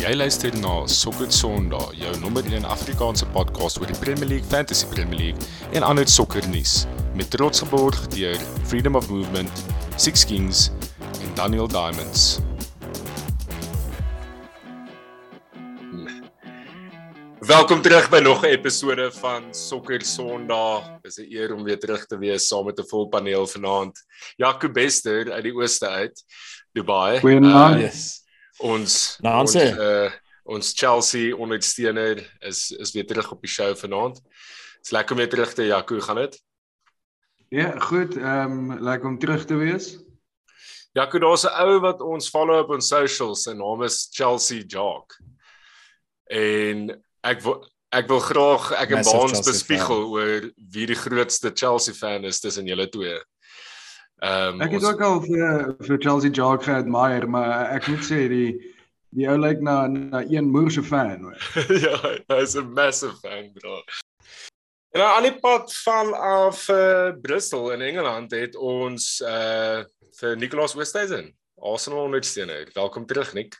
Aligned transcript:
Jy 0.00 0.14
luister 0.16 0.54
na 0.62 0.86
Sokker 0.88 1.28
Sondag, 1.28 1.90
jou 1.92 2.10
nommer 2.22 2.46
1 2.48 2.64
Afrikaanse 2.64 3.26
podcast 3.34 3.76
oor 3.82 3.90
die 3.90 3.96
Premier 4.00 4.30
League, 4.30 4.46
Fantasy 4.48 4.86
Premier 4.88 5.18
League 5.18 5.48
en 5.76 5.84
ander 5.84 6.08
sokkernuus 6.08 6.86
met 7.18 7.28
trots 7.28 7.60
geborg 7.60 7.98
deur 8.14 8.40
Freedom 8.70 8.96
of 8.96 9.10
Movement, 9.12 9.60
Six 10.00 10.24
Kings 10.24 10.70
en 11.20 11.34
Daniel 11.36 11.68
Diamonds. 11.68 12.40
Welkom 17.44 17.84
terug 17.84 18.08
by 18.08 18.22
nog 18.24 18.40
'n 18.40 18.56
episode 18.56 19.10
van 19.20 19.52
Sokker 19.52 20.00
Sondag. 20.00 20.88
Dis 21.04 21.20
'n 21.20 21.28
eer 21.28 21.52
om 21.52 21.60
weer 21.64 21.78
terug 21.78 22.06
te 22.06 22.16
wees 22.16 22.48
saam 22.48 22.64
met 22.64 22.80
'n 22.80 22.88
vol 22.88 23.08
paneel 23.08 23.46
vanaand. 23.46 24.00
Jaco 24.36 24.72
Bester 24.72 25.32
uit 25.32 25.44
die 25.44 25.54
ooste 25.54 25.88
uit, 25.88 26.24
Dubai. 26.72 27.20
Goeienaand. 27.20 27.76
Uh, 27.76 27.82
yes. 27.82 28.19
Ons 28.60 29.18
ons 29.24 29.56
uh, 29.56 30.10
ons 30.44 30.72
Chelsea 30.76 31.36
ondersteuner 31.36 32.20
is 32.40 32.70
is 32.76 32.92
weer 32.92 33.06
terug 33.06 33.32
op 33.32 33.40
die 33.40 33.50
show 33.50 33.72
vanaand. 33.76 34.20
Dis 34.80 34.92
lekker 34.92 35.16
om 35.16 35.22
weer 35.22 35.30
terug 35.32 35.52
te 35.54 35.66
Jaco, 35.66 35.94
hoe 35.94 36.04
gaan 36.04 36.22
dit? 36.24 36.38
Ja, 37.50 37.72
goed. 37.78 38.16
Ehm 38.16 38.70
um, 38.70 38.82
lekker 38.82 39.08
om 39.08 39.18
terug 39.18 39.44
te 39.44 39.54
wees. 39.54 39.98
Jaco, 40.92 41.18
daar's 41.18 41.44
'n 41.44 41.54
ou 41.62 41.80
wat 41.80 42.00
ons 42.00 42.28
follow 42.28 42.58
op 42.58 42.70
ons 42.70 42.88
socials. 42.88 43.42
Sy 43.42 43.52
naam 43.52 43.82
is 43.82 44.08
Chelsea 44.10 44.62
Jock. 44.66 45.16
En 46.30 47.02
ek 47.22 47.42
wil 47.42 47.66
ek 47.90 48.06
wil 48.06 48.20
graag 48.20 48.70
ek 48.72 48.90
en 48.90 49.04
Baans 49.04 49.42
bespiegel 49.42 50.02
fan. 50.02 50.10
oor 50.14 50.52
wie 50.70 50.86
die 50.86 50.98
grootste 50.98 51.50
Chelsea 51.54 51.94
fan 51.94 52.24
is 52.24 52.40
tussen 52.40 52.66
julle 52.66 52.88
twee. 52.88 53.18
Ehm 54.20 54.54
um, 54.54 54.60
Ek 54.60 54.74
het 54.76 54.82
ons... 54.82 54.92
ook 54.92 55.00
al 55.00 55.20
vir 55.24 55.74
vir 55.86 55.98
Chelsea 55.98 56.30
Jog 56.30 56.64
geadmire, 56.64 57.26
maar 57.26 57.70
ek 57.72 57.86
moet 57.88 58.04
sê 58.04 58.26
die 58.28 58.50
die 59.16 59.26
ou 59.26 59.38
lyk 59.40 59.62
na 59.64 59.86
na 59.88 60.20
een 60.28 60.50
moerse 60.52 60.82
fan 60.84 61.24
hoor. 61.24 61.46
ja, 61.86 61.96
hy 62.28 62.42
is 62.44 62.54
'n 62.54 62.68
massive 62.76 63.16
fan 63.22 63.48
bro. 63.56 63.80
En 64.92 65.06
aan 65.06 65.22
die 65.22 65.38
pad 65.40 65.72
van 65.86 66.12
af 66.14 66.68
uh, 66.68 67.12
Bristol 67.22 67.72
in 67.72 67.80
Engeland 67.80 68.30
het 68.30 68.56
ons 68.56 69.22
uh 69.24 69.84
vir 70.20 70.36
Nicolas 70.36 70.74
Westhuizen, 70.74 71.32
Arsenal 71.56 72.04
ondersteuner. 72.04 72.68
Welkom 72.74 73.06
terug 73.06 73.32
Nick. 73.32 73.56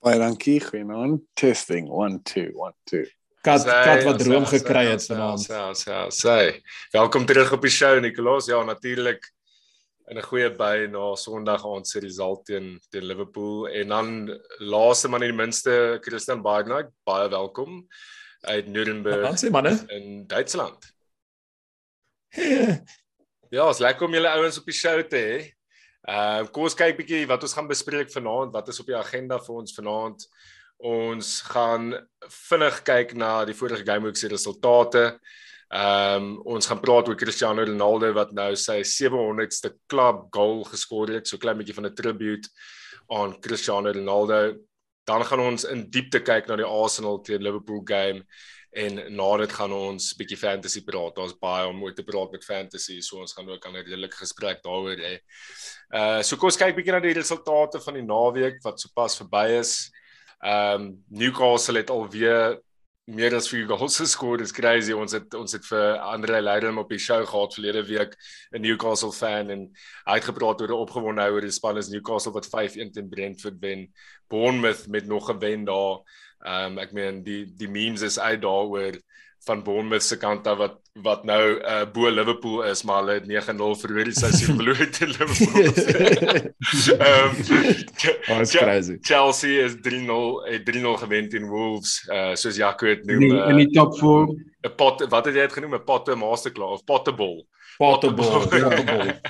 Baie 0.00 0.18
dankie, 0.18 0.60
goeienaand. 0.60 1.20
Testing 1.34 1.90
1 1.90 2.22
2 2.22 2.44
1 2.48 2.74
2. 2.84 3.04
Kat 3.44 3.64
kat 3.64 4.04
wat 4.04 4.18
droom 4.18 4.46
gekry 4.46 4.86
het 4.86 5.04
vanaand. 5.04 5.44
Ja, 5.46 5.68
ja, 5.84 6.00
sê. 6.08 6.62
Welkom 6.90 7.26
terug 7.26 7.52
op 7.52 7.60
die 7.60 7.70
show 7.70 8.00
Nicolas. 8.00 8.46
Ja, 8.46 8.62
natuurlik 8.64 9.32
in 10.10 10.18
'n 10.18 10.26
goeie 10.26 10.50
by 10.50 10.88
na 10.90 11.14
Sondag 11.14 11.62
aand 11.64 11.86
se 11.86 12.00
result 12.02 12.44
teen 12.46 12.80
teen 12.90 13.06
Liverpool 13.06 13.68
en 13.68 13.88
dan 13.88 14.08
laaste 14.58 15.08
maar 15.08 15.20
nie 15.22 15.30
die 15.30 15.38
minste 15.38 16.00
Christian 16.02 16.42
Baidnight, 16.42 16.90
baie 17.06 17.28
welkom 17.30 17.86
uit 18.40 18.66
Nuremberg. 18.66 19.22
Dankie 19.22 19.50
manne 19.50 19.76
in 19.88 20.26
Duitsland. 20.26 20.88
ja, 23.54 23.68
is 23.68 23.78
lekker 23.78 24.06
om 24.06 24.14
julle 24.14 24.32
ouens 24.34 24.58
op 24.58 24.66
die 24.66 24.74
show 24.74 24.98
te 25.02 25.16
hê. 25.16 25.36
Ehm 26.10 26.42
uh, 26.42 26.50
kom 26.50 26.66
ons 26.66 26.74
kyk 26.74 26.98
bietjie 26.98 27.26
wat 27.30 27.46
ons 27.46 27.54
gaan 27.54 27.70
bespreek 27.70 28.10
vanaand. 28.10 28.52
Wat 28.52 28.68
is 28.68 28.80
op 28.82 28.90
die 28.90 28.98
agenda 28.98 29.38
vir 29.38 29.62
ons 29.62 29.76
vanaand? 29.78 30.26
Ons 30.90 31.36
gaan 31.52 31.92
vinnig 32.48 32.82
kyk 32.82 33.14
na 33.14 33.44
die 33.44 33.54
vorige 33.54 33.86
game 33.86 34.10
week 34.10 34.18
se 34.18 34.32
resultate. 34.32 35.06
Ehm 35.06 35.48
um, 35.70 36.32
ons 36.44 36.66
gaan 36.66 36.80
praat 36.82 37.08
oor 37.08 37.18
Cristiano 37.18 37.64
Ronaldo 37.64 38.12
wat 38.16 38.32
nou 38.36 38.52
sy 38.58 38.80
700ste 38.82 39.72
klub 39.90 40.28
goal 40.34 40.64
geskoor 40.64 41.14
het. 41.14 41.28
So 41.28 41.38
klein 41.38 41.58
bietjie 41.58 41.76
van 41.76 41.86
'n 41.86 41.94
tribute 41.94 42.48
aan 43.10 43.40
Cristiano 43.40 43.92
Ronaldo. 43.92 44.56
Dan 45.06 45.24
gaan 45.24 45.40
ons 45.40 45.64
in 45.64 45.88
diepte 45.90 46.20
kyk 46.20 46.46
na 46.46 46.56
die 46.56 46.66
Arsenal 46.66 47.22
teen 47.22 47.42
Liverpool 47.42 47.82
game 47.84 48.24
en 48.70 49.00
na 49.16 49.36
dit 49.36 49.52
gaan 49.52 49.72
ons 49.74 50.12
bietjie 50.14 50.38
fantasy 50.38 50.84
praat. 50.86 51.16
Daar's 51.16 51.34
baie 51.38 51.66
om 51.66 51.82
oor 51.82 51.94
te 51.94 52.04
praat 52.06 52.30
met 52.30 52.44
fantasy, 52.44 53.00
so 53.00 53.18
ons 53.18 53.32
gaan 53.34 53.48
ook 53.50 53.66
aan 53.66 53.76
'n 53.76 53.84
redelike 53.84 54.16
gesprek 54.16 54.62
daaroor 54.62 54.96
hê. 54.96 55.18
Uh 55.92 56.22
so 56.22 56.36
kom 56.36 56.46
ons 56.46 56.56
kyk 56.56 56.76
bietjie 56.76 56.92
na 56.92 57.00
die 57.00 57.14
resultate 57.14 57.80
van 57.80 57.94
die 57.94 58.06
naweek 58.06 58.62
wat 58.62 58.80
sopas 58.80 59.16
verby 59.16 59.58
is. 59.58 59.90
Um 60.42 61.04
Newcastle 61.10 61.78
het 61.78 61.90
alweer 61.90 62.60
meer 63.14 63.34
as 63.34 63.48
vier 63.50 63.66
goals 63.68 63.98
geskoor. 64.00 64.38
Dis 64.40 64.54
crazy. 64.54 64.94
Ons 64.96 65.14
het 65.16 65.34
ons 65.34 65.52
het 65.56 65.66
vir 65.66 65.98
Andre 65.98 66.40
Leiden 66.42 66.78
op 66.78 66.90
die 66.92 67.00
show 67.00 67.20
gehad 67.26 67.54
verlede 67.56 67.82
week, 67.88 68.16
'n 68.52 68.62
Newcastle 68.62 69.12
fan 69.12 69.50
en 69.50 69.68
hy 70.06 70.14
het 70.14 70.24
gepraat 70.24 70.60
oor 70.60 70.68
'n 70.68 70.82
opgewonde 70.86 71.30
oor 71.30 71.40
die 71.40 71.50
span 71.50 71.78
is 71.78 71.88
Newcastle 71.88 72.32
wat 72.32 72.46
5-1 72.46 72.92
teen 72.92 73.08
Brentford 73.08 73.58
wen. 73.60 73.92
Bournemouth 74.28 74.88
met 74.88 75.06
nog 75.06 75.30
'n 75.30 75.38
wen 75.38 75.64
daar. 75.64 76.00
Ehm 76.44 76.72
um, 76.72 76.78
ek 76.78 76.92
meen 76.92 77.22
die 77.22 77.44
die 77.56 77.68
memes 77.68 78.02
is 78.02 78.18
uit 78.18 78.42
daaroor 78.42 78.96
van 79.44 79.62
Bournemouth 79.62 80.02
se 80.02 80.16
kant 80.16 80.46
af 80.46 80.58
wat 80.58 80.78
wat 81.02 81.22
nou 81.24 81.44
uh, 81.60 81.84
bo 81.92 82.10
Liverpool 82.10 82.64
is 82.66 82.82
maar 82.82 82.98
hulle 83.02 83.12
het 83.20 83.28
9-0 83.30 83.70
verloor 83.80 84.08
die 84.10 84.16
seisoen 84.18 84.56
verloor 84.60 84.90
teen 84.90 85.14
Liverpool. 85.14 85.64
Ehm 87.06 87.36
um, 88.28 88.44
crazy. 88.44 88.98
Chelsea 89.00 89.64
is 89.64 89.78
3-0 89.80 89.80
het 90.50 90.70
3-0 90.76 90.94
gewen 91.04 91.28
teen 91.28 91.48
Wolves 91.48 92.08
uh, 92.08 92.34
soos 92.34 92.56
Jaco 92.56 92.86
het 92.86 93.04
noem 93.08 93.22
uh, 93.30 93.48
in 93.48 93.62
die 93.64 93.70
top 93.70 93.96
4. 93.98 94.34
'n 94.60 94.74
pot 94.76 95.06
wat 95.08 95.24
het 95.24 95.34
jy 95.34 95.46
dit 95.48 95.56
genoem 95.56 95.74
'n 95.78 95.84
potte 95.84 96.14
masterclass 96.14 96.80
of 96.80 96.84
potterball. 96.84 97.46
Potterball. 97.80 98.44
Potterball. 98.48 99.20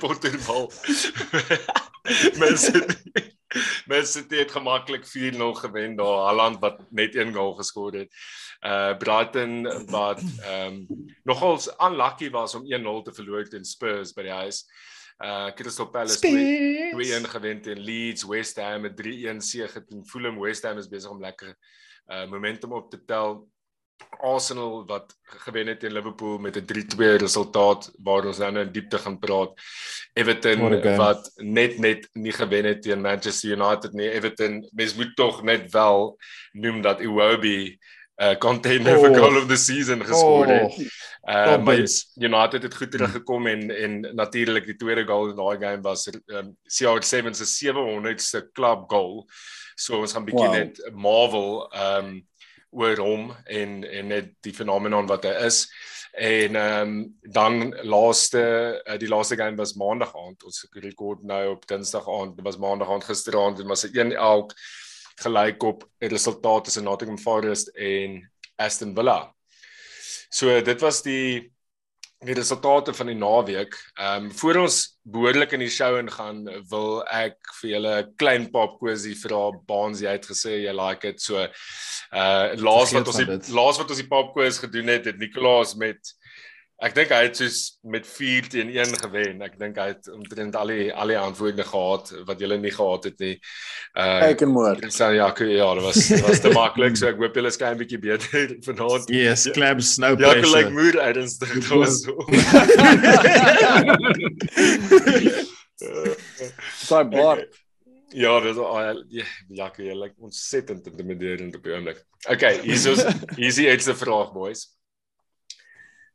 Potterball. 0.00 0.68
Mense 2.38 2.84
Mense 3.90 4.24
het 4.28 4.50
gemaklik 4.50 5.04
4-0 5.06 5.38
gewen 5.52 5.96
daar. 5.96 6.24
Haaland 6.26 6.58
wat 6.58 6.90
net 6.90 7.14
een 7.14 7.34
goal 7.34 7.54
geskoor 7.54 7.92
het. 7.92 8.14
Uh 8.60 8.96
Brighton 8.96 9.62
wat 9.90 10.22
ehm 10.40 10.66
um, 10.66 11.06
nogals 11.22 11.68
unlucky 11.78 12.30
was 12.30 12.54
om 12.54 12.62
1-0 12.62 13.02
te 13.02 13.12
verloor 13.12 13.48
teen 13.48 13.64
Spurs 13.64 14.12
by 14.12 14.22
die 14.22 14.32
huis. 14.32 14.64
Uh 15.18 15.50
Crystal 15.54 15.90
Palace 15.90 16.18
2-1 16.18 17.30
gewen 17.30 17.62
teen 17.62 17.80
Leeds, 17.80 18.24
West 18.24 18.56
Ham 18.56 18.86
3-1 18.86 19.36
sege 19.36 19.84
teen 19.84 20.06
Fulham. 20.06 20.40
West 20.40 20.62
Ham 20.62 20.78
is 20.78 20.88
besig 20.88 21.10
om 21.10 21.20
lekker 21.20 21.56
uh 22.06 22.26
momentum 22.30 22.72
op 22.72 22.90
te 22.90 23.04
tel. 23.04 23.48
Arsenal 24.22 24.86
wat 24.86 25.16
gewen 25.22 25.66
het 25.66 25.80
teen 25.80 25.92
Liverpool 25.92 26.38
met 26.38 26.56
'n 26.56 26.64
3-2 26.64 27.16
resultaat 27.16 27.90
waar 28.02 28.26
ons 28.26 28.38
nou 28.38 28.58
in 28.58 28.72
diepte 28.72 28.98
gaan 28.98 29.18
praat. 29.18 29.52
Everton 30.12 30.96
wat 30.96 31.32
net 31.36 31.78
net 31.78 32.08
nie 32.12 32.32
gewen 32.32 32.64
het 32.64 32.82
teen 32.82 33.00
Manchester 33.00 33.50
United 33.50 33.92
nie. 33.92 34.10
Everton 34.10 34.68
mens 34.72 34.94
moet 34.94 35.16
tog 35.16 35.42
net 35.42 35.70
wel 35.70 36.18
noem 36.52 36.82
dat 36.82 37.00
Iwobi 37.00 37.78
'n 38.16 38.24
uh, 38.24 38.36
contender 38.38 38.96
oh. 38.96 39.04
for 39.04 39.14
goal 39.14 39.36
of 39.36 39.46
the 39.46 39.56
season 39.56 40.04
geskoor 40.04 40.46
het. 40.46 40.72
Oh. 40.72 40.78
Uh, 41.22 41.62
maar 41.64 41.86
United 42.14 42.62
het 42.62 42.74
goed 42.74 42.90
teruggekom 42.90 43.46
en 43.46 43.70
en 43.70 44.14
natuurlik 44.14 44.66
die 44.66 44.76
tweede 44.76 45.04
goal 45.06 45.28
in 45.28 45.36
daai 45.36 45.58
game 45.58 45.80
was 45.80 46.10
um, 46.26 46.56
CR7 46.62 47.30
se 47.30 47.46
700ste 47.46 48.52
club 48.52 48.84
goal. 48.86 49.28
So 49.74 50.00
ons 50.00 50.12
gaan 50.12 50.24
bietjie 50.24 50.46
wow. 50.46 50.56
net 50.56 50.90
Marvel 50.94 51.72
ehm 51.72 52.04
um, 52.04 52.30
oor 52.72 53.00
hom 53.00 53.32
en 53.46 53.82
en 53.84 54.08
net 54.08 54.32
die 54.44 54.54
fenomenoon 54.56 55.06
wat 55.10 55.26
hy 55.28 55.34
is. 55.46 55.66
En 56.12 56.56
ehm 56.56 56.88
um, 56.88 57.18
dan 57.32 57.74
laaste 57.88 58.42
uh, 58.84 58.98
die 59.00 59.08
laaste 59.08 59.36
game 59.36 59.56
was 59.56 59.76
maandag 59.80 60.12
aand. 60.16 60.44
Ons 60.44 60.66
rekord 60.72 61.22
nou 61.22 61.42
op 61.54 61.66
Dinsdag 61.66 62.08
aand. 62.08 62.36
Dit 62.36 62.44
was 62.44 62.60
maandag 62.60 62.90
aand 62.90 63.04
gisteraand 63.04 63.60
en 63.60 63.68
was 63.68 63.84
'n 63.84 63.98
1 63.98 64.12
elk 64.12 64.52
gelyk 65.22 65.62
op 65.62 65.88
resultate 65.98 66.64
tussen 66.64 66.84
Nottingham 66.84 67.18
Forest 67.18 67.68
en 67.68 68.30
Aston 68.56 68.94
Villa. 68.94 69.34
So 70.30 70.60
dit 70.60 70.80
was 70.80 71.02
die 71.02 71.51
die 72.22 72.36
resultate 72.36 72.94
van 72.94 73.10
die 73.10 73.18
naweek. 73.18 73.76
Ehm 73.94 74.28
um, 74.28 74.32
voor 74.38 74.62
ons 74.62 74.78
behoorlik 75.02 75.52
in 75.56 75.64
die 75.64 75.70
show 75.72 75.96
ingaan, 75.98 76.44
wil 76.70 77.02
ek 77.10 77.36
vir 77.60 77.70
julle 77.70 77.94
'n 78.02 78.14
klein 78.16 78.50
pop 78.50 78.78
quizie 78.80 79.14
vra. 79.18 79.50
Baans 79.66 80.00
jy 80.00 80.12
het 80.14 80.26
gesê 80.26 80.62
jy 80.62 80.72
like 80.72 81.06
dit. 81.06 81.20
So 81.20 81.42
uh 81.42 82.54
laas 82.56 82.92
wat 82.92 83.06
ons 83.06 83.16
die 83.16 83.54
laas 83.54 83.78
wat 83.78 83.90
ons 83.90 84.02
die 84.02 84.08
pop 84.08 84.32
quiz 84.34 84.58
gedoen 84.58 84.88
het, 84.88 85.04
het 85.04 85.18
Nicolaas 85.18 85.74
met 85.74 86.14
Ek 86.82 86.96
dink 86.96 87.12
hy 87.14 87.20
het 87.28 87.38
soos 87.38 87.58
met 87.86 88.02
4 88.10 88.48
teen 88.50 88.70
1 88.74 88.96
gewen. 89.04 89.42
Ek 89.46 89.52
dink 89.60 89.76
hy 89.78 89.84
het 89.92 90.08
omtrent 90.10 90.56
al 90.58 90.72
die 90.72 90.88
al 90.90 91.12
die 91.12 91.18
antwoorde 91.18 91.62
gehad 91.68 92.10
wat 92.26 92.42
jy 92.42 92.56
nie 92.58 92.72
gehad 92.74 93.06
het 93.06 93.22
nie. 93.22 93.36
Uh 93.94 94.26
Ek 94.32 94.42
en 94.42 94.50
moer. 94.50 94.82
Ek 94.82 94.90
sê 94.90 95.12
ja, 95.14 95.28
ek, 95.30 95.44
ja, 95.46 95.68
dit 95.78 95.86
was 95.86 96.00
dit 96.10 96.24
was 96.26 96.42
te 96.42 96.50
maklik. 96.56 96.98
So 96.98 97.06
ek 97.12 97.22
hoop 97.22 97.38
julle 97.38 97.52
is 97.54 97.60
klein 97.60 97.78
bietjie 97.78 98.00
beter 98.02 98.56
vanaand. 98.66 99.06
Yes, 99.14 99.46
clams 99.54 99.94
no 100.02 100.10
ja, 100.10 100.16
pressure. 100.18 100.42
Ja, 100.42 100.42
ek 100.42 100.54
like 100.58 100.74
moer 100.74 100.96
uitens 101.06 101.38
dit 101.38 101.70
was 101.70 102.02
so. 102.02 102.14
Sorry, 106.82 107.06
bar. 107.14 107.46
Ja, 108.12 108.40
dit 108.42 108.58
ja, 108.58 109.24
ja, 109.54 109.70
jy 109.78 109.94
like 109.96 110.18
ontsettend 110.18 110.86
intimiderend 110.90 111.54
op 111.56 111.62
die 111.64 111.78
oomblik. 111.78 112.02
Okay, 112.26 112.58
hier 112.66 112.74
is 112.74 112.86
hier 113.38 113.46
is 113.46 113.62
die 113.62 113.70
eerste 113.70 113.94
vraag, 113.96 114.34
boys. 114.34 114.66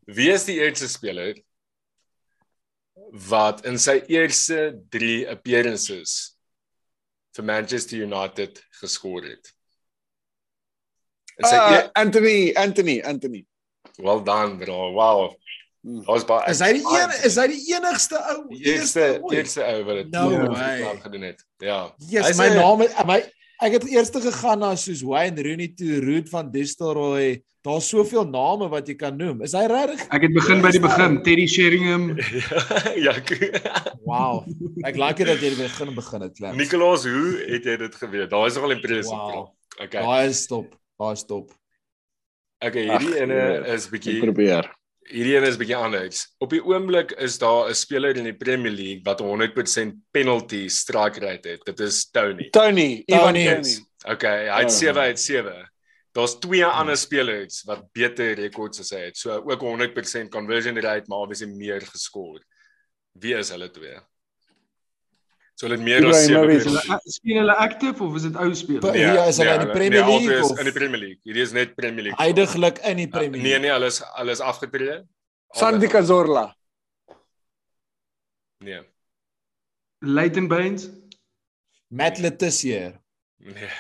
Wie 0.07 0.31
is 0.31 0.47
die 0.47 0.57
eerste 0.61 0.87
speler 0.87 1.35
wat 3.11 3.65
in 3.67 3.77
sy 3.79 3.99
eerste 4.11 4.79
3 4.91 5.27
appearances 5.31 6.37
vir 7.37 7.45
Manchester 7.45 8.01
United 8.01 8.59
geskor 8.81 9.23
het. 9.27 9.53
Is 11.37 11.51
hy 11.51 11.57
uh, 11.57 11.83
Anthony, 11.93 12.37
Anthony, 12.57 12.97
Anthony. 13.05 13.43
Well 14.01 14.23
done, 14.25 14.57
bro. 14.57 14.91
Wow. 14.95 15.35
Hmm. 15.85 16.01
Ons 16.09 16.25
baie 16.27 16.49
Is 16.51 16.61
hy 16.65 16.71
die 16.79 16.85
een 16.89 17.13
is 17.29 17.37
hy 17.37 17.45
die 17.51 17.61
enigste 17.75 18.19
ou? 18.33 18.39
Eerste 18.57 19.05
eerste 19.29 19.65
ou 19.67 19.83
wat 19.87 20.01
dit 20.01 20.15
no 20.15 20.55
ja, 20.57 20.95
gedoen 21.03 21.27
het. 21.29 21.43
Ja. 21.63 21.81
Yes, 22.09 22.33
my 22.39 22.49
naam 22.55 22.81
my 23.07 23.21
ek 23.63 23.77
het 23.77 23.85
eers 23.89 24.11
gegaan 24.13 24.61
na 24.61 24.75
soos 24.77 25.03
Wayne 25.05 25.43
Rooney 25.43 25.73
to 25.77 25.99
Root 26.05 26.29
van 26.29 26.51
Distelroy. 26.51 27.37
Daar's 27.67 27.89
soveel 27.89 28.23
name 28.29 28.69
wat 28.71 28.87
jy 28.87 28.95
kan 28.95 29.17
noem. 29.17 29.41
Is 29.43 29.55
hy 29.57 29.65
regtig? 29.67 30.05
Ek 30.13 30.23
het 30.23 30.33
begin 30.35 30.61
by 30.63 30.71
die 30.71 30.81
begin, 30.83 31.17
Teddy 31.25 31.47
Sheringham. 31.51 32.05
ja. 33.05 33.15
wow. 34.05 34.45
Ek 34.87 34.95
like 34.95 35.19
dit 35.19 35.33
dat 35.33 35.43
jy 35.43 35.51
begin 35.57 35.91
begin 35.97 36.27
het, 36.27 36.35
Klaas. 36.37 36.55
Nicolas, 36.55 37.03
hoe 37.09 37.33
het 37.49 37.67
jy 37.67 37.75
dit 37.83 38.01
geweet? 38.03 38.29
Daar 38.31 38.47
is 38.47 38.59
nogal 38.59 38.77
impressive. 38.77 39.19
Wow. 39.19 39.49
Okay. 39.81 39.99
Daai 39.99 40.29
is 40.29 40.45
top. 40.47 40.77
Daai 41.01 41.13
is 41.17 41.25
top. 41.27 41.51
Okay, 42.57 42.87
hierdie 42.89 43.19
ene 43.21 43.41
is 43.75 43.89
bietjie 43.91 44.17
probeer. 44.23 44.65
Hierdie 45.07 45.37
ene 45.37 45.47
is 45.47 45.57
bietjie 45.59 45.77
anders. 45.77 46.25
Op 46.43 46.51
die 46.51 46.61
oomblik 46.63 47.13
is 47.23 47.37
daar 47.39 47.69
'n 47.69 47.75
speler 47.75 48.17
in 48.17 48.27
die 48.27 48.35
Premier 48.35 48.71
League 48.71 49.03
wat 49.03 49.21
100% 49.21 49.95
penalty 50.11 50.67
strike 50.67 51.19
rate 51.19 51.49
het. 51.49 51.65
Dit 51.65 51.79
is 51.79 52.09
Tony. 52.11 52.49
Tony, 52.49 53.03
Ivan 53.07 53.33
Tony. 53.33 53.85
Okay, 54.05 54.47
hy 54.49 54.61
het 54.61 54.71
7 54.71 55.01
uit 55.01 55.19
7. 55.19 55.71
Daar's 56.11 56.39
twee 56.39 56.65
ander 56.65 56.97
spelers 56.97 57.63
wat 57.63 57.91
beter 57.93 58.33
rekords 58.35 58.79
as 58.79 58.89
hy 58.89 58.99
het. 59.09 59.17
So 59.17 59.43
ook 59.45 59.61
100% 59.61 60.29
conversion 60.29 60.79
rate, 60.79 61.05
maar 61.07 61.19
obviously 61.19 61.47
meer 61.47 61.81
geskor. 61.81 62.39
Wie 63.13 63.35
is 63.35 63.49
hulle 63.49 63.69
twee? 63.71 63.99
So 65.57 65.65
hulle 65.65 65.79
meer 65.81 66.05
as 66.05 66.27
7 66.29 66.59
speel 67.09 67.39
hulle 67.41 67.53
active 67.57 68.03
of 68.05 68.17
is 68.19 68.27
dit 68.27 68.35
ou 68.37 68.51
spelers? 68.53 68.93
Nee, 68.93 69.07
ja, 69.17 69.23
is 69.25 69.39
hulle 69.41 69.55
in 69.57 69.63
die 69.63 69.73
Premier 69.73 70.03
League 70.05 70.27
nee, 70.29 70.43
of 70.45 70.59
in 70.61 70.67
die 70.69 70.73
Premier 70.75 71.01
League? 71.01 71.21
Hierdie 71.25 71.45
is 71.47 71.53
net 71.55 71.71
Premier 71.79 72.05
League. 72.05 72.19
Heidiglik 72.21 72.77
in 72.85 73.01
die 73.01 73.07
Premier 73.09 73.41
League. 73.41 73.47
Nee 73.47 73.63
nee, 73.63 73.71
hulle 73.73 73.89
is 73.89 73.97
hulle 74.19 74.35
is 74.37 74.43
afgetree. 74.45 74.99
Sandy 75.57 75.89
Cazorla. 75.89 76.43
Nee. 78.61 78.83
Leighton 80.05 80.47
Baines. 80.51 80.91
Matt 81.89 82.21
Letizier. 82.21 82.99
Nee. 83.41 83.71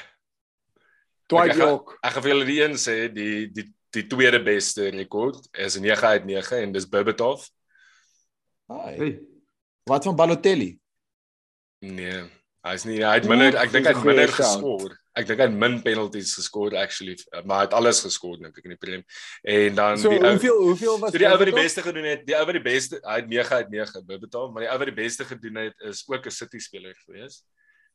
Dwight 1.29 1.61
York. 1.61 1.93
Ek 2.01 2.17
gaan 2.17 2.25
vir 2.25 2.33
julle 2.33 2.49
die 2.49 2.57
een 2.63 2.75
sê, 2.81 2.97
die 3.13 3.45
die 3.53 3.67
die 3.93 4.05
tweede 4.09 4.41
beste 4.43 4.89
rekord 4.97 5.45
is 5.53 5.77
9 5.77 6.09
uit 6.09 6.25
9 6.25 6.65
en 6.65 6.73
dis 6.73 6.89
Berbatov. 6.89 7.45
Hi. 8.73 8.97
Hey. 8.97 9.13
Wat 9.87 10.09
van 10.09 10.17
Balotelli? 10.17 10.73
Nee, 11.79 12.23
hy's 12.65 12.85
nie 12.87 13.01
hy 13.03 13.17
het 13.19 13.27
minder 13.29 13.57
ek 13.61 13.73
dink 13.73 13.85
hy 13.85 13.93
het 13.93 14.07
minder 14.07 14.31
geskor. 14.33 14.95
Ek 15.17 15.25
dink 15.25 15.41
hy 15.41 15.47
het 15.47 15.57
min 15.57 15.79
penalties 15.81 16.35
geskor 16.37 16.75
actually, 16.77 17.15
maar 17.43 17.61
hy 17.61 17.65
het 17.67 17.75
alles 17.77 18.01
geskor 18.05 18.37
dink 18.41 18.57
ek 18.57 18.65
in 18.69 18.73
die 18.75 18.79
prem. 18.81 19.03
En 19.41 19.77
dan 19.77 20.01
so, 20.01 20.13
die 20.13 20.21
hoeveel 20.21 20.61
hoeveel 20.63 20.97
was 21.01 21.13
so 21.13 21.21
die 21.21 21.29
ou 21.29 21.37
wat 21.37 21.49
die 21.51 21.57
beste 21.57 21.83
gedoen 21.85 22.09
het, 22.09 22.25
die 22.27 22.37
ou 22.37 22.45
wat 22.49 22.57
die 22.57 22.65
beste 22.65 23.01
hy 23.03 23.19
het 23.21 23.29
9 23.29 23.61
uit 23.61 23.69
9 23.75 24.05
betaal, 24.25 24.49
maar 24.53 24.65
die 24.65 24.71
ou 24.73 24.79
wat 24.81 24.91
die 24.91 24.97
beste 24.97 25.27
gedoen 25.29 25.61
het 25.65 25.85
is 25.91 26.03
ook 26.09 26.25
'n 26.25 26.37
City 26.39 26.61
speler 26.61 26.95
gewees. 27.05 27.43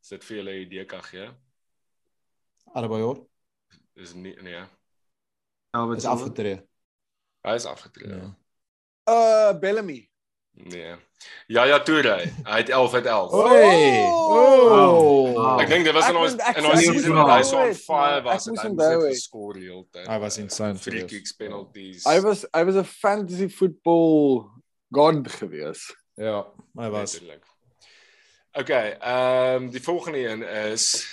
Is 0.02 0.08
dit 0.14 0.24
vir 0.24 0.36
julle 0.36 0.54
idee 0.60 0.84
kan 0.84 1.02
gee? 1.02 1.28
Adebayor? 2.74 3.26
Is 3.94 4.14
nie 4.14 4.34
nee. 4.42 4.62
Ja, 5.72 5.86
wat 5.86 5.96
is 5.96 6.04
afgetree? 6.04 6.62
Hy 7.42 7.54
is 7.54 7.64
afgetree. 7.64 8.08
Ja. 8.08 8.34
Uh 9.10 9.58
Bellamy. 9.58 10.11
Nee. 10.52 10.94
Ja 11.46 11.64
ja 11.64 11.80
Toure. 11.82 12.16
Hy 12.44 12.56
het 12.56 12.68
11 12.68 12.94
uit 12.94 13.06
11. 13.06 13.32
Oei. 13.32 14.02
Oh. 14.04 15.32
Wow. 15.32 15.60
Ek 15.60 15.68
dink 15.68 15.84
dit 15.84 15.94
was 15.94 16.08
in 16.08 16.16
ons 16.16 16.34
in 16.36 16.66
ons 16.68 16.84
season 16.84 17.16
wat 17.16 17.30
hy 17.30 17.42
so 17.46 17.60
on 17.62 17.74
fire 17.78 18.20
was 18.26 18.48
en 18.50 18.58
hy 18.58 18.90
het 18.90 19.06
geskor 19.08 19.56
die 19.58 19.68
hele 19.68 19.86
tyd. 19.90 20.06
Hy 20.06 20.18
was 20.22 20.38
insane. 20.42 20.78
Free 20.82 21.04
kicks, 21.08 21.32
penalties. 21.38 22.04
Hy 22.08 22.18
was 22.24 22.44
hy 22.52 22.64
was 22.68 22.78
'n 22.82 22.88
fantasy 22.88 23.48
football 23.48 24.44
god 24.92 25.30
gewees. 25.38 25.88
Ja, 26.20 26.44
hy 26.78 26.90
was. 26.92 27.16
Natuurlijk. 27.16 27.48
Okay, 28.52 28.92
ehm 29.00 29.62
um, 29.62 29.70
die 29.70 29.82
volgende 29.82 30.28
een 30.28 30.42
is 30.72 31.06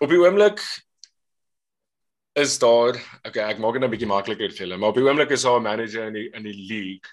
op 0.00 0.08
die 0.08 0.18
oomblik 0.20 0.62
is 2.36 2.58
daar 2.60 2.98
okay, 3.24 3.44
ek 3.48 3.60
maak 3.62 3.76
dit 3.76 3.80
nou 3.80 3.88
'n 3.88 3.94
bietjie 3.94 4.10
makliker 4.10 4.50
vir 4.52 4.66
julle, 4.66 4.76
maar 4.76 4.92
op 4.92 4.98
die 4.98 5.06
oomblik 5.06 5.30
is 5.32 5.42
daar 5.42 5.58
'n 5.58 5.62
manager 5.62 6.06
in 6.06 6.12
die 6.12 6.28
in 6.32 6.42
die 6.42 6.58
league 6.68 7.10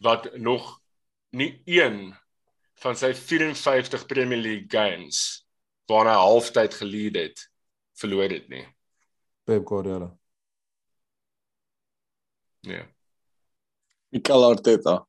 wat 0.00 0.36
nog 0.36 0.80
nie 1.30 1.62
een 1.66 2.14
van 2.80 2.96
sy 2.96 3.12
54 3.14 4.06
Premier 4.06 4.38
League 4.38 4.70
games 4.70 5.44
waarna 5.86 6.14
hy 6.14 6.24
halftyd 6.24 6.74
gelead 6.74 7.16
het 7.16 7.48
verloor 7.98 8.30
het 8.30 8.48
nie. 8.48 8.64
Pep 9.44 9.66
Guardiola. 9.66 10.18
Nee. 12.62 12.84
Mikel 14.12 14.44
Arteta. 14.44 15.06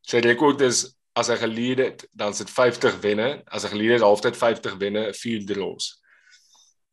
Sy 0.00 0.20
rekord 0.24 0.60
is 0.60 0.96
as 1.14 1.28
hy 1.28 1.36
gelead 1.36 1.78
het, 1.78 2.06
dan 2.16 2.34
sit 2.34 2.50
50 2.50 3.00
wenne, 3.00 3.42
as 3.46 3.66
hy 3.66 3.68
gelead 3.74 3.98
het 3.98 4.06
halftyd 4.06 4.36
50 4.36 4.78
wenne, 4.80 5.12
4 5.12 5.44
draws. 5.46 6.00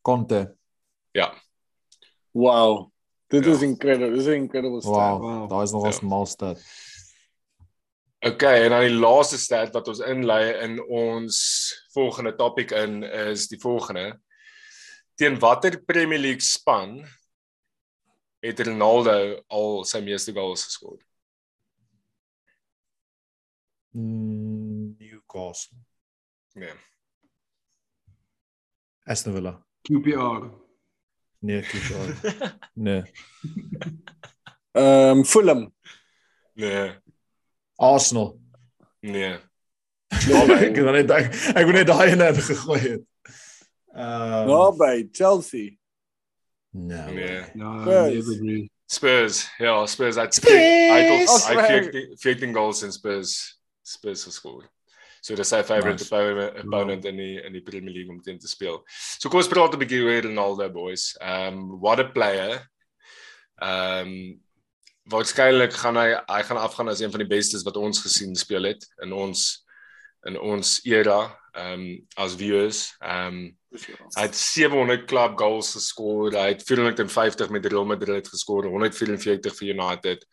Conte. 0.02 0.59
Ja. 1.10 1.34
Wow. 2.30 2.90
Dit 3.26 3.44
ja. 3.44 3.50
is 3.50 3.62
incredible. 3.62 4.10
Dit 4.10 4.20
is 4.20 4.26
'n 4.26 4.42
incredible 4.42 4.80
stat. 4.80 4.94
Wow. 4.94 5.20
wow. 5.20 5.48
Daai 5.48 5.62
is 5.62 5.70
nog 5.70 5.84
ons 5.84 6.00
ja. 6.00 6.06
mal 6.06 6.26
stat. 6.26 6.62
Okay, 8.18 8.64
en 8.64 8.70
dan 8.70 8.80
die 8.80 8.98
laaste 9.00 9.38
stat 9.38 9.72
wat 9.72 9.88
ons 9.88 10.02
inlei 10.04 10.52
in 10.60 10.74
ons 10.92 11.36
volgende 11.94 12.34
topik 12.36 12.70
in 12.70 13.02
is 13.02 13.46
die 13.48 13.58
volgende. 13.60 14.20
Teen 15.14 15.38
watter 15.38 15.78
Premier 15.84 16.18
League 16.18 16.44
span 16.44 17.00
het 18.40 18.60
Ronaldo 18.60 19.40
al 19.48 19.84
sy 19.84 20.02
meeste 20.04 20.32
goals 20.36 20.64
geskor? 20.64 20.98
Mm, 23.96 24.96
Newcastle. 24.98 25.78
Nee. 26.54 26.76
Aston 29.04 29.32
Villa. 29.32 29.56
QPR. 29.88 30.50
Nee, 31.40 31.62
QPR. 31.62 32.28
nee. 32.74 33.02
Ehm 34.72 35.18
um, 35.18 35.24
Fulham. 35.24 35.74
Nee. 36.54 36.92
Arsenal. 37.76 38.40
Nee. 39.00 39.38
ek 40.60 40.76
het 40.76 40.90
net 40.92 41.10
ek, 41.10 41.30
ek 41.54 41.66
het 41.66 41.74
net 41.74 41.86
daai 41.86 42.10
in 42.12 42.42
gegooi 42.42 42.80
het. 42.80 43.04
Ehm 43.94 44.40
um, 44.40 44.46
No, 44.46 44.72
by 44.76 45.08
Chelsea. 45.12 45.76
No. 46.70 47.12
Nee. 47.12 47.44
No, 47.54 47.80
Spurs. 47.82 48.68
Spurs. 48.86 49.54
Ja, 49.58 49.86
Spurs. 49.86 50.16
I'd 50.16 50.34
Spurs. 50.34 51.48
I'd 51.48 52.18
15 52.20 52.54
goals 52.54 52.82
in 52.82 52.92
Spurs. 52.92 53.60
Spurs 53.82 54.24
gescoord. 54.24 54.68
So 55.20 55.36
dis 55.36 55.48
sy 55.52 55.62
favorite 55.62 56.00
nice. 56.00 56.62
opponent 56.64 57.04
in 57.04 57.16
die 57.20 57.40
in 57.44 57.52
die 57.52 57.64
Premier 57.64 57.92
League 57.92 58.12
om 58.12 58.20
teen 58.24 58.38
te 58.40 58.48
speel. 58.48 58.80
So 59.18 59.28
kom 59.28 59.40
ons 59.42 59.50
praat 59.52 59.74
'n 59.74 59.82
bietjie 59.82 60.02
oor 60.04 60.22
Ronaldo 60.24 60.68
boys. 60.72 61.16
Um 61.20 61.80
what 61.80 62.00
a 62.00 62.08
player. 62.08 62.62
Um 63.60 64.40
waarskynlik 65.10 65.72
gaan 65.72 65.96
hy 65.96 66.14
hy 66.28 66.42
gaan 66.42 66.60
afgaan 66.60 66.88
as 66.88 67.00
een 67.00 67.10
van 67.10 67.20
die 67.20 67.28
bestes 67.28 67.64
wat 67.64 67.76
ons 67.76 68.00
gesien 68.00 68.34
speel 68.36 68.64
het 68.64 68.84
in 69.02 69.12
ons 69.12 69.64
in 70.26 70.36
ons 70.36 70.80
era 70.84 71.36
um 71.56 72.06
as 72.16 72.36
viewers. 72.36 72.94
Um 73.00 73.56
hy 74.16 74.24
het 74.26 74.36
700 74.36 75.06
club 75.06 75.36
goals 75.38 75.74
geskoor. 75.76 76.32
Hy 76.32 76.54
het 76.54 76.62
450 76.66 77.50
met 77.50 77.66
Real 77.66 77.86
Madrid 77.86 78.28
geskoor, 78.28 78.66
144 78.66 79.54
vir 79.54 79.74
United. 79.74 80.24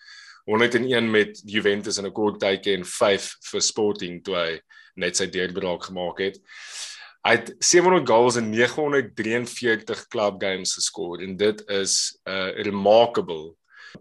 101 0.48 1.12
met 1.12 1.42
Juventus 1.46 1.98
in 2.00 2.08
'n 2.08 2.16
kort 2.16 2.40
tydjie 2.40 2.78
en 2.78 2.86
5 2.86 3.36
vir 3.52 3.62
Sporting 3.62 4.24
toe 4.24 4.36
hy 4.36 4.60
net 4.96 5.20
sy 5.20 5.28
deurbraak 5.28 5.90
gemaak 5.90 6.20
het. 6.24 6.40
Hy 7.28 7.34
het 7.36 7.52
700 7.60 8.08
goals 8.08 8.38
in 8.40 8.50
943 8.50 10.08
club 10.08 10.40
games 10.42 10.74
geskor 10.80 11.22
en 11.22 11.36
dit 11.38 11.64
is 11.70 12.18
'n 12.26 12.32
uh, 12.32 12.64
remarkable 12.64 13.56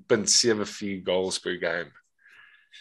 0.74 0.07 1.03
goals 1.05 1.39
per 1.39 1.59
game. 1.59 1.91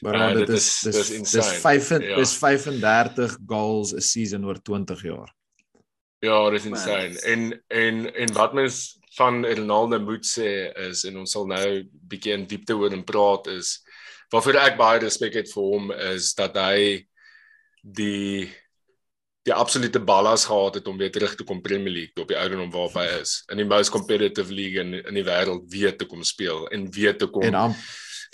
Maar 0.01 0.15
uh, 0.15 0.37
dit, 0.37 0.47
dit 0.47 0.57
is 0.57 0.79
dis 0.79 1.09
dis 1.09 1.31
dis 1.31 1.51
5 1.63 1.89
ja. 1.89 2.15
dis 2.15 2.37
35 2.37 3.37
goals 3.47 3.93
'n 3.93 4.01
season 4.01 4.45
oor 4.45 4.61
20 4.61 5.01
jaar. 5.01 5.33
Ja, 6.19 6.49
dit 6.49 6.59
is 6.59 6.65
insane. 6.65 7.19
En 7.19 7.63
en 7.67 8.13
en 8.13 8.33
wat 8.33 8.53
mens 8.53 8.99
van 9.17 9.45
Ronaldo 9.45 9.99
moet 9.99 10.25
sê 10.27 10.49
is 10.89 11.05
en 11.09 11.21
ons 11.23 11.31
sal 11.37 11.47
nou 11.47 11.65
bietjie 12.11 12.35
in 12.35 12.45
diepte 12.49 12.75
oor 12.77 12.93
en 12.93 13.05
praat 13.07 13.49
is 13.53 13.79
waarvoor 14.33 14.61
ek 14.63 14.77
baie 14.79 15.01
respek 15.03 15.39
het 15.41 15.51
vir 15.53 15.71
hom 15.71 15.91
is 16.11 16.33
dat 16.37 16.57
hy 16.59 17.05
die 17.81 18.47
die 19.45 19.53
absolute 19.53 20.01
ballas 20.01 20.47
gehad 20.49 20.79
het 20.79 20.87
om 20.89 20.97
weer 20.97 21.11
terug 21.13 21.35
te 21.37 21.45
kom 21.45 21.61
Premier 21.61 21.93
League 21.93 22.23
op 22.23 22.31
die 22.31 22.39
ouderdom 22.39 22.71
waarop 22.73 22.97
hy 22.97 23.05
is 23.19 23.43
in 23.53 23.61
die 23.61 23.69
most 23.69 23.93
competitive 23.93 24.53
league 24.53 24.81
in 24.81 24.97
in 25.03 25.21
die 25.21 25.27
wêreld 25.27 25.69
weer 25.71 25.93
te 25.97 26.09
kom 26.09 26.25
speel 26.25 26.65
en 26.73 26.89
weer 26.91 27.17
te 27.17 27.29
kom 27.29 27.45
en 27.45 27.61
am, 27.67 27.77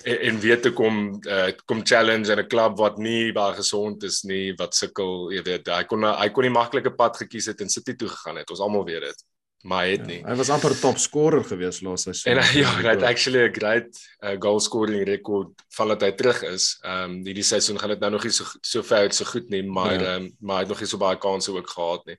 en, 0.03 0.17
en 0.29 0.39
weet 0.39 0.61
te 0.65 0.71
kom 0.75 1.01
uh, 1.27 1.49
kom 1.65 1.83
challenge 1.85 2.31
in 2.31 2.39
'n 2.39 2.47
klub 2.47 2.77
wat 2.77 2.97
nie 2.97 3.31
baie 3.33 3.53
gesond 3.57 4.03
is 4.03 4.21
nie, 4.23 4.53
wat 4.57 4.75
sukkel, 4.75 5.31
jy 5.31 5.43
weet, 5.45 5.67
hy 5.67 5.83
kon 5.89 6.03
hy 6.03 6.29
kon 6.29 6.47
die 6.47 6.53
maklike 6.53 6.93
pad 6.95 7.17
gekies 7.17 7.51
het 7.51 7.61
en 7.61 7.69
City 7.69 7.95
toe 7.95 8.09
gegaan 8.09 8.41
het. 8.41 8.49
Ons 8.49 8.61
almal 8.61 8.85
weet 8.85 9.01
dit. 9.09 9.23
Maar 9.61 9.83
hy 9.85 9.91
het 9.91 10.05
nie. 10.09 10.19
Ja, 10.19 10.31
hy 10.31 10.35
was 10.39 10.49
amper 10.49 10.73
top 10.79 10.97
scorer 10.97 11.43
gewees 11.45 11.81
laas 11.85 12.07
seisoen. 12.07 12.33
En 12.33 12.39
ja, 12.61 12.69
hy 12.81 12.93
het 12.95 13.03
actually 13.05 13.43
'n 13.45 13.53
great 13.53 13.99
uh, 14.23 14.35
goal 14.41 14.59
scoring 14.59 15.03
rekord 15.05 15.53
van 15.77 15.91
wat 15.93 16.01
hy 16.01 16.11
terug 16.17 16.41
is. 16.49 16.77
Ehm 16.81 17.03
um, 17.11 17.17
hierdie 17.25 17.45
seisoen 17.45 17.79
gaan 17.79 17.93
dit 17.93 17.99
nou 17.99 18.11
nog 18.11 18.23
nie 18.23 18.33
so 18.33 18.45
so 18.61 18.81
ver 18.81 19.11
so 19.13 19.25
goed 19.25 19.49
nie, 19.49 19.63
maar 19.63 19.99
ja. 19.99 20.15
um, 20.15 20.31
maar 20.39 20.61
hy 20.61 20.65
het 20.65 20.73
nog 20.73 20.81
nie 20.81 20.89
so 20.89 20.97
baie 20.97 21.17
kansse 21.17 21.53
ook 21.53 21.69
gehad 21.69 22.05
nie. 22.05 22.17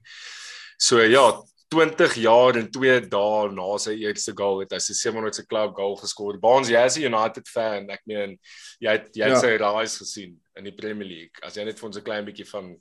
So 0.79 1.03
ja, 1.03 1.43
20 1.73 2.15
jaar 2.15 2.57
en 2.57 2.71
2 2.71 3.01
dae 3.09 3.49
na 3.51 3.69
sy 3.81 3.97
eerste 4.05 4.33
goal 4.37 4.61
het 4.61 4.73
hy 4.73 4.79
sy 4.79 4.95
700ste 4.95 5.47
club 5.49 5.75
goal 5.75 5.97
geskor. 5.97 6.39
Baans 6.39 6.69
jy 6.69 6.85
is 6.87 6.99
'n 6.99 7.09
United 7.11 7.49
fan. 7.49 7.91
Ek 7.91 8.03
meen 8.07 8.39
jy 8.79 8.91
het 8.91 9.09
jy 9.17 9.25
het 9.25 9.39
ja. 9.39 9.41
sy 9.41 9.57
rise 9.57 10.05
gesien 10.05 10.37
in 10.57 10.65
die 10.65 10.77
Premier 10.77 11.09
League. 11.09 11.43
As 11.43 11.57
jy 11.57 11.65
net 11.65 11.79
vir 11.79 11.87
ons 11.89 11.97
'n 11.97 12.05
klein 12.05 12.25
bietjie 12.25 12.47
van 12.47 12.77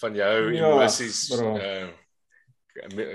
van 0.00 0.14
jou 0.16 0.54
ja, 0.54 0.68
emosies 0.68 1.30
uh, 1.36 1.88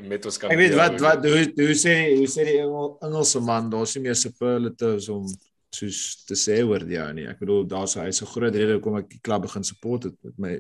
met 0.08 0.26
ons 0.26 0.38
kan 0.38 0.52
Ek 0.54 0.60
weet 0.60 0.76
wat 0.78 1.00
wat 1.02 1.26
hoe 1.26 1.44
hoe 1.58 1.76
sê 1.78 1.96
hoe 2.16 2.30
sê 2.30 2.46
die 2.48 2.60
Engel, 2.62 2.98
Engelse 3.06 3.42
man, 3.42 3.70
daar's 3.74 3.96
nie 3.98 4.04
meer 4.08 4.18
superlatives 4.20 5.10
om 5.14 5.26
soos 5.74 6.24
te 6.28 6.38
sê 6.38 6.62
oor 6.64 6.86
die 6.88 7.00
ou 7.02 7.10
nie. 7.16 7.28
Ek 7.30 7.42
bedoel 7.42 7.66
daar's 7.70 7.98
hy's 8.00 8.22
'n 8.22 8.32
groot 8.34 8.56
rede 8.56 8.78
hoekom 8.78 8.98
ek 8.98 9.10
die 9.10 9.24
klub 9.24 9.42
begin 9.48 9.64
support 9.64 10.04
het 10.04 10.16
met 10.24 10.38
my 10.38 10.54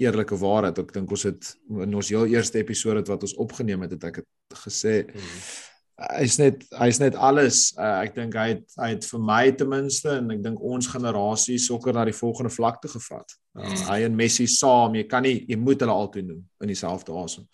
eerlike 0.00 0.36
waarheid. 0.36 0.78
Ek 0.78 0.92
dink 0.92 1.10
ons 1.10 1.24
het 1.28 1.56
in 1.68 1.94
ons 1.94 2.08
heel 2.08 2.26
eerste 2.26 2.58
episode 2.58 3.04
wat 3.08 3.22
ons 3.22 3.34
opgeneem 3.34 3.82
het, 3.82 3.96
het 3.96 4.04
ek 4.04 4.22
het 4.22 4.28
gesê 4.64 5.04
mm 5.04 5.10
-hmm. 5.14 6.18
hy's 6.20 6.38
net 6.38 6.64
hy's 6.78 6.98
net 6.98 7.14
alles. 7.14 7.74
Uh, 7.76 8.00
ek 8.04 8.14
dink 8.14 8.34
hy 8.34 8.48
het 8.48 8.64
hy 8.76 8.88
het 8.94 9.04
vir 9.04 9.20
my 9.20 9.52
ten 9.52 9.68
minste 9.68 10.10
en 10.10 10.30
ek 10.30 10.42
dink 10.42 10.60
ons 10.60 10.86
generasie 10.86 11.58
sokker 11.58 11.92
na 11.92 12.04
die 12.04 12.20
volgende 12.22 12.50
vlak 12.50 12.80
te 12.80 12.88
gevat. 12.88 13.36
Uh. 13.54 13.90
Hy 13.90 14.04
en 14.04 14.16
Messi 14.16 14.46
saam, 14.46 14.94
jy 14.94 15.06
kan 15.06 15.22
nie 15.22 15.44
jy 15.48 15.56
moet 15.56 15.80
hulle 15.80 15.92
altyd 15.92 16.26
noem 16.26 16.48
in 16.60 16.66
dieselfde 16.66 17.12
asem. 17.12 17.46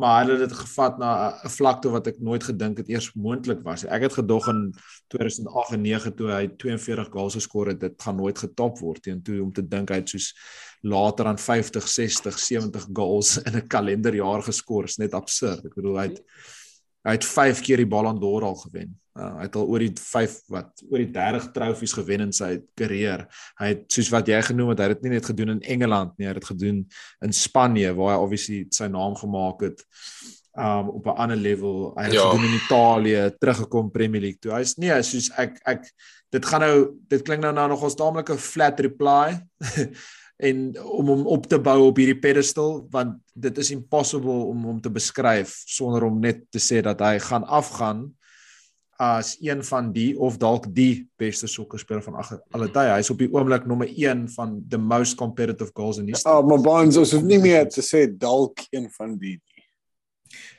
Maar 0.00 0.22
hulle 0.24 0.38
het 0.38 0.48
dit 0.48 0.58
gevat 0.58 0.98
na 0.98 1.36
'n 1.44 1.48
vlakte 1.48 1.90
wat 1.92 2.06
ek 2.06 2.20
nooit 2.20 2.44
gedink 2.44 2.78
het 2.78 2.88
eers 2.88 3.12
moontlik 3.12 3.60
was. 3.62 3.84
Ek 3.84 4.02
het 4.02 4.12
gedog 4.12 4.48
in 4.48 4.74
2008 5.08 5.72
en 5.72 5.80
9 5.82 6.14
toe 6.14 6.30
hy 6.30 6.46
42 6.56 7.08
goals 7.10 7.34
geskor 7.34 7.66
het, 7.66 7.80
dit 7.80 8.02
gaan 8.02 8.16
nooit 8.16 8.38
getop 8.38 8.78
word 8.78 9.02
teen 9.02 9.22
toe 9.22 9.42
om 9.42 9.52
te 9.52 9.68
dink 9.68 9.90
hy 9.90 9.96
het 9.96 10.08
soos 10.08 10.32
later 10.80 11.26
aan 11.26 11.38
50, 11.38 11.88
60, 11.88 12.38
70 12.38 12.86
goals 12.92 13.36
in 13.42 13.56
'n 13.56 13.66
kalenderjaar 13.66 14.42
geskor. 14.42 14.84
Is 14.84 14.96
net 14.96 15.14
absurd. 15.14 15.64
Ek 15.64 15.74
bedoel 15.74 15.98
hy 15.98 16.08
het 16.08 16.22
hy 17.04 17.12
het 17.12 17.24
5 17.24 17.60
keer 17.60 17.76
die 17.76 17.86
Ballon 17.86 18.20
d'Or 18.20 18.42
al 18.42 18.56
gewen. 18.56 18.99
Uh, 19.18 19.40
hy 19.40 19.46
het 19.48 19.56
al 19.58 19.66
oor 19.66 19.82
die 19.82 19.94
5 19.98 20.34
wat 20.54 20.82
oor 20.86 21.00
die 21.02 21.10
30 21.10 21.48
trofees 21.54 21.94
gewen 21.98 22.28
in 22.28 22.34
sy 22.36 22.52
karier. 22.78 23.24
Hy 23.58 23.72
het 23.72 23.80
soos 23.90 24.10
wat 24.14 24.28
jy 24.30 24.38
genoem 24.46 24.70
het, 24.70 24.82
hy 24.82 24.86
het 24.86 25.00
dit 25.00 25.08
nie 25.08 25.16
net 25.16 25.26
gedoen 25.26 25.56
in 25.56 25.64
Engeland 25.74 26.12
nie, 26.14 26.28
hy 26.28 26.34
het 26.34 26.38
dit 26.38 26.50
gedoen 26.52 26.84
in 27.26 27.34
Spanje 27.34 27.90
waar 27.98 28.14
hy 28.14 28.20
obviously 28.22 28.60
sy 28.70 28.86
naam 28.92 29.16
gemaak 29.18 29.66
het 29.66 29.82
um 30.60 30.88
op 30.94 31.06
'n 31.06 31.18
ander 31.26 31.36
level. 31.36 31.92
Hy 31.96 32.04
het 32.04 32.12
ja. 32.12 32.28
gedoen 32.30 32.46
in 32.46 32.60
Italië, 32.60 33.34
teruggekom 33.38 33.90
Premier 33.90 34.20
League 34.20 34.38
toe. 34.38 34.52
Hy's 34.52 34.76
nee, 34.78 35.02
soos 35.02 35.30
ek 35.38 35.58
ek 35.64 35.90
dit 36.30 36.46
gaan 36.46 36.60
nou 36.60 36.76
dit 37.08 37.22
klink 37.22 37.42
nou 37.42 37.52
nou 37.52 37.68
nog 37.68 37.82
ons 37.82 37.94
taamlike 37.94 38.38
flat 38.38 38.80
reply. 38.80 39.40
en 40.40 40.80
om 40.80 41.06
hom 41.06 41.26
op 41.26 41.46
te 41.46 41.58
bou 41.60 41.90
op 41.90 41.98
hierdie 42.00 42.18
pedestal 42.18 42.86
want 42.90 43.18
dit 43.34 43.58
is 43.58 43.70
impossible 43.74 44.46
om 44.48 44.64
hom 44.64 44.80
te 44.80 44.90
beskryf 44.92 45.52
sonder 45.68 46.06
om 46.06 46.20
net 46.20 46.46
te 46.50 46.62
sê 46.62 46.80
dat 46.84 47.00
hy 47.04 47.18
gaan 47.20 47.44
afgaan 47.44 48.06
as 49.00 49.36
een 49.40 49.62
van 49.64 49.92
die 49.92 50.12
of 50.20 50.36
dalk 50.36 50.66
die 50.76 51.06
beste 51.16 51.48
sokkerspeler 51.48 52.02
van 52.04 52.18
alle 52.20 52.68
tye. 52.68 52.90
Hy's 52.98 53.08
op 53.12 53.22
die 53.22 53.30
oomblik 53.32 53.64
nommer 53.68 53.88
1 53.88 54.26
van 54.34 54.58
the 54.68 54.78
most 54.78 55.16
competitive 55.16 55.72
goals 55.74 55.98
in 56.02 56.10
history. 56.10 56.34
Oh, 56.34 56.44
maar 56.46 56.60
Bonds 56.60 56.98
is 57.00 57.14
nie 57.24 57.38
meer 57.40 57.68
te 57.72 57.80
sê 57.84 58.04
dalk 58.12 58.66
een 58.70 58.90
van 58.98 59.16
die 59.20 59.38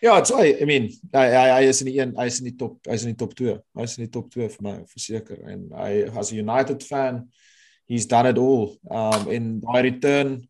Ja, 0.01 0.17
it's 0.17 0.31
I, 0.33 0.57
I 0.60 0.65
mean, 0.67 0.89
hy 1.13 1.27
hy 1.31 1.43
hy 1.53 1.67
is 1.69 1.79
in 1.83 1.88
die 1.88 2.00
een, 2.00 2.10
hy 2.17 2.25
is 2.27 2.41
in 2.41 2.50
die 2.50 2.57
top, 2.60 2.79
hy 2.89 2.98
is 2.98 3.05
in 3.05 3.13
die 3.13 3.19
top 3.21 3.36
2. 3.39 3.53
Hy 3.77 3.86
is 3.88 3.93
in 3.95 4.03
die 4.03 4.12
top 4.12 4.31
2 4.33 4.50
vir 4.55 4.65
my 4.65 4.74
verseker 4.89 5.38
en 5.48 5.69
hy 5.77 5.91
as 6.10 6.33
'n 6.33 6.41
United 6.41 6.83
fan 6.83 7.21
he's 7.88 8.07
done 8.07 8.27
it 8.27 8.41
all. 8.41 8.74
Um 8.89 9.29
in 9.31 9.45
daai 9.62 9.81
return 9.91 10.41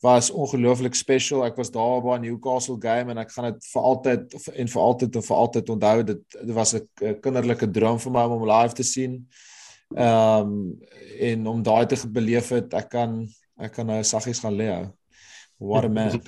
was 0.00 0.30
ongelooflik 0.30 0.94
special. 0.94 1.44
Ek 1.44 1.56
was 1.56 1.70
daar 1.70 2.02
by 2.04 2.18
Newcastle 2.20 2.76
game 2.80 3.12
en 3.12 3.18
ek 3.22 3.32
gaan 3.32 3.52
dit 3.52 3.68
vir 3.72 3.88
altyd 3.90 4.36
en 4.52 4.68
vir 4.68 4.82
altyd 4.82 5.16
en 5.16 5.26
vir 5.28 5.36
altyd 5.36 5.72
onthou. 5.76 5.96
Dit, 6.12 6.22
dit 6.36 6.54
was 6.54 6.74
'n 6.74 7.20
kinderlike 7.24 7.70
droom 7.70 7.98
vir 7.98 8.12
my 8.12 8.24
om 8.24 8.38
hom 8.38 8.48
live 8.48 8.74
te 8.74 8.82
sien. 8.84 9.26
Um 9.94 10.78
en 11.20 11.46
om 11.46 11.62
daai 11.62 11.86
te 11.86 11.96
beleef 12.08 12.48
het, 12.48 12.74
ek 12.74 12.88
kan 12.90 13.26
ek 13.58 13.72
kan 13.72 13.86
nou 13.86 14.02
saggies 14.04 14.40
gaan 14.40 14.56
lê. 14.56 14.68
What 15.58 15.84
a 15.84 15.88
man. 15.88 16.20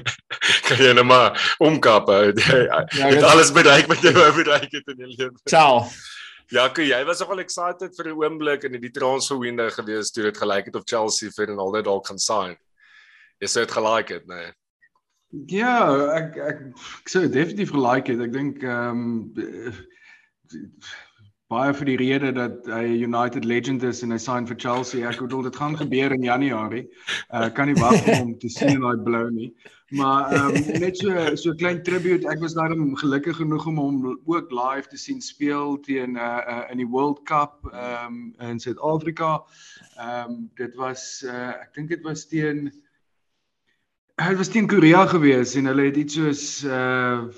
kan 0.68 0.76
jy 0.76 0.92
net 0.92 1.04
maar 1.04 1.56
omkap. 1.58 2.08
Ja, 2.12 2.84
het 3.08 3.22
alles 3.22 3.52
bereik 3.52 3.88
met 3.88 4.00
jou 4.04 4.12
bereik 4.12 4.70
het 4.72 4.86
in 4.86 4.96
jou 4.96 5.08
lewe. 5.16 5.36
Ciao. 5.48 5.88
Ja, 6.48 6.64
ek 6.64 6.78
jy 6.80 7.00
was 7.04 7.20
nogal 7.20 7.40
excited 7.40 7.96
vir 7.96 8.08
'n 8.08 8.20
oomblik 8.20 8.64
in 8.64 8.80
die 8.80 8.92
transfer 8.92 9.38
window 9.38 9.70
gewees 9.70 10.10
toe 10.10 10.22
dit 10.24 10.36
gelyk 10.36 10.66
het 10.66 10.76
of 10.76 10.84
Chelsea 10.84 11.30
vir 11.30 11.46
Ronaldo 11.46 11.82
dalk 11.82 12.06
gaan 12.06 12.18
sign. 12.18 12.56
Jy 13.42 13.50
sê 13.50 13.66
dit 13.66 13.76
gelyk 13.76 14.14
het, 14.16 14.24
nee. 14.30 14.48
Ja, 15.52 15.74
ek 16.16 16.38
ek 16.40 16.60
ek 16.72 17.10
sou 17.12 17.26
definitief 17.28 17.74
gelyk 17.74 18.08
het. 18.08 18.22
Ek 18.24 18.32
dink 18.32 18.62
ehm 18.64 19.02
um, 19.36 20.62
baie 21.52 21.72
vir 21.76 21.88
die 21.88 21.96
rede 22.00 22.30
dat 22.36 22.66
hy 22.68 22.84
United 23.04 23.44
legend 23.48 23.84
is 23.84 24.02
en 24.04 24.12
hy 24.12 24.18
sign 24.20 24.48
vir 24.48 24.56
Chelsea. 24.60 25.04
Ek 25.08 25.20
bedoel 25.20 25.46
dit 25.48 25.56
gaan 25.60 25.76
gebeur 25.76 26.12
in 26.16 26.24
Januarie. 26.24 26.86
Uh 27.28 27.48
kan 27.52 27.68
nie 27.68 27.76
wag 27.80 28.08
om 28.18 28.34
te 28.40 28.48
sien 28.52 28.74
in 28.78 28.84
daai 28.84 29.04
blou 29.04 29.26
nie. 29.32 29.50
Maar 30.00 30.32
ehm 30.32 30.56
um, 30.56 30.80
net 30.80 30.96
so 31.00 31.36
so 31.36 31.52
'n 31.52 31.60
klein 31.60 31.82
tribute. 31.84 32.28
Ek 32.28 32.40
was 32.40 32.56
daarom 32.56 32.96
gelukkig 32.96 33.36
genoeg 33.36 33.66
om 33.66 33.78
hom 33.84 34.02
ook 34.24 34.50
live 34.52 34.88
te 34.88 34.96
sien 34.96 35.20
speel 35.20 35.80
teen 35.80 36.16
uh, 36.16 36.40
uh 36.56 36.64
in 36.72 36.80
die 36.84 36.90
World 36.96 37.24
Cup 37.28 37.68
ehm 37.72 38.34
um, 38.40 38.50
in 38.50 38.60
Suid-Afrika. 38.60 39.44
Ehm 39.96 40.30
um, 40.30 40.50
dit 40.56 40.76
was 40.76 41.22
uh 41.24 41.52
ek 41.60 41.74
dink 41.74 41.88
dit 41.88 42.04
was 42.04 42.28
teen 42.28 42.72
hy 44.18 44.34
was 44.34 44.48
teen 44.50 44.66
Korea 44.66 45.06
gewees 45.06 45.54
en 45.58 45.70
hulle 45.70 45.88
het 45.90 45.96
iets 45.96 46.18
soos 46.18 46.44
uh 46.66 47.28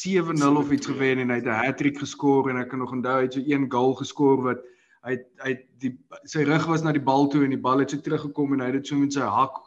7-0 0.00 0.56
of 0.56 0.70
iets 0.72 0.88
gewen 0.88 1.18
en 1.20 1.28
hy 1.28 1.36
het 1.36 1.46
'n 1.46 1.64
hattrick 1.64 1.98
geskor 1.98 2.48
en 2.48 2.56
ek 2.56 2.70
kan 2.70 2.78
nog 2.78 2.92
onthou 2.92 3.16
hy 3.16 3.26
het 3.26 3.34
so 3.34 3.42
een 3.44 3.66
goal 3.68 3.92
geskor 3.94 4.40
wat 4.42 4.62
hy 5.04 5.18
hy 5.44 5.52
die 5.78 5.98
sy 6.24 6.44
rug 6.48 6.64
was 6.66 6.82
na 6.82 6.92
die 6.92 7.04
bal 7.04 7.28
toe 7.28 7.44
en 7.44 7.52
die 7.52 7.60
bal 7.60 7.78
het 7.78 7.90
so 7.90 8.00
teruggekom 8.00 8.54
en 8.54 8.60
hy 8.60 8.70
het 8.72 8.78
dit 8.80 8.86
so 8.86 8.96
met 8.96 9.12
sy 9.12 9.20
hak 9.20 9.60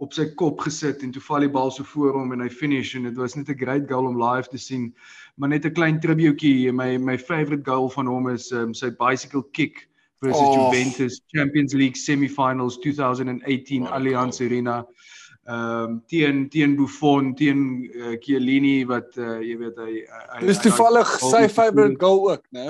op 0.00 0.14
sy 0.16 0.28
kop 0.40 0.62
gesit 0.64 1.02
en 1.02 1.10
toe 1.12 1.22
val 1.22 1.44
die 1.44 1.52
bal 1.52 1.70
so 1.70 1.84
voor 1.84 2.16
hom 2.16 2.32
en 2.32 2.40
hy 2.40 2.48
finish 2.48 2.94
en 2.94 3.08
dit 3.08 3.16
was 3.16 3.34
net 3.36 3.50
'n 3.50 3.58
great 3.58 3.88
goal 3.90 4.06
om 4.06 4.22
live 4.22 4.48
te 4.48 4.58
sien. 4.58 4.94
Maar 5.36 5.48
net 5.48 5.66
'n 5.66 5.74
klein 5.74 6.00
tributekie, 6.00 6.72
my 6.72 6.96
my 6.96 7.18
favorite 7.18 7.64
goal 7.64 7.90
van 7.90 8.06
hom 8.06 8.28
is 8.28 8.52
um, 8.52 8.72
sy 8.74 8.90
bicycle 8.90 9.44
kick 9.52 9.88
versus 10.22 10.40
oh. 10.40 10.54
Juventus 10.54 11.20
Champions 11.26 11.74
League 11.74 11.96
semi-finals 11.96 12.78
2018 12.78 13.82
oh, 13.82 13.92
Allianz 13.92 14.40
Arena. 14.40 14.86
Ehm 15.50 15.82
um, 15.82 16.02
teen 16.06 16.48
teen 16.48 16.76
Buffon, 16.76 17.34
teen 17.34 17.90
uh, 17.94 18.16
Chiellini 18.22 18.84
wat 18.86 19.16
uh, 19.18 19.40
jy 19.42 19.56
weet 19.58 19.78
hy 19.82 19.94
Dis 20.46 20.60
toevallig 20.62 21.10
sy 21.24 21.48
favorite 21.50 21.98
goal 21.98 22.28
ook, 22.30 22.44
né? 22.54 22.68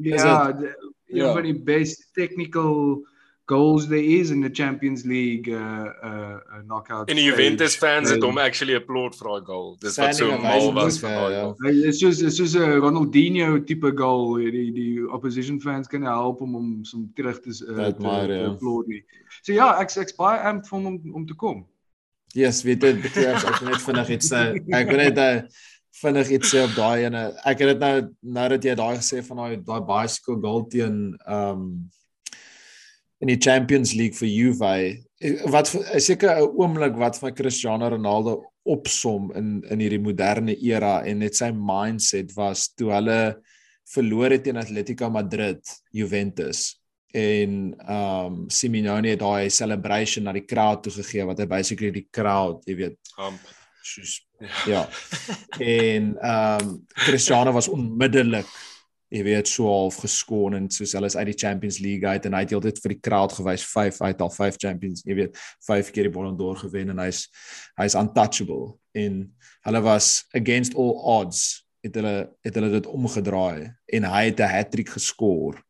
Ja, 0.00 0.48
een 0.48 1.20
ja. 1.20 1.32
van 1.36 1.44
die 1.44 1.58
best 1.66 2.08
technical 2.16 3.02
goals 3.46 3.88
there 3.88 4.02
is 4.02 4.30
in 4.30 4.40
the 4.40 4.48
Champions 4.50 5.04
League 5.04 5.48
uh 5.48 5.84
uh, 6.04 6.38
uh 6.52 6.62
knockout. 6.64 7.10
In 7.10 7.16
Juventus 7.16 7.76
fans 7.76 8.10
het 8.10 8.22
hom 8.22 8.38
actually 8.38 8.74
applaud 8.74 9.16
vir 9.18 9.28
daai 9.28 9.44
goal. 9.44 9.68
Dis 9.82 10.00
wat 10.00 10.16
so 10.16 10.30
mal 10.40 10.72
was 10.72 10.98
vir 11.02 11.12
daai 11.12 11.34
goal. 11.34 11.52
It's 11.84 12.00
just 12.00 12.22
it's 12.22 12.40
just 12.40 12.56
'n 12.56 12.80
Ronaldinho 12.80 13.58
tipe 13.68 13.92
goal. 14.00 14.38
Die 14.40 14.70
die 14.72 15.04
opposition 15.04 15.60
fans 15.60 15.92
kan 15.92 16.08
help 16.08 16.40
om 16.40 16.56
hom 16.56 16.72
som 16.84 17.04
terug 17.14 17.42
te 17.44 17.50
uh, 17.50 17.92
te, 17.92 18.00
maar, 18.00 18.26
te 18.26 18.40
ja. 18.40 18.48
applaud 18.48 18.88
nie. 18.88 19.04
So 19.42 19.52
ja, 19.52 19.74
ek 19.80 19.92
ek's 19.92 20.16
baie 20.16 20.40
amped 20.40 20.68
vir 20.72 20.80
hom 20.80 21.00
om 21.12 21.26
te 21.26 21.36
kom. 21.36 21.66
Yes, 22.34 22.64
weet 22.66 22.80
dit 22.82 23.00
beteken 23.02 23.36
ek 23.52 23.60
net 23.62 23.82
vinnig 23.84 24.08
iets 24.16 24.32
uh, 24.34 24.46
ek 24.74 24.88
wil 24.90 24.98
net 24.98 25.18
uh, 25.22 25.42
vinnig 26.00 26.30
iets 26.34 26.50
sê 26.50 26.64
op 26.66 26.72
daai 26.74 27.06
ene. 27.06 27.28
Ek 27.46 27.60
het 27.62 27.74
dit 27.74 27.82
nou 27.82 27.92
nou 28.38 28.46
dat 28.54 28.66
jy 28.66 28.74
daai 28.78 28.96
gesê 28.98 29.22
van 29.26 29.42
daai 29.42 29.60
daai 29.62 29.84
bicycle 29.90 30.40
goal 30.42 30.64
teen 30.72 30.98
um 31.30 31.68
in 33.22 33.30
die 33.30 33.40
Champions 33.40 33.94
League 33.94 34.18
vir 34.18 34.28
Juve 34.28 34.74
wat 35.54 35.70
seker 36.02 36.34
'n 36.34 36.50
oomblik 36.60 36.98
wat 37.00 37.16
van 37.22 37.32
Cristiano 37.32 37.88
Ronaldo 37.88 38.42
opsom 38.64 39.30
in 39.38 39.62
in 39.70 39.80
hierdie 39.80 40.02
moderne 40.02 40.56
era 40.60 41.04
en 41.06 41.18
net 41.18 41.36
sy 41.36 41.50
mindset 41.52 42.34
was 42.36 42.68
toe 42.74 42.90
hulle 42.92 43.36
verloor 43.94 44.30
het 44.34 44.44
teen 44.44 44.60
Atletico 44.60 45.10
Madrid 45.10 45.62
Juventus 45.92 46.74
en 47.14 47.58
um 47.94 48.38
Simeone 48.50 49.14
het 49.14 49.22
daai 49.22 49.50
celebration 49.50 50.26
na 50.26 50.34
die 50.34 50.46
crowd 50.46 50.82
toe 50.82 50.92
gegee 50.98 51.26
wat 51.28 51.38
hy 51.38 51.46
basically 51.46 51.92
die 51.94 52.08
crowd 52.10 52.64
jy 52.66 52.78
weet 52.82 53.14
um 53.22 53.36
soos 53.84 54.18
ja. 54.66 54.82
en 55.60 56.14
um 56.18 56.78
Cristiano 57.04 57.52
was 57.54 57.68
onmiddellik 57.68 58.48
jy 59.14 59.22
weet 59.22 59.48
so 59.48 59.68
half 59.70 60.00
geskoon 60.02 60.56
en 60.58 60.68
soos 60.72 60.94
hulle 60.96 61.06
is 61.10 61.16
uit 61.16 61.28
die 61.30 61.38
Champions 61.38 61.78
League 61.82 62.08
uit 62.08 62.24
en 62.26 62.34
hy 62.34 62.40
het 62.42 62.54
heeltyd 62.54 62.80
vir 62.82 62.94
die 62.96 63.02
crowd 63.04 63.34
gewys 63.36 63.66
5 63.70 64.00
uit 64.02 64.24
al 64.24 64.32
5 64.32 64.56
Champions, 64.58 65.04
jy 65.06 65.18
weet, 65.20 65.42
5 65.68 65.92
keer 65.94 66.08
die 66.08 66.14
Ballon 66.14 66.38
d'Or 66.38 66.58
gewen 66.64 66.90
en 66.94 67.02
hy's 67.04 67.28
hy's 67.78 67.94
untouchable. 67.98 68.74
En 68.96 69.20
hulle 69.68 69.82
was 69.84 70.24
against 70.34 70.74
all 70.74 70.96
odds 71.18 71.62
het 71.84 71.94
hulle 72.00 72.16
het 72.42 72.58
hulle 72.58 72.72
dit 72.72 72.88
omgedraai 72.90 73.70
en 73.98 74.08
hy 74.08 74.24
het 74.30 74.40
'n 74.40 74.50
hattrick 74.50 74.90
geskor 74.96 75.60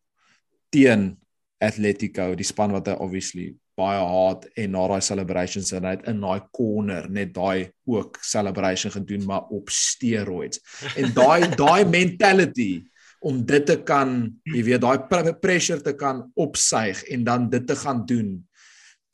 teen 0.70 1.16
Atletico, 1.62 2.34
die 2.34 2.44
span 2.46 2.72
wat 2.74 2.88
hy 2.90 2.96
obviously 3.00 3.54
baie 3.78 3.98
haat 4.06 4.44
en 4.60 4.70
na 4.70 4.84
daai 4.88 5.02
celebrations 5.02 5.72
en 5.74 5.84
hy 5.88 5.96
het 5.96 6.04
in 6.10 6.20
daai 6.22 6.40
corner 6.54 7.08
net 7.10 7.32
daai 7.34 7.70
ook 7.90 8.18
celebration 8.22 8.92
gedoen 8.94 9.24
maar 9.26 9.48
op 9.50 9.70
steroids. 9.74 10.60
En 10.96 11.10
daai 11.16 11.48
daai 11.62 11.84
mentality 11.90 12.84
om 13.24 13.40
dit 13.48 13.64
te 13.66 13.78
kan, 13.88 14.28
jy 14.52 14.62
weet, 14.66 14.82
daai 14.84 15.32
pressure 15.40 15.80
te 15.82 15.94
kan 15.96 16.26
opsuig 16.36 17.02
en 17.14 17.24
dan 17.24 17.48
dit 17.50 17.66
te 17.66 17.76
gaan 17.80 18.04
doen. 18.06 18.34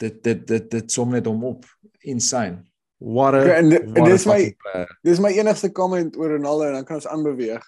Dit 0.00 0.22
dit 0.24 0.42
dit 0.48 0.70
dit 0.70 0.90
som 0.92 1.10
net 1.14 1.26
hom 1.30 1.44
op. 1.44 1.64
Insane. 2.08 2.64
What 3.00 3.34
a 3.34 3.40
Okay, 3.44 3.58
en 3.62 3.68
di- 3.70 3.76
en 3.80 3.92
what 3.94 4.08
a 4.08 4.10
dis 4.10 4.26
my- 4.26 4.54
player. 4.60 4.90
Dis 5.06 5.20
my 5.20 5.30
enigste 5.38 5.70
comment 5.72 6.16
oor 6.16 6.34
Ronaldo 6.36 6.66
en 6.66 6.72
dan 6.80 6.84
kan 6.84 6.96
ons 7.00 7.06
aanbeweeg. 7.08 7.62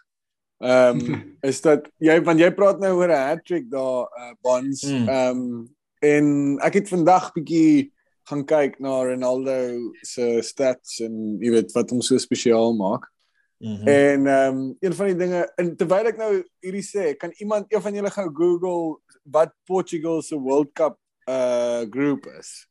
Ehm 0.62 1.00
um, 1.00 1.23
is 1.50 1.61
dat 1.61 1.88
jy 1.99 2.21
want 2.23 2.38
jy 2.38 2.50
praat 2.54 2.78
nou 2.78 2.95
oor 3.00 3.11
'n 3.11 3.26
hattrick 3.28 3.71
daar 3.71 4.07
uh, 4.07 4.35
bonds. 4.40 4.85
Mm. 4.87 5.09
Ehm 5.09 5.40
um, 5.40 5.75
en 6.02 6.26
ek 6.62 6.75
het 6.81 6.88
vandag 6.88 7.33
bietjie 7.35 7.90
gaan 8.31 8.45
kyk 8.47 8.78
na 8.78 9.02
Ronaldo 9.02 9.90
se 10.07 10.38
stats 10.42 11.00
en 11.02 11.38
jy 11.42 11.50
weet 11.50 11.75
wat 11.75 11.90
hom 11.90 12.02
so 12.02 12.19
spesiaal 12.19 12.75
maak. 12.78 13.11
Mhm. 13.59 13.88
En 13.88 14.26
ehm 14.26 14.57
um, 14.57 14.76
een 14.81 14.95
van 14.95 15.07
die 15.07 15.19
dinge 15.19 15.42
en 15.57 15.75
terwyl 15.76 16.11
ek 16.11 16.19
nou 16.19 16.33
hierdie 16.62 16.87
sê, 16.87 17.16
kan 17.19 17.35
iemand 17.38 17.66
een 17.69 17.83
van 17.83 17.95
julle 17.95 18.11
gou 18.11 18.28
Google 18.31 19.19
wat 19.23 19.54
Portugal 19.66 20.23
se 20.23 20.38
World 20.38 20.73
Cup 20.73 20.99
uh 21.31 21.83
groep 21.90 22.26
is. 22.38 22.69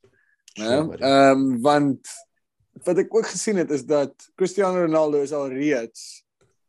Né? 0.59 0.79
Ehm 0.79 1.03
um, 1.03 1.61
want 1.61 2.07
wat 2.83 2.97
ek 2.97 3.15
ook 3.15 3.27
gesien 3.27 3.59
het 3.59 3.71
is 3.71 3.83
dat 3.83 4.15
Cristiano 4.35 4.83
Ronaldo 4.83 5.19
is 5.21 5.35
al 5.35 5.51
reeds 5.51 6.20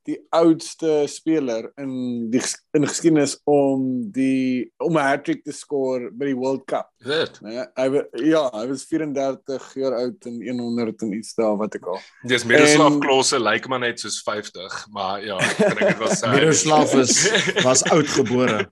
die 0.08 0.16
oudste 0.34 1.04
speler 1.06 1.68
in 1.78 1.92
die 2.32 2.40
in 2.74 2.86
geskiedenis 2.88 3.36
om 3.48 3.84
die 4.14 4.72
om 4.82 4.96
'n 4.98 5.06
hattrick 5.06 5.44
te 5.44 5.52
skoor 5.54 6.10
by 6.10 6.32
die 6.32 6.38
World 6.38 6.64
Cup. 6.66 6.88
Dit. 7.04 7.38
Né? 7.42 7.66
Hy 7.78 8.02
ja, 8.26 8.42
hy 8.50 8.66
was 8.66 8.84
34 8.90 9.68
jaar 9.78 9.94
oud 10.00 10.26
en 10.26 10.58
100 10.58 11.02
en 11.02 11.12
iets 11.12 11.34
daar 11.38 11.56
wat 11.56 11.74
ek 11.78 11.86
al. 11.86 12.00
Dis 12.26 12.44
Miroslav 12.44 12.98
Klose 12.98 13.38
lyk 13.38 13.68
maar 13.68 13.80
net 13.80 14.00
soos 14.00 14.22
50, 14.26 14.86
maar 14.90 15.22
ja, 15.22 15.38
ek 15.38 15.78
dink 15.78 15.78
dit 15.78 15.98
was 16.02 16.18
sy. 16.22 16.32
Miroslav 16.34 16.94
is 16.98 17.18
was 17.68 17.84
oud 17.90 18.08
gebore. 18.08 18.66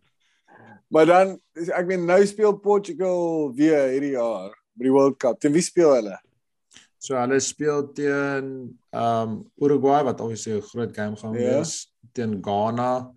Maar 0.90 1.06
dan 1.06 1.36
ek 1.54 1.86
meen 1.86 2.06
nou 2.06 2.26
speel 2.26 2.56
Portugal 2.58 3.52
weer 3.54 3.86
hierdie 3.94 4.16
jaar 4.16 4.50
by 4.74 4.88
die 4.88 4.94
World 4.94 5.20
Cup. 5.22 5.38
Teen 5.38 5.54
wie 5.54 5.62
speel 5.62 5.94
hulle? 5.94 6.18
So 7.00 7.16
hulle 7.16 7.38
speel 7.40 7.86
teen 7.96 8.48
um 8.92 9.30
Uruguay 9.64 10.02
wat 10.04 10.20
obviously 10.20 10.52
'n 10.58 10.62
groot 10.70 10.92
game 10.94 11.16
gaan 11.16 11.32
Ja. 11.32 11.38
wees, 11.38 11.88
teen 12.12 12.38
Ghana 12.42 13.10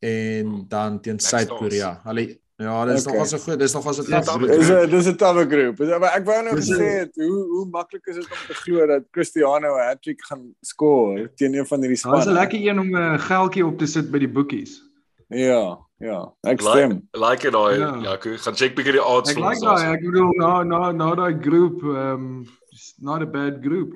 en 0.00 0.64
dan 0.68 1.00
teen 1.00 1.18
Suid-Korea. 1.20 2.00
Hulle 2.04 2.38
ja, 2.56 2.84
dis 2.86 3.04
Okay. 3.06 3.18
nog 3.18 3.26
so 3.28 3.38
goed. 3.38 3.58
Dis 3.58 3.72
nog 3.74 3.84
was 3.84 3.98
'n 3.98 4.04
tough 4.04 4.24
dat 4.24 4.34
group. 4.34 4.48
Dis 4.58 4.68
'n 4.70 4.90
dis 4.90 5.06
'n 5.06 5.16
tawwe 5.16 5.44
groep. 5.46 5.80
Is- 5.80 5.98
Maar 5.98 6.14
ek 6.16 6.24
wou 6.24 6.42
nou 6.42 6.56
gesê 6.56 6.98
het 7.04 7.10
hoe 7.14 7.44
hoe 7.52 7.66
maklik 7.70 8.06
is 8.06 8.14
dit 8.14 8.24
om 8.24 8.38
te 8.46 8.54
glo 8.54 8.86
dat 8.86 9.02
Cristiano 9.10 9.76
'n 9.76 9.86
hattrick 9.88 10.24
gaan 10.24 10.54
skoor 10.62 11.30
teen 11.34 11.54
een 11.54 11.66
van 11.66 11.78
hierdie 11.80 11.96
Dit 12.02 12.04
was 12.04 12.18
'n 12.18 12.22
spanne. 12.22 12.40
lekker 12.40 12.58
een 12.68 12.78
om 12.78 12.96
'n 12.96 13.18
geldjie 13.18 13.66
op 13.66 13.78
te 13.78 13.86
sit 13.86 14.10
by 14.10 14.18
die 14.18 14.28
boekies. 14.32 14.80
Ja, 15.28 15.78
ja. 15.98 16.32
Ek 16.42 16.60
stem. 16.60 17.08
Like 17.12 17.46
it 17.46 17.52
daai. 17.52 17.78
Ja. 17.78 18.00
Ja, 18.02 18.12
ek 18.14 18.22
gaan 18.40 18.54
check 18.56 18.74
bietjie 18.74 18.92
die 18.92 19.04
odds 19.04 19.30
Ek 19.30 19.36
like 19.36 19.60
daai, 19.60 19.92
ek 19.94 20.00
bedoel 20.04 20.32
na 20.38 20.62
na 20.62 20.92
na 20.92 21.14
daai 21.14 21.36
groep 21.42 21.82
um 21.82 22.46
it's 22.76 22.94
not 23.00 23.22
a 23.22 23.26
bad 23.26 23.62
group. 23.64 23.94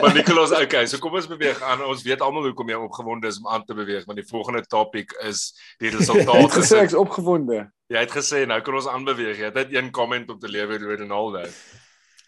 maar 0.00 0.14
Nicolas, 0.14 0.50
okay, 0.52 0.86
so 0.86 0.98
kom 0.98 1.14
ons 1.18 1.26
beweeg 1.30 1.60
aan. 1.62 1.82
Ons 1.86 2.02
weet 2.06 2.20
almal 2.24 2.44
hoekom 2.48 2.68
jy 2.72 2.78
opgewonde 2.80 3.28
is 3.30 3.38
om 3.40 3.48
aan 3.52 3.64
te 3.68 3.74
beweeg, 3.76 4.04
want 4.08 4.18
die 4.20 4.26
volgende 4.28 4.62
topic 4.72 5.08
is 5.28 5.38
die 5.82 5.90
resultaat 5.96 6.52
gesê 6.56 6.76
ek's 6.84 6.96
opgewonde. 6.98 7.58
Jy 7.90 7.98
het 8.04 8.12
gesê 8.14 8.38
nou 8.48 8.60
kan 8.64 8.76
ons 8.80 8.88
aanbeweeg. 8.90 9.36
Jy 9.42 9.46
het 9.50 9.58
net 9.60 9.70
een 9.76 9.88
comment 9.94 10.26
om 10.32 10.38
te 10.42 10.48
lewer 10.50 10.78
oor 10.88 10.98
Ronaldo. 11.04 11.42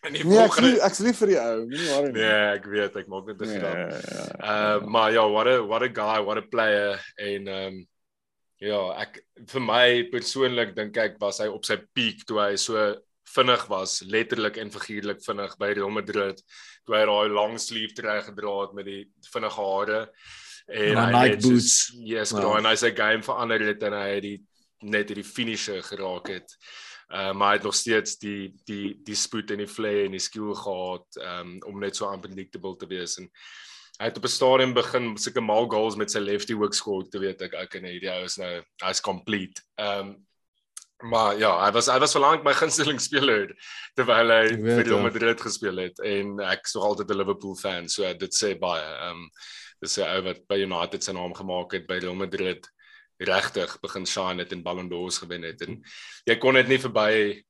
En 0.03 0.11
die 0.17 0.25
Nee, 0.27 0.35
volgende 0.41 0.69
lief, 0.73 0.81
ek's 0.89 1.01
lief 1.07 1.19
vir 1.23 1.31
die 1.33 1.39
ou. 1.41 1.59
Moenie 1.71 1.91
worry 1.93 2.11
nie. 2.11 2.17
Nee, 2.19 2.47
ek 2.59 2.65
weet, 2.73 2.95
ek 3.03 3.09
maak 3.13 3.25
net 3.31 3.39
'n 3.41 3.43
Nee, 3.49 3.59
grap. 3.63 3.77
ja. 3.79 3.87
Uh 4.43 4.77
maar 4.97 5.09
ja, 5.15 5.25
what 5.31 5.47
a 5.47 5.49
what 5.63 5.83
a 5.87 5.89
guy, 5.89 6.19
what 6.27 6.39
a 6.41 6.45
player 6.55 6.93
en 7.17 7.43
um 7.49 7.75
ja, 8.63 8.81
ek 9.03 9.13
vir 9.51 9.61
my 9.63 9.87
persoonlik 10.11 10.71
dink 10.77 10.95
ek 10.97 11.15
was 11.23 11.39
hy 11.43 11.49
op 11.51 11.65
sy 11.67 11.77
piek 11.95 12.23
toe 12.27 12.39
hy 12.43 12.55
so 12.57 12.75
vinnig 13.35 13.67
was, 13.69 14.01
letterlik 14.07 14.57
en 14.57 14.71
figuurlik 14.71 15.23
vinnig 15.25 15.57
by 15.59 15.73
Real 15.77 15.91
Madrid, 15.91 16.43
toe 16.87 16.97
hy 16.97 17.05
daai 17.07 17.29
long 17.33 17.59
sleeve 17.59 17.95
trui 17.95 18.21
gedra 18.23 18.55
het 18.67 18.73
met 18.75 18.85
die 18.87 19.03
vinnige 19.33 19.61
hare 19.63 20.01
en 20.69 20.97
hy 20.97 21.11
Nike 21.13 21.41
soos- 21.41 21.51
boots. 21.51 21.93
Yes, 22.05 22.31
Ja. 22.31 22.39
bro, 22.41 22.57
en 22.57 22.65
hy 22.65 22.75
sy 22.77 22.91
game 22.95 23.23
verander 23.23 23.61
het 23.67 23.83
en 23.83 23.93
hy 23.93 24.09
het 24.15 24.23
die 24.23 24.39
net 24.83 25.09
hierdie 25.09 25.25
finisher 25.25 25.83
geraak 25.83 26.29
het. 26.29 26.57
Uh, 27.13 27.33
maar 27.37 27.51
hy 27.53 27.57
het 27.59 27.65
nog 27.65 27.75
steeds 27.77 28.17
die 28.19 28.53
die 28.67 28.95
die 29.05 29.15
spoed 29.15 29.51
en 29.51 29.59
die 29.59 29.67
flair 29.69 30.07
en 30.07 30.13
die 30.17 30.21
skill 30.23 30.55
gehad 30.57 31.05
um, 31.21 31.59
om 31.69 31.79
net 31.81 31.95
so 31.97 32.09
unpredictable 32.09 32.73
te 32.81 32.87
wees 32.89 33.19
en 33.21 33.27
hy 34.01 34.07
het 34.09 34.17
op 34.17 34.25
'n 34.25 34.29
stadium 34.33 34.73
begin 34.75 35.17
sulke 35.19 35.41
mal 35.45 35.69
goals 35.69 35.95
met 35.97 36.11
sy 36.11 36.19
lefty 36.21 36.55
hook 36.55 36.73
skoor 36.75 37.05
te 37.11 37.19
weet 37.21 37.43
ek 37.43 37.53
okay 37.55 37.81
nee 37.81 37.93
hierdie 37.99 38.11
ou 38.11 38.25
is 38.25 38.39
nou 38.39 38.63
hy's 38.83 39.01
complete. 39.01 39.61
Ehm 39.79 40.01
um, 40.09 40.27
maar 41.03 41.39
ja, 41.39 41.51
hy 41.65 41.71
was 41.75 41.89
hy 41.91 41.99
was 42.03 42.15
verlang 42.17 42.45
my 42.45 42.55
gunsteling 42.61 43.01
speler 43.01 43.51
terwyl 43.99 44.31
hy 44.31 44.45
weet, 44.53 44.63
vir 44.63 44.85
Real 44.87 45.01
ja. 45.01 45.09
Madrid 45.09 45.41
gespeel 45.41 45.83
het. 45.85 45.99
En 46.07 46.39
ek 46.41 46.69
is 46.69 46.75
nog 46.77 46.85
altyd 46.91 47.11
'n 47.11 47.19
Liverpool 47.19 47.57
fan 47.57 47.89
so 47.89 48.13
dit 48.15 48.35
sê 48.35 48.55
baie. 48.59 48.83
Ehm 48.83 49.25
um, 49.25 49.31
dis 49.83 49.99
'n 49.99 50.07
ou 50.07 50.23
wat 50.29 50.47
by 50.49 50.59
United 50.63 51.05
sy 51.05 51.13
naam 51.13 51.35
gemaak 51.35 51.73
het 51.73 51.87
by 51.87 51.99
Real 51.99 52.15
Madrid 52.15 52.69
regtig 53.19 53.81
begin 53.83 54.07
shine 54.07 54.43
het 54.43 54.53
en 54.53 54.63
Ballon 54.63 54.89
d'Ors 54.89 55.19
gewen 55.19 55.43
het. 55.43 55.63
En 55.63 55.83
jy 56.27 56.37
kon 56.39 56.55
net 56.55 56.69
nie 56.69 56.79
verby 56.79 57.43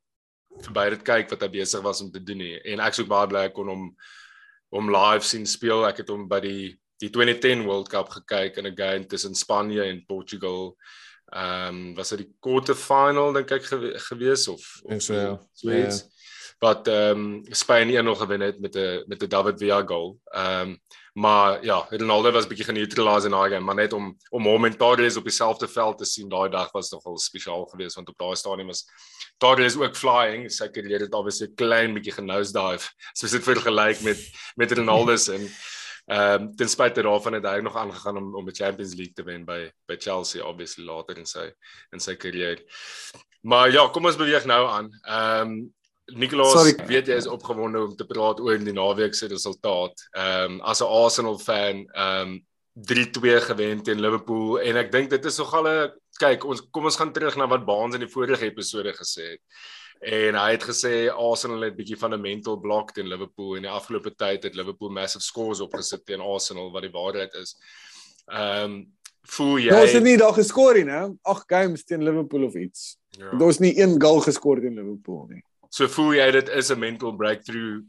verby 0.63 0.91
dit 0.91 1.05
kyk 1.05 1.31
wat 1.33 1.43
hy 1.43 1.49
besig 1.49 1.81
was 1.85 2.03
om 2.05 2.11
te 2.13 2.21
doen 2.21 2.39
nie. 2.39 2.57
En 2.65 2.81
ek 2.81 2.95
sou 2.95 3.07
baie 3.09 3.29
bly 3.29 3.47
ek 3.49 3.55
kon 3.57 3.69
hom 3.69 3.97
hom 4.73 4.89
live 4.93 5.25
sien 5.25 5.47
speel. 5.47 5.87
Ek 5.87 6.03
het 6.03 6.09
hom 6.09 6.29
by 6.29 6.41
die 6.41 6.79
die 7.03 7.11
2010 7.11 7.65
World 7.67 7.89
Cup 7.91 8.09
gekyk 8.15 8.59
in 8.59 8.67
'n 8.67 8.77
game 8.77 9.07
tussen 9.07 9.35
Spanje 9.35 9.83
en 9.83 10.05
Portugal 10.07 10.77
ehm 11.33 11.69
um, 11.69 11.95
was 11.95 12.09
dit 12.13 12.19
die 12.19 12.31
quarter 12.41 12.77
final 12.77 13.33
dink 13.33 13.51
ek 13.51 13.65
gewe 13.65 13.93
gewees 14.09 14.49
of 14.49 14.65
Dink 14.89 15.01
so, 15.01 15.15
ja. 15.15 15.37
so 15.53 15.71
iets 15.73 16.05
wat 16.63 16.89
ehm 16.89 17.23
um, 17.25 17.45
Spanje 17.51 18.03
1-0 18.03 18.19
gewen 18.19 18.41
het 18.41 18.61
met 18.61 18.77
'n 18.77 19.05
met 19.07 19.23
'n 19.23 19.29
David 19.29 19.59
Villa 19.59 19.83
goal. 19.83 20.19
Ehm 20.25 20.69
um, 20.69 20.81
maar 21.13 21.65
ja, 21.65 21.87
Ronaldo 21.91 22.31
was 22.31 22.47
bietjie 22.47 22.65
geneutraliseer 22.65 23.31
in 23.31 23.37
daai 23.37 23.51
game, 23.51 23.65
maar 23.65 23.75
net 23.75 23.93
om 23.93 24.17
om 24.31 24.47
hom 24.47 24.65
en 24.65 24.77
Torres 24.77 25.17
op 25.17 25.25
dieselfde 25.25 25.69
veld 25.69 25.99
te 25.99 26.05
sien 26.05 26.29
daai 26.29 26.51
dag 26.51 26.71
was 26.73 26.91
nogal 26.91 27.19
spesiaal 27.19 27.67
geweest 27.67 27.95
want 27.95 28.09
op 28.09 28.19
daai 28.19 28.37
stadium 28.37 28.67
was 28.67 28.85
Torres 29.39 29.77
ook 29.77 29.97
flying, 29.97 30.51
sy 30.51 30.69
carrière 30.71 31.05
het 31.05 31.15
obviously 31.15 31.49
klein 31.55 31.95
bietjie 31.95 32.13
genosedive. 32.13 32.89
Soos 33.13 33.31
dit 33.31 33.43
vergelyk 33.43 34.01
met 34.01 34.31
met 34.57 34.73
Ronaldo 34.73 35.17
se 35.17 35.33
en 35.33 35.49
ehm 36.07 36.43
um, 36.43 36.57
ten 36.57 36.69
spyte 36.69 37.03
daarvan 37.03 37.39
het 37.39 37.47
hy 37.47 37.61
nog 37.61 37.77
aangegaan 37.77 38.17
om 38.17 38.35
om 38.35 38.45
die 38.45 38.55
Champions 38.55 38.95
League 38.95 39.15
te 39.15 39.23
wen 39.23 39.45
by 39.45 39.71
by 39.87 39.97
Chelsea 39.99 40.43
obviously 40.45 40.85
later 40.85 41.19
in 41.19 41.27
sy 41.27 41.47
in 41.93 42.01
sy 42.01 42.17
carrière. 42.17 42.63
Maar 43.43 43.71
ja, 43.71 43.89
kom 43.89 44.07
ons 44.07 44.19
beweeg 44.19 44.45
nou 44.45 44.67
aan. 44.69 44.91
Ehm 45.03 45.49
um, 45.53 45.73
Nicolas, 46.13 46.53
Sorry. 46.53 46.75
weet 46.87 47.07
jy 47.07 47.17
is 47.17 47.29
opgewonde 47.31 47.79
om 47.81 47.93
te 47.97 48.05
praat 48.05 48.41
oor 48.43 48.59
die 48.59 48.75
naweek 48.75 49.15
se 49.15 49.29
resultaat. 49.31 50.09
Ehm 50.13 50.59
um, 50.59 50.61
as 50.61 50.83
'n 50.83 50.91
Arsenal 50.91 51.39
fan, 51.39 51.87
ehm 51.93 52.33
um, 52.33 52.41
3-2 52.75 53.41
gewen 53.47 53.83
teen 53.83 54.01
Liverpool 54.01 54.61
en 54.61 54.77
ek 54.77 54.93
dink 54.93 55.11
dit 55.11 55.25
is 55.25 55.39
nogal 55.39 55.69
'n 55.69 55.93
kyk, 56.19 56.45
ons 56.45 56.63
kom 56.71 56.85
ons 56.85 56.97
gaan 56.97 57.13
terug 57.13 57.37
na 57.37 57.47
wat 57.47 57.65
Baans 57.67 57.95
in 57.95 58.05
die 58.05 58.11
vorige 58.13 58.45
episode 58.45 58.93
gesê 58.97 59.37
het. 59.37 59.43
En 60.03 60.35
hy 60.35 60.49
het 60.57 60.65
gesê 60.67 60.95
Arsenal 61.15 61.69
het 61.69 61.77
bietjie 61.79 61.97
van 61.99 62.15
'n 62.15 62.21
mental 62.21 62.57
block 62.59 62.91
teen 62.91 63.07
Liverpool 63.07 63.57
en 63.57 63.63
die 63.63 63.71
afgelope 63.71 64.15
tyd 64.15 64.43
het 64.43 64.55
Liverpool 64.55 64.91
massive 64.91 65.23
scores 65.23 65.61
opgesit 65.61 66.05
teen 66.07 66.21
Arsenal 66.21 66.73
wat 66.73 66.83
die 66.83 66.91
waarheid 66.91 67.35
is. 67.35 67.57
Ehm 68.27 68.65
um, 68.65 68.93
voel 69.23 69.59
jy 69.59 69.71
ons 69.71 69.93
het 69.93 70.03
nie 70.03 70.17
daar 70.17 70.35
geskor 70.35 70.75
nie, 70.75 70.85
né? 70.85 71.17
Ag 71.23 71.45
games 71.47 71.85
teen 71.85 72.03
Liverpool 72.03 72.45
of 72.45 72.55
iets. 72.55 72.99
ja. 73.11 73.31
Daar's 73.39 73.59
nie 73.59 73.79
een 73.79 74.01
goal 74.03 74.21
geskor 74.21 74.61
teen 74.61 74.75
Liverpool 74.75 75.27
nie. 75.29 75.43
So 75.71 75.87
voel 75.89 76.15
jy 76.15 76.31
dit 76.31 76.49
is 76.49 76.71
'n 76.71 76.79
mental 76.79 77.13
breakthrough 77.17 77.85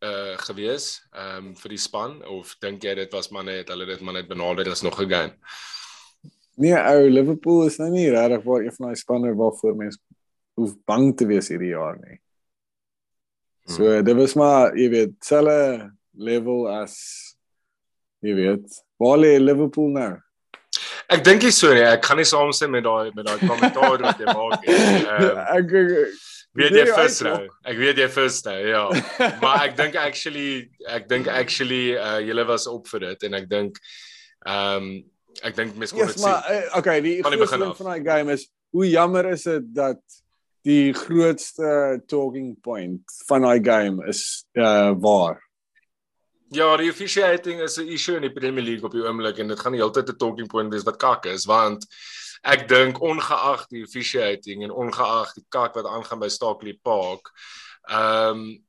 uh 0.00 0.36
gewees 0.36 1.02
ehm 1.12 1.46
um, 1.46 1.54
vir 1.54 1.68
die 1.68 1.78
span 1.78 2.24
of 2.24 2.56
dink 2.60 2.82
jy 2.82 2.94
dit 2.94 3.12
was 3.12 3.28
maar 3.30 3.44
net 3.44 3.68
hulle 3.68 3.86
dit 3.86 4.00
maar 4.00 4.14
net 4.14 4.28
benader 4.28 4.70
as 4.70 4.82
nog 4.82 5.00
'n 5.00 5.10
game? 5.10 5.32
Nee, 6.56 6.76
ou 6.76 7.10
Liverpool 7.10 7.66
is 7.66 7.76
nou 7.76 7.90
nie 7.90 8.10
regtig 8.10 8.42
waar 8.44 8.62
een 8.62 8.72
van 8.72 8.86
daai 8.86 8.96
spanne 8.96 9.34
waarvoor 9.34 9.76
mense 9.76 9.98
hoef 10.60 10.74
bang 10.88 11.10
te 11.16 11.26
wees 11.30 11.48
hierdie 11.52 11.72
jaar 11.74 11.96
nie. 12.00 12.18
So 13.70 14.00
dit 14.02 14.16
was 14.18 14.34
maar, 14.38 14.72
jy 14.78 14.88
weet, 14.92 15.12
selfe 15.24 15.90
level 16.18 16.66
as 16.72 16.96
jy 18.24 18.34
weet, 18.38 18.80
Waar 19.00 19.16
lê 19.16 19.38
Liverpool 19.40 19.88
nou? 19.94 20.10
Ek 21.10 21.22
dink 21.24 21.40
nie 21.46 21.52
so 21.56 21.70
nie. 21.72 21.80
Ek 21.88 22.02
gaan 22.04 22.18
nie 22.20 22.26
saamstem 22.28 22.68
met 22.74 22.84
daai 22.84 23.08
met 23.16 23.24
daai 23.24 23.38
kommentaar 23.48 23.94
wat 24.02 24.18
jy 24.20 24.26
maak 24.28 24.66
nie. 24.66 24.74
Ehm 25.14 25.38
ek 25.56 25.72
ek- 25.80 26.18
weet 26.60 26.76
jy 26.76 26.84
first 26.90 27.22
nou. 27.24 27.38
Ek 27.64 27.78
weet 27.80 27.96
jy 28.02 28.08
first 28.12 28.44
nou, 28.44 28.58
ja. 28.68 28.82
Maar 29.42 29.64
ek 29.70 29.78
dink 29.78 29.96
actually 29.96 30.66
ek 30.98 31.08
dink 31.08 31.30
actually 31.32 31.94
uh 31.96 32.18
julle 32.20 32.44
was 32.50 32.68
op 32.68 32.90
vir 32.92 33.06
dit 33.08 33.24
en 33.30 33.38
ek 33.40 33.48
dink 33.48 33.80
ehm 34.44 34.76
um, 34.84 34.90
ek 35.46 35.56
dink 35.56 35.78
mens 35.80 35.94
kon 35.96 36.02
Yes, 36.04 36.18
dit 36.18 36.24
maar 36.26 36.42
sien. 36.44 36.60
uh, 36.68 36.78
okay, 36.82 36.98
die 37.00 37.16
begin 37.24 37.64
ding 37.64 37.74
van 37.80 37.90
daai 37.94 38.04
game 38.10 38.36
is 38.36 38.44
hoe 38.76 38.84
jammer 38.90 39.30
is 39.32 39.46
dit 39.48 39.72
dat 39.80 40.02
die 40.62 40.92
grootste 40.92 42.02
talking 42.06 42.60
point 42.60 43.02
van 43.26 43.46
daai 43.46 43.60
game 43.64 44.06
is 44.08 44.44
uh 44.52 44.92
waar. 45.00 45.40
Ja, 46.50 46.76
die 46.76 46.90
officiating 46.90 47.60
is 47.60 47.78
'n 47.78 47.88
issue 47.88 48.16
in 48.16 48.22
die 48.22 48.32
Premier 48.32 48.64
League 48.64 48.84
op 48.84 48.92
die 48.92 49.04
oomblik 49.06 49.38
en 49.38 49.48
dit 49.48 49.60
gaan 49.60 49.72
die 49.72 49.80
hele 49.80 49.92
tyd 49.92 50.08
'n 50.08 50.16
talking 50.16 50.48
point 50.48 50.72
wees 50.72 50.84
wat 50.84 50.96
kak 50.96 51.26
is 51.26 51.46
want 51.46 51.86
ek 52.42 52.68
dink 52.68 53.00
ongeag 53.00 53.66
die 53.68 53.84
officiating 53.84 54.64
en 54.64 54.72
ongeag 54.72 55.32
die 55.34 55.44
kak 55.48 55.74
wat 55.74 55.86
aangaan 55.86 56.18
by 56.18 56.28
Stockley 56.28 56.78
Park, 56.82 57.30
ehm 57.88 58.30
um, 58.30 58.64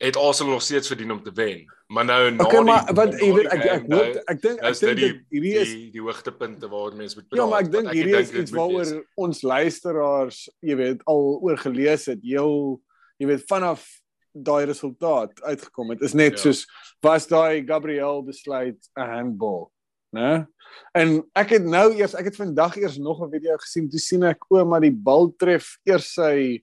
het 0.00 0.16
Arsenal 0.16 0.52
nog 0.52 0.62
steeds 0.62 0.88
verdien 0.88 1.12
om 1.12 1.22
te 1.22 1.32
wen. 1.32 1.66
Maar 1.90 2.04
nou 2.04 2.30
na 2.30 2.44
Okay, 2.44 2.60
maar 2.62 2.84
die, 2.86 2.94
wat 2.94 3.10
na 3.10 3.18
jy 3.18 3.28
weet 3.34 3.46
ek 3.50 3.64
ek 3.66 3.86
hoop 3.90 4.18
ek 4.30 4.42
dink 4.44 4.60
ek 4.68 4.76
dink 4.78 5.00
dit 5.00 5.16
hierdie 5.34 5.54
is 5.58 5.70
die, 5.72 5.86
die 5.96 6.02
hoogtepunte 6.04 6.68
waar 6.70 6.92
mense 6.94 7.18
moet 7.18 7.26
praat. 7.26 7.40
Ja, 7.40 7.46
maar 7.50 7.64
ek 7.64 7.70
dink 7.72 7.88
want 7.88 7.96
hierdie 7.98 8.20
is 8.20 8.30
iets 8.42 8.54
waaroor 8.54 8.92
ons 9.24 9.40
luisteraars, 9.42 10.38
jy 10.62 10.76
weet, 10.78 11.02
al 11.10 11.24
oor 11.42 11.58
gelees 11.58 12.06
het. 12.12 12.20
Heel 12.22 12.78
jy 13.18 13.26
weet 13.32 13.42
vanaf 13.50 13.82
daai 14.30 14.68
resultaat 14.70 15.34
uitgekom 15.42 15.90
het. 15.90 16.04
Is 16.06 16.14
net 16.14 16.38
Ja. 16.38 16.44
soos 16.44 16.62
was 17.02 17.26
daai 17.26 17.66
Gabriel 17.66 18.22
besluit 18.22 18.78
'n 18.94 19.10
handball, 19.10 19.66
né? 20.14 20.46
En 20.94 21.24
ek 21.34 21.58
het 21.58 21.66
nou 21.66 21.90
eers 21.98 22.14
ek 22.14 22.30
het 22.30 22.36
vandag 22.38 22.78
eers 22.78 22.98
nog 22.98 23.18
'n 23.18 23.34
video 23.34 23.56
gesien. 23.58 23.90
Toe 23.90 23.98
sien 23.98 24.22
ek 24.22 24.46
o, 24.48 24.64
maar 24.64 24.80
die 24.80 24.94
bal 24.94 25.34
tref 25.36 25.74
eers 25.82 26.14
sy 26.14 26.62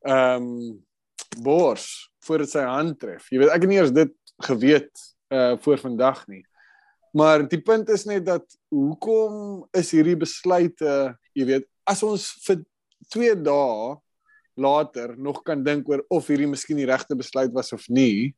ehm 0.00 0.48
um, 0.48 0.82
bors 1.44 2.08
voordat 2.24 2.50
sy 2.50 2.64
hand 2.64 2.98
tref. 3.00 3.28
Jy 3.30 3.38
weet, 3.38 3.50
ek 3.50 3.60
het 3.60 3.68
nie 3.68 3.78
eers 3.78 3.92
dit 3.92 4.12
geweet 4.40 4.90
uh 5.32 5.56
voor 5.60 5.78
vandag 5.78 6.26
nie. 6.28 6.44
Maar 7.12 7.48
die 7.48 7.60
punt 7.60 7.88
is 7.88 8.04
net 8.04 8.24
dat 8.26 8.44
hoekom 8.72 9.66
is 9.76 9.90
hierdie 9.92 10.16
besluite, 10.16 11.12
jy 11.36 11.44
weet, 11.48 11.66
as 11.84 12.00
ons 12.02 12.28
vir 12.46 12.62
2 13.12 13.34
dae 13.44 13.96
later 14.56 15.16
nog 15.16 15.42
kan 15.44 15.64
dink 15.64 15.88
oor 15.88 16.04
of 16.12 16.28
hierdie 16.28 16.48
miskien 16.48 16.80
die 16.80 16.88
regte 16.88 17.16
besluit 17.16 17.52
was 17.52 17.72
of 17.76 17.84
nie, 17.88 18.32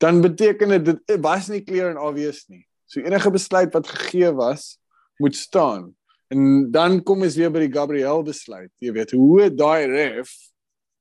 dan 0.00 0.22
beteken 0.24 0.78
dit 0.78 1.02
dit 1.04 1.20
was 1.24 1.48
nie 1.52 1.62
clear 1.64 1.92
and 1.92 2.00
obvious 2.00 2.44
nie. 2.48 2.64
So 2.88 3.00
enige 3.00 3.30
besluit 3.32 3.72
wat 3.74 3.88
gegee 3.88 4.32
was, 4.36 4.76
moet 5.20 5.36
staan. 5.36 5.92
En 6.32 6.70
dan 6.72 7.02
kom 7.04 7.22
ons 7.24 7.36
weer 7.36 7.52
by 7.52 7.64
die 7.66 7.72
Gabriel 7.72 8.24
besluit. 8.26 8.72
Jy 8.82 8.92
weet, 8.96 9.14
hoe 9.16 9.48
daai 9.52 9.86
ref 9.90 10.32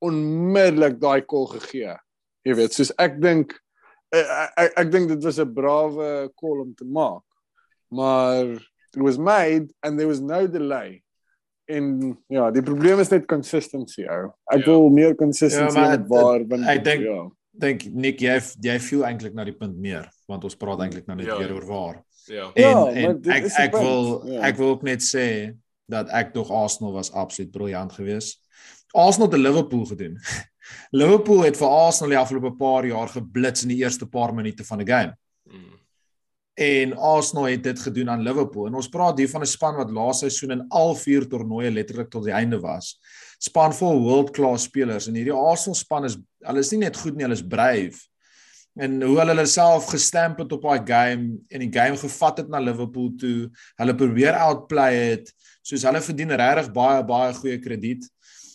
onmiddellik 0.03 0.99
daai 1.01 1.23
call 1.25 1.47
gegee? 1.55 1.95
Jy 2.43 2.55
weet, 2.59 2.75
soos 2.75 2.91
ek 3.01 3.19
dink 3.23 3.55
ek 4.13 4.51
ek, 4.57 4.73
ek 4.77 4.91
dink 4.91 5.07
dit 5.09 5.23
was 5.23 5.39
'n 5.39 5.53
brawe 5.53 6.29
call 6.39 6.59
om 6.61 6.73
te 6.75 6.85
maak. 6.85 7.23
Maar 7.89 8.45
it 8.95 9.01
was 9.01 9.17
made 9.17 9.73
and 9.81 9.97
there 9.97 10.07
was 10.07 10.19
no 10.19 10.47
delay. 10.47 11.01
En 11.65 12.17
ja, 12.27 12.51
die 12.51 12.61
probleem 12.61 12.99
is 12.99 13.09
net 13.09 13.25
consistency 13.27 14.03
ou. 14.05 14.31
Ek 14.51 14.59
Ja. 14.59 14.65
wil 14.65 14.89
meer 14.89 15.15
consistency 15.15 15.79
Ja, 15.79 15.89
met 15.89 16.07
waar 16.07 16.45
want 16.47 16.65
ek 16.67 16.83
dink- 16.83 17.03
ja. 17.03 17.29
Dink 17.55 17.85
Nick 17.93 18.19
jy 18.19 18.39
jy 18.61 18.79
viel 18.79 19.03
eintlik 19.05 19.33
na 19.33 19.43
die 19.43 19.53
punt 19.53 19.77
meer 19.77 20.09
want 20.27 20.43
ons 20.43 20.55
praat 20.55 20.79
eintlik 20.79 21.07
nou 21.07 21.15
net 21.17 21.25
Ja. 21.27 21.37
weer 21.37 21.53
oor 21.53 21.65
waar. 21.65 22.03
Ja. 22.27 22.51
En, 22.55 22.63
Ja, 22.63 22.87
en 22.87 23.21
ek 23.29 23.45
ek 23.59 23.71
wil 23.71 24.27
ja. 24.27 24.41
ek 24.41 24.55
wil 24.57 24.69
ook 24.69 24.83
net 24.83 25.01
sê 25.01 25.53
dat 25.87 26.09
ek 26.09 26.33
tog 26.33 26.49
Arsenal 26.51 26.93
was 26.93 27.11
absoluut 27.11 27.51
briljant 27.51 27.91
geweest. 27.91 28.39
Arsenal 28.93 29.29
het 29.29 29.39
Liverpool 29.39 29.85
gedoen. 29.85 30.17
Liverpool 30.91 31.43
het 31.47 31.57
vir 31.59 31.67
Arsenal 31.69 32.15
die 32.15 32.19
afgelope 32.19 32.53
paar 32.59 32.85
jaar 32.85 33.11
geblits 33.11 33.65
in 33.65 33.73
die 33.73 33.81
eerste 33.83 34.07
paar 34.09 34.33
minute 34.35 34.65
van 34.67 34.83
die 34.83 34.87
game. 34.87 35.15
Mm. 35.49 35.79
En 36.53 36.93
Arsenal 36.97 37.49
het 37.49 37.63
dit 37.63 37.79
gedoen 37.79 38.09
aan 38.09 38.21
Liverpool. 38.21 38.67
En 38.67 38.77
ons 38.77 38.89
praat 38.89 39.17
hier 39.17 39.29
van 39.29 39.41
'n 39.41 39.49
span 39.49 39.75
wat 39.75 39.91
laas 39.91 40.19
seisoen 40.19 40.51
in 40.51 40.65
al 40.69 40.95
vier 40.95 41.27
toernooie 41.27 41.71
letterlik 41.71 42.09
tot 42.09 42.23
die 42.23 42.33
einde 42.33 42.59
was. 42.59 42.99
Span 43.39 43.73
vol 43.73 44.01
world-class 44.01 44.63
spelers 44.63 45.07
en 45.07 45.15
hierdie 45.15 45.33
Arsenal 45.33 45.75
span 45.75 46.05
is 46.05 46.17
hulle 46.39 46.59
is 46.59 46.71
nie 46.71 46.79
net 46.79 46.97
goed 46.97 47.15
nie, 47.15 47.23
hulle 47.23 47.33
is 47.33 47.47
brave. 47.47 47.97
En 48.75 49.01
hoe 49.01 49.17
hulle 49.19 49.33
hulle 49.35 49.45
self 49.45 49.85
gestamp 49.93 50.39
het 50.41 50.51
op 50.51 50.61
daai 50.61 50.81
game 50.85 51.37
en 51.49 51.59
die 51.59 51.73
game 51.73 51.97
gevat 51.97 52.37
het 52.37 52.49
na 52.49 52.59
Liverpool 52.59 53.11
toe. 53.17 53.49
Hulle 53.77 53.95
probeer 53.95 54.33
outplay 54.33 54.93
het. 54.95 55.33
Soos 55.61 55.85
hulle 55.85 56.01
verdien 56.01 56.33
regtig 56.33 56.71
baie 56.73 57.03
baie 57.03 57.33
goeie 57.33 57.59
krediet. 57.61 58.07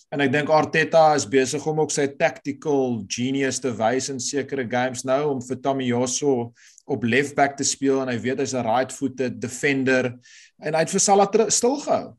En 0.08 0.22
ek 0.24 0.30
dink 0.32 0.48
Arteta 0.48 1.10
is 1.18 1.26
besig 1.28 1.64
om 1.68 1.82
ook 1.82 1.92
sy 1.92 2.06
tactical 2.16 3.02
genius 3.12 3.58
te 3.60 3.74
wys 3.76 4.08
in 4.08 4.20
sekere 4.22 4.64
games 4.64 5.04
nou 5.04 5.34
om 5.34 5.42
vir 5.44 5.58
Tommy 5.60 5.90
Yosso 5.90 6.54
op 6.88 7.04
left 7.04 7.36
back 7.36 7.58
te 7.58 7.66
speel 7.68 8.00
en 8.00 8.08
hy 8.08 8.16
weet 8.22 8.40
hy's 8.40 8.54
'n 8.56 8.64
right-footed 8.64 9.36
defender 9.40 10.14
en 10.64 10.72
hy 10.72 10.80
het 10.80 10.94
vir 10.94 11.04
Salah 11.04 11.28
stilgehou. 11.28 12.16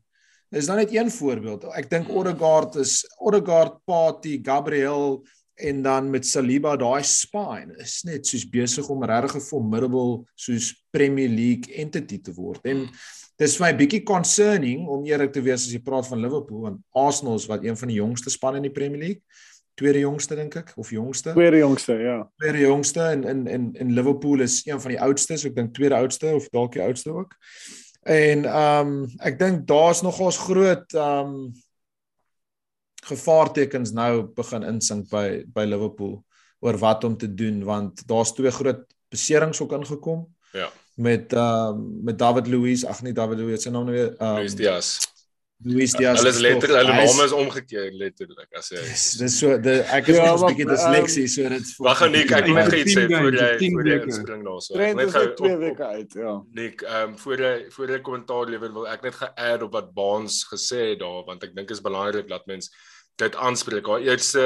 Dis 0.50 0.66
nou 0.66 0.76
net 0.78 0.94
een 0.94 1.10
voorbeeld. 1.10 1.64
Ek 1.74 1.90
dink 1.90 2.08
Odegaard 2.10 2.76
is 2.76 3.04
Odegaard, 3.18 3.78
Partey, 3.86 4.40
Gabriel 4.42 5.24
en 5.58 5.82
dan 5.82 6.10
met 6.10 6.26
Saliba 6.26 6.76
daai 6.76 7.02
spine 7.02 7.74
is 7.78 8.02
net 8.04 8.26
soos 8.26 8.46
besig 8.48 8.88
om 8.88 9.02
regtig 9.04 9.36
'n 9.36 9.40
formidable 9.40 10.24
soos 10.34 10.74
Premier 10.90 11.28
League 11.28 11.74
entity 11.74 12.18
te 12.22 12.32
word. 12.32 12.60
En 12.64 12.88
dis 13.40 13.56
vir 13.56 13.66
my 13.66 13.70
bietjie 13.78 14.02
concerning 14.04 14.84
om 14.90 15.06
eerlik 15.08 15.32
te 15.32 15.42
wees 15.44 15.64
as 15.64 15.72
jy 15.72 15.80
praat 15.84 16.08
van 16.10 16.20
Liverpool 16.20 16.66
want 16.66 16.82
Arsenal 16.96 17.38
is 17.40 17.48
wat 17.48 17.64
een 17.64 17.78
van 17.80 17.88
die 17.88 17.96
jongste 17.96 18.32
spanne 18.32 18.60
in 18.60 18.68
die 18.68 18.74
Premier 18.74 19.00
League. 19.00 19.22
Tweede 19.80 20.02
jongste 20.02 20.36
dink 20.36 20.58
ek 20.60 20.74
of 20.76 20.90
jongste 20.92 21.32
Tweede 21.32 21.62
jongste, 21.62 21.96
ja. 22.02 22.18
tweede 22.42 22.66
jongste 22.66 23.06
en 23.14 23.24
in 23.24 23.46
in 23.48 23.70
in 23.80 23.94
Liverpool 23.96 24.44
is 24.44 24.60
een 24.66 24.80
van 24.80 24.92
die 24.92 25.00
oudstes, 25.00 25.46
ek 25.48 25.56
dink 25.56 25.72
tweede 25.74 25.96
oudste 25.96 26.34
of 26.36 26.50
dalk 26.52 26.76
die 26.76 26.84
oudste 26.84 27.14
ook. 27.16 27.32
En 28.04 28.44
ehm 28.44 28.92
um, 28.92 29.08
ek 29.24 29.38
dink 29.40 29.66
daar's 29.68 30.04
nogals 30.04 30.40
groot 30.44 30.96
ehm 30.96 31.34
um, 31.34 31.52
gevaartekens 33.08 33.94
nou 33.96 34.26
begin 34.36 34.66
insink 34.68 35.08
by 35.08 35.46
by 35.48 35.64
Liverpool 35.64 36.18
oor 36.60 36.76
wat 36.76 37.04
om 37.08 37.16
te 37.16 37.30
doen 37.34 37.62
want 37.64 38.04
daar's 38.08 38.34
twee 38.36 38.52
groot 38.52 38.84
beserings 39.08 39.60
ook 39.64 39.72
ingekom 39.72 40.28
Ja. 40.52 40.68
Met 41.00 41.32
um, 41.32 41.80
met 42.04 42.18
David 42.20 42.46
Luiz, 42.52 42.84
ag 42.84 43.00
nee 43.02 43.16
David 43.16 43.40
Luiz, 43.40 43.64
sy 43.64 43.72
naam 43.72 43.88
nou 43.88 43.96
weer 43.96 44.12
ehm 44.18 44.42
Luis 44.42 44.54
Diaz. 44.58 44.90
Luiz 45.62 45.92
Diaz. 45.92 46.18
Hulle 46.20 46.30
is 46.32 46.38
letterlik 46.40 46.78
hulle 46.80 46.94
name 46.96 47.24
is 47.28 47.32
omgekeer 47.36 47.90
letterlik 48.00 48.56
as 48.56 48.70
jy 48.72 48.80
Yes, 48.80 49.02
dis 49.20 49.34
so 49.42 49.56
de, 49.60 49.74
ek 49.92 50.08
is 50.08 50.16
Ja, 50.16 50.24
ja, 50.30 50.34
'n 50.36 50.46
bietjie 50.46 50.66
disleksie 50.70 51.26
so 51.28 51.48
dit 51.52 51.72
Wag 51.84 51.98
gou 52.00 52.08
Nick, 52.12 52.32
ek 52.32 52.46
wil 52.48 52.56
net 52.60 52.70
Tien 52.72 52.80
iets 52.86 52.96
sê 52.96 53.04
voor 53.12 53.36
jy 53.36 53.70
voor 53.74 53.90
jy 53.90 53.98
inspring 54.08 54.44
daarso. 54.48 54.78
Ek 54.80 54.96
net 54.96 55.12
gou 55.16 55.24
net 55.26 55.36
2 55.36 55.52
op- 55.54 55.60
weke 55.66 55.86
uit, 56.00 56.12
ja. 56.24 56.34
Nick, 56.60 56.82
ehm 56.82 57.08
um, 57.10 57.18
voor 57.24 57.44
jy 57.46 57.54
voor 57.76 57.94
jy 57.94 58.00
kommentaar 58.08 58.52
lewer 58.56 58.72
wil 58.72 58.88
ek 58.88 59.02
net 59.08 59.14
ge-add 59.20 59.62
op 59.68 59.72
wat 59.76 59.92
Baans 59.94 60.44
gesê 60.52 60.80
het 60.92 61.00
daar 61.04 61.24
want 61.28 61.44
ek 61.44 61.54
dink 61.56 61.70
is 61.70 61.80
belangrik 61.84 62.28
dat 62.28 62.46
mens 62.46 62.70
dit 63.16 63.36
aanspreek. 63.36 63.86
Haar 63.86 64.00
eerste 64.00 64.44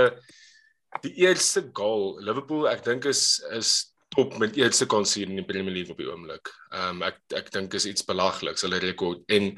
die 1.03 1.15
eerste 1.27 1.63
goal 1.73 2.19
Liverpool 2.23 2.69
ek 2.71 2.85
dink 2.87 3.05
is 3.11 3.43
is 3.55 3.94
top 4.09 4.37
met 4.39 4.57
eerste 4.57 4.87
concede 4.87 5.31
in 5.31 5.37
die 5.41 5.45
Premier 5.45 5.73
League 5.75 5.91
op 5.91 5.99
die 5.99 6.11
oomblik. 6.11 6.51
Ehm 6.71 6.97
um, 6.97 7.03
ek 7.03 7.19
ek 7.35 7.51
dink 7.53 7.75
is 7.75 7.87
iets 7.87 8.05
belagliks 8.05 8.63
hulle 8.63 8.79
rekord 8.79 9.23
en 9.29 9.51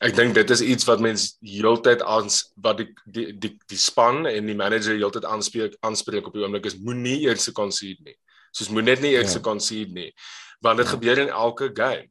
ek 0.00 0.14
dink 0.16 0.34
dit 0.34 0.50
is 0.50 0.60
iets 0.62 0.84
wat 0.88 1.00
mens 1.00 1.36
heeltyd 1.42 2.02
aans 2.02 2.52
wat 2.62 2.78
die 2.78 2.88
die 3.06 3.32
die 3.38 3.52
die 3.68 3.78
span 3.78 4.26
en 4.26 4.46
die 4.46 4.54
manager 4.56 4.94
heeltyd 4.96 5.24
aanspreek 5.24 5.76
aanspreek 5.80 6.26
op 6.26 6.32
die 6.38 6.42
oomblik 6.46 6.66
is 6.66 6.78
moenie 6.78 7.20
eerste 7.28 7.52
concede 7.52 8.02
nie. 8.04 8.16
Soos 8.52 8.70
moet 8.70 8.84
net 8.84 9.00
nie 9.00 9.12
eerste 9.16 9.38
Ja. 9.38 9.44
concede 9.50 9.92
nie 9.92 10.12
want 10.60 10.78
dit 10.78 10.86
Ja. 10.86 10.92
gebeur 10.92 11.18
in 11.18 11.28
elke 11.28 11.70
game. 11.74 12.08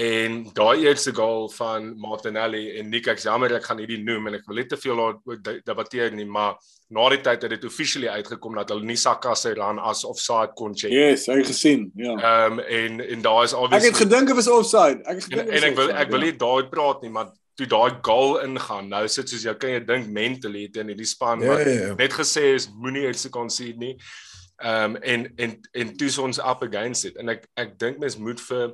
En 0.00 0.36
daai 0.56 0.86
eerste 0.86 1.12
goal 1.12 1.48
van 1.52 1.90
Martinelli 2.00 2.62
en 2.80 2.88
Nick 2.88 3.08
ek 3.12 3.18
jammer 3.20 3.52
ek 3.58 3.66
gaan 3.68 3.80
hierdie 3.82 3.98
noem 4.00 4.30
en 4.30 4.36
ek 4.38 4.46
wil 4.48 4.56
net 4.60 4.70
te 4.72 4.78
veel 4.80 5.02
de- 5.44 5.58
debatteer 5.66 6.14
nie, 6.16 6.24
maar 6.24 6.54
na 6.88 7.08
die 7.12 7.20
tyd 7.26 7.44
het 7.44 7.52
dit 7.52 7.66
officially 7.68 8.08
uitgekom 8.08 8.56
dat 8.56 8.72
hulle 8.72 8.86
nie 8.88 8.96
Saka 8.96 9.34
se 9.36 9.52
run 9.58 9.78
as 9.90 10.04
offside 10.08 10.54
kon 10.56 10.72
check. 10.74 10.94
Yes, 10.94 11.26
ek 11.28 11.44
gesien, 11.50 11.90
ja. 12.00 12.14
Ehm 12.16 12.58
um, 12.58 12.64
en 12.64 13.00
en 13.04 13.22
daar 13.26 13.44
is 13.44 13.52
Ek 13.52 13.60
obviously 13.66 13.92
het 13.92 14.00
gedink 14.04 14.32
dit 14.32 14.40
was 14.40 14.48
offside. 14.48 15.04
Ek 15.04 15.20
het 15.20 15.28
en, 15.28 15.38
gedink 15.38 15.52
en 15.58 15.68
ek 15.70 15.76
wil 15.82 15.94
ek 16.06 16.10
wil 16.16 16.26
nie 16.28 16.34
daai 16.46 16.68
praat 16.72 17.02
nie, 17.04 17.12
maar 17.20 17.30
toe 17.60 17.66
daai 17.68 17.98
goal 18.06 18.38
ingaan, 18.40 18.88
nou 18.88 19.04
sit 19.08 19.28
soos 19.28 19.44
jy 19.44 19.54
kan 19.60 19.74
jy 19.76 19.84
dink 19.84 20.08
mentally 20.08 20.68
teen 20.72 20.88
hierdie 20.88 21.06
span 21.12 21.42
Ja, 21.44 21.52
wat 21.58 21.66
ja, 21.68 21.76
ja. 21.90 21.94
net 21.98 22.16
gesê 22.16 22.54
is 22.56 22.70
moenie 22.72 23.04
eerste 23.10 23.28
concede 23.28 23.76
nie. 23.78 23.96
Ehm 24.64 24.94
um, 24.96 25.02
en 25.02 25.28
en 25.36 25.58
en 25.72 25.96
toe 25.96 26.08
ons 26.24 26.38
up 26.40 26.62
against 26.64 27.04
it 27.10 27.16
en 27.20 27.28
ek 27.36 27.44
ek 27.60 27.76
dink 27.78 27.98
mens 28.00 28.16
moet 28.16 28.40
vir 28.48 28.72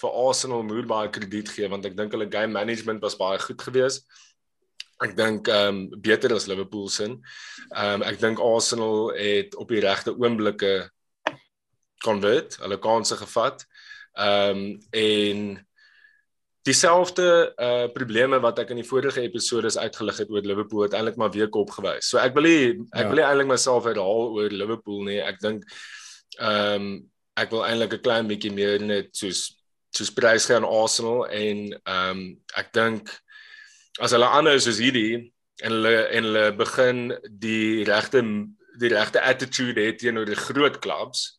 vir 0.00 0.16
Arsenal 0.28 0.62
moet 0.62 0.86
baie 0.86 1.10
krediet 1.10 1.50
gee 1.50 1.68
want 1.68 1.86
ek 1.88 1.96
dink 1.98 2.14
hulle 2.14 2.30
game 2.30 2.54
management 2.54 3.02
was 3.02 3.18
baie 3.18 3.38
goed 3.42 3.62
geweest. 3.62 4.06
Ek 5.02 5.14
dink 5.18 5.48
ehm 5.48 5.84
um, 5.94 6.00
beter 6.02 6.34
as 6.34 6.48
Liverpool 6.50 6.88
se. 6.90 7.06
Ehm 7.06 8.00
um, 8.00 8.06
ek 8.06 8.20
dink 8.22 8.42
Arsenal 8.42 9.12
het 9.14 9.54
op 9.58 9.70
die 9.70 9.82
regte 9.84 10.14
oomblikke 10.16 10.90
convert, 12.04 12.58
hulle 12.62 12.78
kansse 12.82 13.18
gevat. 13.18 13.64
Ehm 14.18 14.62
um, 14.62 14.78
en 14.90 15.44
dieselfde 16.68 17.28
uh 17.56 17.86
probleme 17.94 18.40
wat 18.44 18.58
ek 18.62 18.72
in 18.74 18.82
die 18.82 18.88
vorige 18.88 19.22
episode 19.24 19.70
uitgelig 19.78 20.18
het 20.22 20.32
oor 20.34 20.46
Liverpool 20.46 20.84
het 20.86 20.96
eintlik 20.98 21.16
maar 21.20 21.32
weer 21.34 21.50
opgewys. 21.50 22.10
So 22.10 22.18
ek 22.22 22.34
wil 22.34 22.48
nie 22.48 22.64
ek 22.90 23.06
ja. 23.06 23.06
wil 23.08 23.20
nie 23.20 23.28
eintlik 23.28 23.52
myself 23.54 23.86
herhaal 23.88 24.34
oor 24.34 24.50
Liverpool 24.50 25.06
nie. 25.06 25.20
Ek 25.22 25.40
dink 25.42 25.64
ehm 26.38 26.74
um, 26.74 26.90
ek 27.38 27.52
wil 27.54 27.62
eintlik 27.62 27.94
'n 27.94 28.02
klein 28.02 28.26
bietjie 28.26 28.50
meer 28.50 28.82
net 28.82 29.14
soos 29.14 29.57
soos 29.96 30.12
prys 30.14 30.46
gee 30.46 30.56
aan 30.56 30.68
Arsenal 30.68 31.26
en 31.26 31.64
ehm 31.72 32.10
um, 32.10 32.22
ek 32.56 32.72
dink 32.72 33.10
as 34.00 34.14
hulle 34.14 34.28
anders 34.28 34.64
soos 34.68 34.78
hierdie 34.82 35.32
en 35.64 35.72
hulle 35.72 35.96
en 36.14 36.28
hulle 36.28 36.46
begin 36.56 37.02
die 37.28 37.84
regte 37.88 38.22
die 38.78 38.92
regte 38.92 39.22
attitude 39.22 39.82
het 39.82 39.98
teenoor 39.98 40.28
die 40.28 40.38
groot 40.38 40.78
clubs 40.78 41.38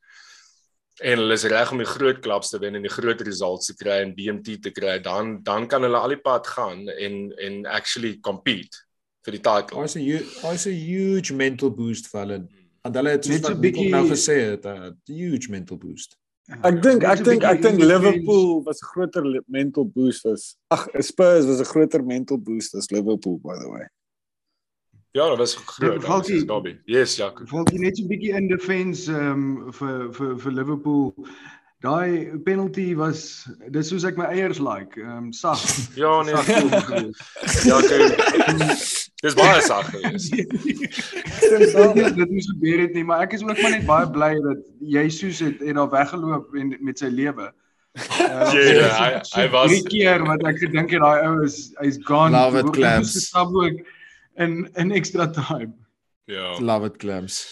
en 0.99 1.21
hulle 1.21 1.35
is 1.37 1.45
reg 1.47 1.71
om 1.71 1.79
die 1.79 1.87
groot 1.87 2.19
klubs 2.23 2.51
te 2.51 2.59
wen 2.59 2.75
en 2.75 2.83
die 2.83 2.91
groot 2.91 3.21
results 3.23 3.69
te 3.69 3.75
kry 3.79 4.01
en 4.03 4.13
BMT 4.15 4.59
te 4.65 4.71
kry, 4.75 4.97
dan 5.03 5.37
dan 5.47 5.67
kan 5.71 5.85
hulle 5.87 5.99
al 5.99 6.15
die 6.15 6.21
pad 6.23 6.47
gaan 6.47 6.87
en 6.91 7.19
en 7.39 7.61
actually 7.79 8.17
compete 8.25 8.83
vir 9.25 9.37
die 9.37 9.43
title. 9.43 9.83
Hy's 9.83 9.95
'n 9.95 10.03
hy's 10.43 10.67
'n 10.67 10.75
huge 10.75 11.33
mental 11.33 11.71
boost 11.71 12.11
vir 12.11 12.19
hulle. 12.23 12.39
En 12.83 12.93
hulle 12.93 13.15
het 13.15 13.27
net 13.27 13.49
'n 13.49 13.61
bietjie 13.61 13.89
nou 13.89 14.05
gesê 14.11 14.35
het 14.51 14.65
'n 14.65 14.99
huge 15.07 15.49
mental 15.49 15.77
boost. 15.77 16.18
Ek 16.49 16.81
dink 16.81 17.03
ek 17.05 17.21
dink 17.23 17.43
ek 17.45 17.61
dink 17.61 17.79
Liverpool 17.79 18.63
was 18.65 18.81
'n 18.81 18.89
groter 18.91 19.23
mental 19.47 19.85
boost 19.85 20.25
as 20.25 20.55
ag 20.71 20.89
Spurs 21.01 21.45
was 21.45 21.61
'n 21.61 21.69
groter 21.71 22.03
mental 22.03 22.37
boost 22.37 22.73
as 22.75 22.91
Liverpool 22.91 23.37
by 23.37 23.55
the 23.59 23.69
way. 23.69 23.85
Ja, 25.11 25.27
dat 25.29 25.37
was 25.37 25.55
groot. 25.55 26.01
Dat 26.01 26.29
is 26.29 26.45
Dobby. 26.45 26.77
Yes, 26.85 27.15
Jaco. 27.15 27.45
Valt 27.45 27.71
jy 27.71 27.79
net 27.79 27.97
so 27.97 28.03
'n 28.03 28.07
bietjie 28.07 28.33
in 28.33 28.47
defense 28.47 29.11
ehm 29.11 29.31
um, 29.31 29.73
vir 29.73 30.13
vir 30.13 30.37
vir 30.37 30.51
Liverpool. 30.51 31.13
Daai 31.81 32.37
penalty 32.43 32.95
was 32.95 33.47
dis 33.69 33.87
soos 33.87 34.03
ek 34.03 34.17
my 34.17 34.25
eiers 34.25 34.59
like, 34.59 34.97
ehm 34.97 35.29
um, 35.29 35.33
sag. 35.33 35.57
ja, 35.95 36.21
nee. 36.21 36.33
ja, 37.69 37.77
dis 39.23 39.35
baie 39.37 39.61
sag 39.61 39.89
gewees. 39.91 40.29
dit 42.19 42.29
moes 42.31 42.49
gebeur 42.53 42.83
het 42.85 42.93
nie, 42.95 43.05
maar 43.07 43.25
ek 43.25 43.35
is 43.37 43.43
ook 43.43 43.59
maar 43.61 43.75
net 43.75 43.87
baie 43.87 44.09
bly 44.15 44.33
dat 44.45 44.61
jy 44.95 45.05
soos 45.13 45.41
het 45.43 45.63
en 45.65 45.81
daar 45.81 45.91
weggeloop 45.91 46.55
en 46.59 46.75
met 46.79 47.01
sy 47.01 47.11
lewe. 47.11 47.49
Uh, 47.99 48.27
ja, 48.29 48.49
yeah, 48.53 48.97
hy 49.01 49.07
hy 49.33 49.45
was 49.51 49.71
drie 49.71 49.83
keer 49.89 50.23
wat 50.23 50.43
ek 50.47 50.59
gedink 50.61 50.93
het 50.93 51.01
daai 51.03 51.25
ou 51.27 51.39
is 51.43 51.61
hy's 51.81 51.97
gone. 52.07 52.31
Love 52.35 52.61
it, 52.61 52.69
Clams 52.77 53.15
in 54.39 54.69
in 54.75 54.91
extra 54.91 55.27
time. 55.27 55.73
Ja. 56.29 56.59
Love 56.59 56.85
it 56.85 56.97
clams. 56.97 57.43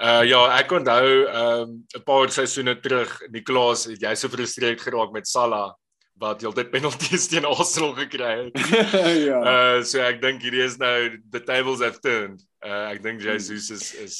Uh 0.00 0.24
ja, 0.24 0.40
ek 0.56 0.72
onthou 0.72 1.06
um 1.28 1.84
'n 1.84 2.02
paar 2.04 2.30
seisoene 2.32 2.74
terug, 2.80 3.10
Niklaas, 3.30 3.84
het 3.84 4.00
jy 4.00 4.14
so 4.16 4.32
frustreerd 4.32 4.80
geraak 4.80 5.12
met 5.12 5.28
Salah 5.28 5.74
wat 6.20 6.44
heeltyd 6.44 6.70
penalties 6.72 7.26
teen 7.32 7.48
Arsenal 7.48 7.94
gekry 7.96 8.30
het. 8.44 8.62
ja. 9.30 9.40
Uh 9.40 9.82
so 9.86 10.02
ek 10.04 10.20
dink 10.22 10.44
hierdie 10.44 10.64
is 10.66 10.78
nou 10.80 10.94
the 11.32 11.40
tables 11.40 11.82
have 11.84 12.00
turned. 12.04 12.44
Uh 12.60 12.92
ek 12.92 13.02
dink 13.04 13.24
Jesus 13.24 13.70
is 13.72 13.92
is 14.04 14.16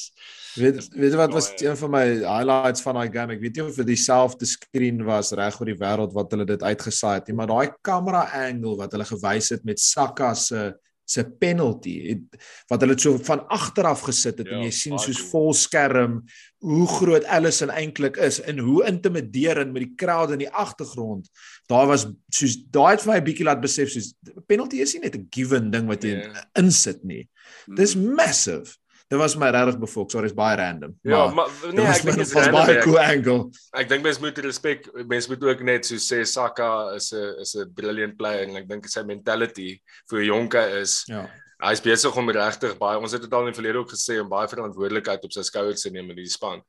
weet 0.56 0.88
weet 0.96 1.16
wat 1.20 1.36
was 1.36 1.52
een 1.60 1.76
van 1.76 1.92
my 1.92 2.04
highlights 2.24 2.82
van 2.86 2.96
daai 2.98 3.12
game. 3.12 3.36
Ek 3.36 3.44
weet 3.44 3.60
nie 3.60 3.66
of 3.68 3.76
dit 3.82 3.92
dieselfde 3.92 4.48
skerm 4.48 5.04
was 5.08 5.34
reg 5.36 5.60
oor 5.60 5.72
die 5.72 5.80
wêreld 5.80 6.16
wat 6.16 6.32
hulle 6.34 6.48
dit 6.48 6.64
uitgesaai 6.64 7.18
het 7.18 7.28
nie, 7.28 7.36
maar 7.38 7.52
daai 7.52 7.76
camera 7.86 8.24
angle 8.46 8.78
wat 8.80 8.96
hulle 8.96 9.08
gewys 9.12 9.52
het 9.54 9.68
met 9.68 9.82
Saka 9.82 10.32
se 10.34 10.62
uh, 10.70 10.72
se 11.10 11.24
penalty 11.42 11.94
het, 12.06 12.38
wat 12.70 12.84
hulle 12.84 12.96
so 13.00 13.18
van 13.26 13.42
agter 13.50 13.88
af 13.90 14.04
gesit 14.06 14.38
het 14.38 14.48
ja, 14.48 14.56
en 14.56 14.66
jy 14.68 14.72
sien 14.74 14.98
soos 15.02 15.20
vol 15.30 15.50
skerm 15.56 16.20
hoe 16.60 16.86
groot 16.92 17.24
Allison 17.32 17.72
eintlik 17.72 18.18
is 18.20 18.38
en 18.44 18.60
hoe 18.62 18.84
intimiderend 18.88 19.72
met 19.74 19.86
die 19.86 19.94
crowd 20.00 20.34
in 20.34 20.44
die 20.44 20.50
agtergrond. 20.50 21.30
Daar 21.72 21.88
was 21.90 22.06
soos 22.34 22.58
daai 22.70 22.94
het 22.94 23.04
vir 23.04 23.12
my 23.14 23.18
'n 23.20 23.28
bietjie 23.28 23.48
laat 23.48 23.62
besef 23.64 23.90
soos 23.90 24.12
penalty 24.46 24.82
is 24.84 24.94
nie 24.94 25.02
net 25.06 25.16
'n 25.16 25.26
given 25.30 25.70
ding 25.70 25.88
wat 25.88 26.04
jy 26.04 26.14
yeah. 26.20 26.34
Ja. 26.34 26.44
insit 26.62 27.02
nie. 27.04 27.28
Dis 27.66 27.96
massive. 27.96 28.76
Dit 29.10 29.18
was 29.18 29.34
my 29.34 29.48
regtig 29.50 29.80
befoks, 29.82 30.14
sorry, 30.14 30.28
is 30.30 30.34
baie 30.38 30.54
random. 30.56 30.92
Ja, 31.02 31.24
maar, 31.34 31.48
maar 31.50 31.72
nee, 31.74 31.86
ek 31.90 32.04
dink 32.06 32.20
dit 32.20 32.28
is 32.28 32.50
baie 32.54 32.76
cool 32.84 32.98
angle. 33.02 33.38
Ek 33.74 33.88
dink 33.90 34.04
mens 34.06 34.20
moet 34.22 34.38
respek, 34.44 34.86
mens 35.10 35.26
moet 35.26 35.42
ook 35.48 35.64
net 35.66 35.88
so 35.88 35.98
sê 35.98 36.20
Saka 36.22 36.68
is 36.94 37.10
'n 37.12 37.42
is 37.42 37.56
'n 37.58 37.72
brilliant 37.74 38.14
player 38.16 38.46
en 38.46 38.60
ek 38.62 38.68
dink 38.68 38.86
sy 38.86 39.02
mentality 39.02 39.80
vir 40.10 40.20
'n 40.20 40.30
jonke 40.30 40.62
is 40.78 41.02
ja. 41.10 41.26
Hy's 41.60 41.82
besig 41.84 42.16
om 42.16 42.30
regtig 42.30 42.78
baie 42.78 42.96
ons 42.96 43.12
het 43.12 43.20
dit 43.20 43.32
al 43.34 43.44
in 43.44 43.52
die 43.52 43.58
verlede 43.58 43.82
ook 43.82 43.90
gesê 43.92 44.20
om 44.20 44.30
baie 44.30 44.48
verantwoordelikheid 44.48 45.24
op 45.24 45.32
sy 45.32 45.42
skouers 45.42 45.82
te 45.82 45.90
neem 45.90 46.08
in 46.10 46.16
die 46.16 46.30
span. 46.30 46.62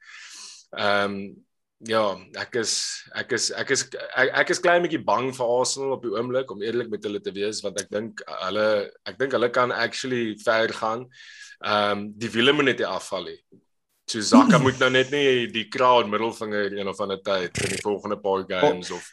Ehm 0.75 1.13
um, 1.13 1.45
ja, 1.87 2.03
ek 2.37 2.57
is 2.61 2.73
ek 3.17 3.31
is 3.37 3.51
ek 3.57 3.71
is 3.73 3.85
ek, 4.17 4.33
ek 4.43 4.49
is 4.53 4.61
klein 4.61 4.83
bietjie 4.83 5.01
bang 5.05 5.31
vir 5.33 5.53
Arsenal 5.59 5.95
op 5.95 6.03
die 6.05 6.13
oomblik 6.13 6.51
om 6.53 6.61
eerlik 6.61 6.89
met 6.89 7.05
hulle 7.07 7.21
te 7.23 7.33
wees 7.33 7.61
want 7.65 7.79
ek 7.81 7.89
dink 7.93 8.21
hulle 8.27 8.67
ek 9.09 9.17
dink 9.17 9.37
hulle 9.37 9.49
kan 9.49 9.73
actually 9.73 10.35
ver 10.43 10.73
gaan 10.77 11.07
ehm 11.61 11.91
um, 11.91 12.07
die 12.17 12.29
wiele 12.29 12.53
moet 12.53 12.65
net 12.71 12.81
afval 12.81 13.23
nie. 13.29 13.39
So 14.09 14.19
Zaka 14.19 14.57
moet 14.59 14.79
nou 14.79 14.89
net 14.91 15.11
nie 15.11 15.47
die 15.47 15.67
crowd 15.71 16.09
middelvinger 16.09 16.73
een 16.73 16.87
of 16.87 16.99
ander 16.99 17.21
tyd 17.21 17.55
in 17.63 17.75
die 17.75 17.83
volgende 17.83 18.17
paar 18.19 18.43
games 18.47 18.91
of 18.91 19.05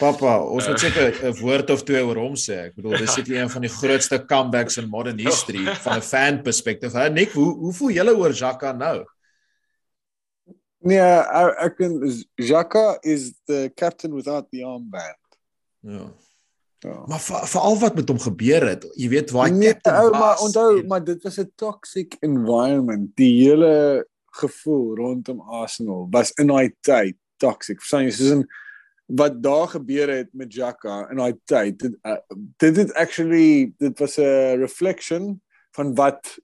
Papa, 0.00 0.38
ons 0.40 0.64
moet 0.64 0.80
seker 0.80 1.12
'n 1.28 1.34
woord 1.42 1.70
of 1.70 1.82
twee 1.84 2.00
oor 2.00 2.16
hom 2.16 2.34
sê. 2.34 2.70
Ek 2.70 2.74
bedoel, 2.74 3.02
dis 3.02 3.12
seker 3.12 3.36
een 3.36 3.50
van 3.52 3.60
die 3.66 3.72
grootste 3.72 4.18
comebacks 4.24 4.78
in 4.80 4.88
modern 4.88 5.18
history 5.20 5.66
van 5.84 5.98
'n 5.98 6.02
fan 6.02 6.42
perspective. 6.42 6.96
Hè, 6.96 7.10
Nick, 7.10 7.32
hoe 7.36 7.52
hoe 7.58 7.72
voel 7.72 7.90
julle 7.90 8.16
oor 8.16 8.32
Zaka 8.32 8.72
nou? 8.72 9.04
Nee, 10.80 10.98
ek 10.98 11.80
ek 11.84 12.24
Zaka 12.40 12.96
is 13.02 13.34
the 13.44 13.70
captain 13.76 14.14
without 14.14 14.48
the 14.50 14.64
armband. 14.64 15.20
Ja. 15.80 16.08
Ja. 16.80 17.02
Maar 17.06 17.20
veral 17.20 17.78
wat 17.78 17.94
met 17.94 18.08
hom 18.08 18.18
gebeur 18.18 18.64
het, 18.68 18.86
jy 18.96 19.08
weet 19.12 19.30
waar 19.36 19.50
hy 19.50 19.52
nee, 19.52 19.74
ou 19.84 20.10
maar 20.10 20.38
onthou, 20.40 20.78
en... 20.78 20.86
maar 20.88 21.04
dit 21.04 21.22
was 21.22 21.36
'n 21.36 21.52
toxic 21.54 22.16
environment. 22.20 23.10
Die 23.20 23.34
hele 23.42 24.06
gevoel 24.40 24.96
rondom 24.96 25.40
Arsenal 25.40 26.06
was 26.10 26.32
in 26.40 26.46
daai 26.46 26.72
tyd 26.80 27.16
toxic. 27.36 27.78
Verstaan 27.84 28.08
jy, 28.08 28.14
soos 28.16 28.30
in 28.30 28.46
wat 29.06 29.42
daar 29.42 29.68
gebeur 29.68 30.08
het 30.08 30.32
met 30.32 30.54
Jaka 30.54 31.10
in 31.10 31.20
daai 31.20 31.36
tyd. 31.44 31.78
Dit 31.78 31.98
uh, 32.02 32.16
dit 32.56 32.76
het 32.76 32.94
actually 32.94 33.72
dit 33.76 33.98
was 33.98 34.16
'n 34.16 34.56
reflection 34.64 35.42
van 35.76 35.94
wat 35.94 36.38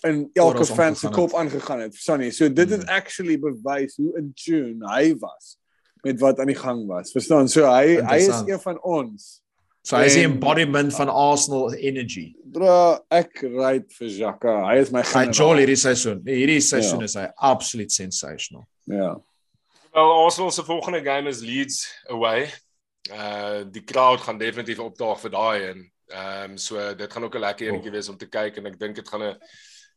in 0.00 0.30
elke 0.32 0.64
fan 0.64 0.96
se 0.96 1.08
kop 1.08 1.34
aangegaan 1.34 1.80
het. 1.80 1.94
Verstaan 1.94 2.20
jy? 2.20 2.30
So 2.30 2.52
dit 2.52 2.70
het 2.70 2.82
hmm. 2.82 2.96
actually 2.96 3.38
bewys 3.38 3.96
hoe 3.96 4.16
in 4.16 4.32
tune 4.34 4.90
hy 4.90 5.14
was 5.18 5.59
met 6.02 6.20
wat 6.20 6.40
aan 6.40 6.50
die 6.50 6.58
gang 6.58 6.86
was. 6.86 7.12
Verstaan? 7.12 7.48
So 7.48 7.68
hy 7.68 8.00
hy 8.00 8.18
is 8.24 8.42
een 8.46 8.60
van 8.60 8.80
ons. 8.82 9.40
So 9.82 9.96
hy 9.96 10.10
is 10.10 10.16
die 10.18 10.26
embodiment 10.28 10.92
van 10.92 11.08
Arsenal 11.08 11.72
energy. 11.72 12.30
Bro, 12.52 12.98
ek 13.16 13.40
ry 13.48 13.78
vir 13.96 14.10
Jaka. 14.12 14.56
Hy 14.68 14.76
is 14.82 14.92
my 14.92 15.00
generaal. 15.06 15.30
Hy 15.30 15.38
jol 15.40 15.62
hierdie 15.62 15.78
seisoen. 15.80 16.20
Hierdie 16.28 16.60
seisoen 16.64 17.00
ja. 17.00 17.08
is 17.08 17.16
hy 17.16 17.24
absoluut 17.50 17.94
sensational. 17.94 18.66
Ja. 18.90 19.14
Wel 19.96 20.12
Arsenal 20.20 20.52
se 20.54 20.66
volgende 20.68 21.00
game 21.06 21.32
is 21.32 21.40
Leeds 21.40 21.86
away. 22.12 22.50
Uh 23.08 23.64
die 23.72 23.84
crowd 23.84 24.20
gaan 24.26 24.38
definitief 24.38 24.84
opdaag 24.84 25.24
vir 25.24 25.34
daai 25.34 25.58
en 25.70 25.82
ehm 26.10 26.52
um, 26.52 26.56
so 26.58 26.94
dit 26.98 27.12
gaan 27.12 27.24
ook 27.24 27.36
'n 27.38 27.46
lekker 27.46 27.68
enetjie 27.68 27.90
wees 27.90 28.08
om 28.08 28.16
te 28.18 28.26
kyk 28.26 28.56
en 28.58 28.66
ek 28.66 28.78
dink 28.78 28.96
dit 28.96 29.08
gaan 29.08 29.22
'n 29.22 29.36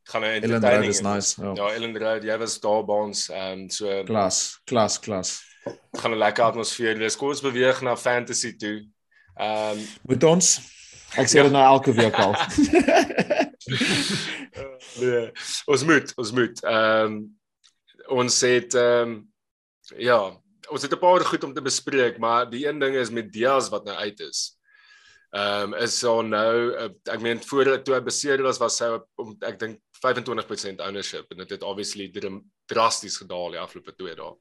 gaan 0.03 0.23
'n 0.23 0.39
entertaining. 0.39 0.63
Ellen 0.63 0.79
Road 0.79 0.89
is 0.89 1.01
nice. 1.01 1.41
Ja, 1.41 1.53
ja 1.55 1.73
Ellen 1.73 1.97
Road, 1.97 2.23
jy 2.23 2.37
was 2.37 2.59
daar 2.59 2.85
by 2.85 2.93
ons 2.93 3.29
ehm 3.29 3.51
um, 3.51 3.69
so 3.69 4.03
klas, 4.03 4.61
klas, 4.65 4.99
klas 4.99 5.41
gaan 5.91 6.11
'n 6.11 6.17
lekker 6.17 6.43
atmosfeer 6.43 6.97
wees. 6.97 7.15
Kom 7.15 7.29
ons 7.29 7.41
beweeg 7.41 7.81
na 7.81 7.95
fantasy 7.97 8.55
toe. 8.55 8.87
Ehm 9.35 9.77
um, 9.77 9.85
moet 10.01 10.23
ons 10.23 10.59
ek 11.17 11.27
sê 11.29 11.41
dit 11.45 11.51
nou 11.51 11.63
elke 11.63 11.93
week 11.93 12.15
al. 12.17 12.33
nee, 15.01 15.31
ons 15.65 15.83
moet, 15.83 16.13
ons 16.15 16.31
moet. 16.31 16.63
Ehm 16.63 17.05
um, 17.05 17.21
ons 18.07 18.41
het 18.41 18.73
ehm 18.75 19.13
um, 19.13 19.13
ja, 19.97 20.19
ons 20.69 20.81
het 20.81 20.93
'n 20.93 20.99
paar 20.99 21.25
goed 21.25 21.43
om 21.43 21.53
te 21.53 21.61
bespreek, 21.61 22.17
maar 22.17 22.49
die 22.49 22.67
een 22.67 22.79
ding 22.79 22.95
is 22.95 23.09
met 23.09 23.31
Diaz 23.31 23.69
wat 23.69 23.85
nou 23.85 23.95
uit 23.95 24.19
is. 24.19 24.57
Ehm 25.31 25.73
um, 25.73 25.79
is 25.81 25.97
so 25.99 26.21
nou 26.21 26.73
uh, 26.77 26.89
ek 27.09 27.21
meen 27.21 27.41
voor 27.41 27.81
toe 27.83 27.95
hy 27.95 28.01
beseer 28.01 28.41
was 28.41 28.57
was 28.57 28.79
hy 28.79 28.99
om 29.15 29.35
ek 29.41 29.59
dink 29.59 29.79
25% 30.03 30.83
ownership 30.83 31.31
en 31.31 31.37
dit 31.37 31.49
het 31.49 31.63
obviously 31.63 32.11
drasties 32.65 33.17
gedaal 33.17 33.51
die 33.51 33.59
afgelope 33.59 33.95
2 33.95 34.15
dae. 34.15 34.35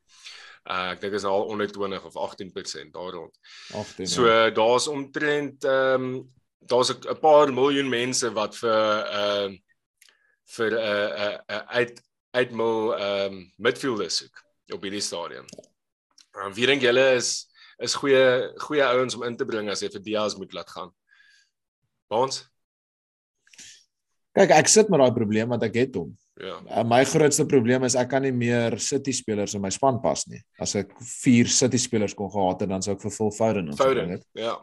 Uh, 0.63 0.93
ek 0.95 1.01
dink 1.03 1.17
is 1.19 1.25
al 1.27 1.49
onder 1.51 1.67
20 1.67 2.05
of 2.07 2.15
18% 2.15 2.93
daar 2.95 3.11
rond. 3.17 3.39
18. 3.75 4.07
So 4.07 4.27
ja. 4.27 4.51
daar's 4.51 4.87
omtrent 4.87 5.65
ehm 5.65 6.05
um, 6.05 6.33
daar's 6.67 6.93
'n 6.95 7.19
paar 7.19 7.53
miljoen 7.53 7.89
mense 7.89 8.33
wat 8.33 8.57
vir 8.57 9.07
ehm 9.11 9.53
uh, 9.53 9.59
vir 10.55 10.71
'n 10.71 10.79
uh, 10.79 11.09
'n 11.09 11.25
uh, 11.25 11.39
uh, 11.57 11.67
uit 11.67 12.03
uitmil 12.31 12.95
ehm 12.95 13.33
um, 13.33 13.53
midfielders 13.57 14.17
soek 14.17 14.45
op 14.73 14.83
hierdie 14.83 15.01
stadium. 15.01 15.47
En 16.33 16.51
uh, 16.51 16.55
wie 16.55 16.67
dink 16.67 16.83
julle 16.83 17.15
is 17.15 17.51
is 17.79 17.95
goeie 17.95 18.53
goeie 18.57 18.85
ouens 18.85 19.15
om 19.15 19.23
in 19.23 19.37
te 19.37 19.45
bring 19.45 19.71
as 19.71 19.83
jy 19.83 19.91
vir 19.91 20.03
Diaz 20.03 20.37
moet 20.37 20.53
laat 20.53 20.71
gaan? 20.71 20.95
Ons 22.09 22.47
Kyk, 24.33 24.51
ek 24.51 24.69
sit 24.69 24.89
met 24.89 25.01
daai 25.01 25.13
probleem 25.13 25.49
want 25.49 25.63
ek 25.63 25.75
het 25.77 25.97
hom. 25.99 26.15
Ja. 26.43 26.57
Uh, 26.67 26.83
my 26.85 27.05
grootste 27.07 27.45
probleem 27.47 27.85
is 27.87 27.95
ek 27.95 28.09
kan 28.11 28.23
nie 28.27 28.33
meer 28.35 28.75
City 28.83 29.13
spelers 29.15 29.55
in 29.55 29.63
my 29.63 29.71
span 29.71 30.01
pas 30.03 30.25
nie. 30.27 30.41
As 30.61 30.75
ek 30.77 30.91
4 30.99 31.47
City 31.49 31.79
spelers 31.79 32.15
kon 32.19 32.31
gehad 32.35 32.65
het, 32.65 32.69
dan 32.73 32.83
sou 32.83 32.97
ek 32.97 33.03
vir 33.05 33.15
Phil 33.15 33.31
Foden 33.37 33.69
ons 33.71 33.79
Foden. 33.79 34.11
het. 34.17 34.25
Ja. 34.35 34.57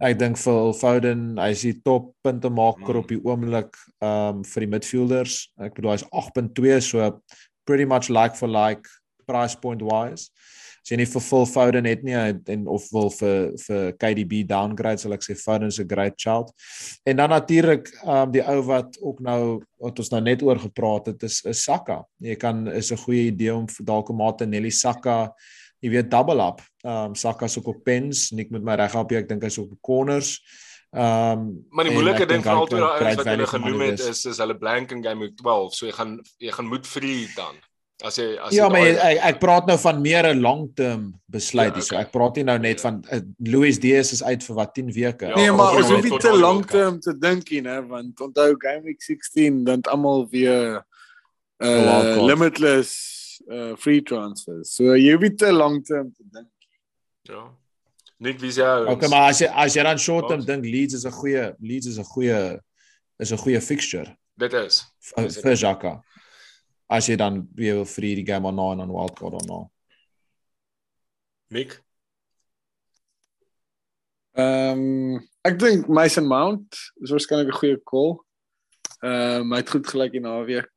Ek 0.00 0.16
dink 0.18 0.38
Phil 0.40 0.72
Foden, 0.72 1.36
hy 1.36 1.50
is 1.52 1.60
die 1.66 1.74
top 1.84 2.14
puntemaker 2.24 2.94
Mm. 2.96 3.02
op 3.02 3.08
die 3.12 3.20
oomblik 3.20 3.76
um 4.00 4.40
vir 4.48 4.60
die 4.64 4.70
midfielders. 4.72 5.34
Ek 5.60 5.74
bedoel 5.76 5.92
hy's 5.98 6.06
8.2 6.10 6.80
so 6.80 7.20
pretty 7.66 7.84
much 7.84 8.08
like 8.08 8.34
for 8.34 8.48
like 8.48 8.88
price 9.28 9.54
point 9.54 9.82
wise. 9.82 10.30
As 10.80 10.90
jy 10.90 10.96
nie 10.96 11.06
vir 11.06 11.20
Phil 11.20 11.46
Foden 11.46 11.84
het 11.84 12.02
nie 12.02 12.16
en 12.16 12.40
en 12.48 12.66
of 12.66 12.88
wil 12.92 13.10
vir 13.10 13.52
vir 13.66 13.92
KDB 14.00 14.42
downgrade 14.48 15.02
sal 15.02 15.12
ek 15.12 15.22
sê 15.26 15.36
Foden 15.36 15.68
is 15.68 15.78
'n 15.78 15.88
great 15.88 16.18
shout. 16.18 16.50
En 17.06 17.16
dan 17.16 17.30
natuurlik 17.30 17.88
um 18.04 18.30
die 18.32 18.42
ou 18.42 18.62
wat 18.62 18.96
ook 19.00 19.20
nou 19.20 19.62
wat 19.78 19.98
ons 19.98 20.10
nou 20.10 20.20
net 20.20 20.42
oor 20.42 20.58
gepraat 20.58 21.06
het 21.06 21.22
is 21.22 21.44
is 21.44 21.64
Saka. 21.64 22.04
Jy 22.20 22.36
kan 22.36 22.68
is 22.68 22.92
'n 22.92 22.96
goeie 22.96 23.30
idee 23.30 23.54
om 23.54 23.66
dalk 23.84 24.10
'n 24.10 24.16
Martinelli 24.16 24.70
Saka 24.70 25.32
jy 25.80 25.90
weet 25.90 26.10
double 26.10 26.40
up. 26.44 26.60
Um 26.84 27.14
Saka 27.14 27.44
is 27.44 27.58
ook 27.58 27.66
op 27.74 27.84
pens, 27.84 28.30
Nick 28.30 28.50
met 28.50 28.62
my 28.62 28.74
reg 28.74 28.92
jy, 28.92 29.16
ek 29.20 29.28
dink 29.28 29.42
hy's 29.42 29.58
op 29.58 29.72
corners. 29.80 30.38
Um 30.90 31.64
Maar 31.70 31.86
die 31.86 31.94
en 31.94 31.98
moeilike 32.00 32.26
ek 32.26 32.28
ding 32.28 32.42
vir 32.42 32.52
hy 32.52 32.58
al 32.58 32.66
twee 32.66 32.80
kan 32.80 32.86
daai 32.86 32.92
ouens 32.92 33.02
great 33.02 33.20
wat 33.20 33.32
hulle 33.32 33.50
genoem 33.54 33.82
het 33.86 34.00
is 34.10 34.24
is 34.26 34.38
hulle 34.42 34.56
blank 34.58 34.92
in 34.92 35.02
game 35.04 35.20
week 35.20 35.36
12. 35.38 35.74
So 35.74 35.86
jy 35.86 35.92
gaan 35.96 36.16
jy 36.38 36.54
gaan 36.56 36.70
moet 36.72 36.86
free 36.86 37.28
dan. 37.36 37.60
As 38.02 38.16
jy 38.16 38.36
as 38.40 38.54
Ja, 38.54 38.68
maar 38.68 38.80
jy, 38.80 38.94
ek, 38.96 39.18
ek 39.34 39.38
praat 39.40 39.66
nou 39.66 39.76
van 39.78 40.00
meer 40.00 40.24
'n 40.34 40.40
long-term 40.40 41.14
besluit 41.28 41.68
Ja, 41.68 41.74
hier. 41.74 41.82
So 41.82 41.94
okay. 41.94 42.04
ek 42.06 42.12
praat 42.12 42.36
nie 42.36 42.44
nou 42.44 42.58
net 42.58 42.80
Ja. 42.80 42.82
van 42.90 43.04
uh, 43.12 43.20
Louis 43.38 43.78
Diaz 43.78 44.12
is 44.12 44.22
uit 44.22 44.42
vir 44.44 44.54
wat 44.56 44.74
10 44.74 44.92
weke. 44.92 45.26
Ja, 45.26 45.34
Nee, 45.36 45.50
maar 45.52 45.72
jy 45.72 45.76
ons 45.78 45.88
nou 45.88 45.96
hoef 46.00 46.10
nie 46.10 46.18
te 46.18 46.28
daai 46.28 46.38
lank 46.40 46.54
World 46.54 46.66
Cup. 46.70 46.70
term 46.80 47.00
te 47.00 47.18
dink 47.18 47.48
hier, 47.48 47.64
hè, 47.64 47.86
want 47.86 48.20
onthou 48.20 48.54
game 48.58 48.82
week 48.82 49.02
16 49.02 49.64
dan 49.64 49.76
het 49.76 49.88
almal 49.88 50.28
weer 50.30 50.84
uh 51.62 51.84
card. 51.84 52.22
limitless 52.26 53.42
uh 53.50 53.76
free 53.76 54.02
transfers. 54.02 54.74
So 54.74 54.94
jy 54.96 55.12
hoef 55.12 55.20
nie 55.20 55.34
te 55.36 55.52
lank 55.52 55.84
term 55.84 56.12
te 56.16 56.22
dink. 56.32 56.48
Ja. 57.22 57.50
Nick 58.18 58.38
wie 58.40 58.50
jy 58.50 58.64
Okay, 58.88 59.08
maar 59.08 59.28
as 59.30 59.38
jy 59.40 59.46
as 59.48 59.74
jy 59.74 59.82
dan 59.82 59.98
short 59.98 60.28
term 60.28 60.40
Wat? 60.40 60.46
dink 60.46 60.64
Leeds 60.64 60.94
is 60.94 61.04
'n 61.04 61.10
goeie 61.12 61.54
Leeds 61.60 61.86
is 61.86 61.98
'n 61.98 62.04
goeie 62.04 62.60
is 63.18 63.30
'n 63.32 63.36
goeie 63.38 63.60
fixture 63.60 64.16
dit 64.36 64.52
is. 64.52 64.84
vir 65.14 65.54
Xhaka. 65.56 66.00
As 66.90 67.06
jy 67.06 67.14
dan 67.20 67.44
weer 67.54 67.74
wil 67.78 67.86
vir 67.86 68.02
die 68.18 68.26
game 68.26 68.48
daarna 68.48 68.72
en 68.74 68.82
dan 68.82 68.90
wildcard 68.94 69.36
daarna. 69.38 69.60
Nick. 71.54 71.76
Ehm 74.38 74.78
um, 75.14 75.28
ek 75.46 75.56
dink 75.58 75.88
Mason 75.88 76.26
Mount 76.28 76.76
is 77.02 77.10
waarskynlik 77.14 77.50
'n 77.50 77.58
goeie 77.60 77.78
call. 77.90 78.12
Ehm 79.02 79.42
um, 79.42 79.52
hy 79.52 79.58
het 79.62 79.70
goed 79.70 79.86
gelyk 79.90 80.14
in 80.18 80.22
naweek. 80.26 80.68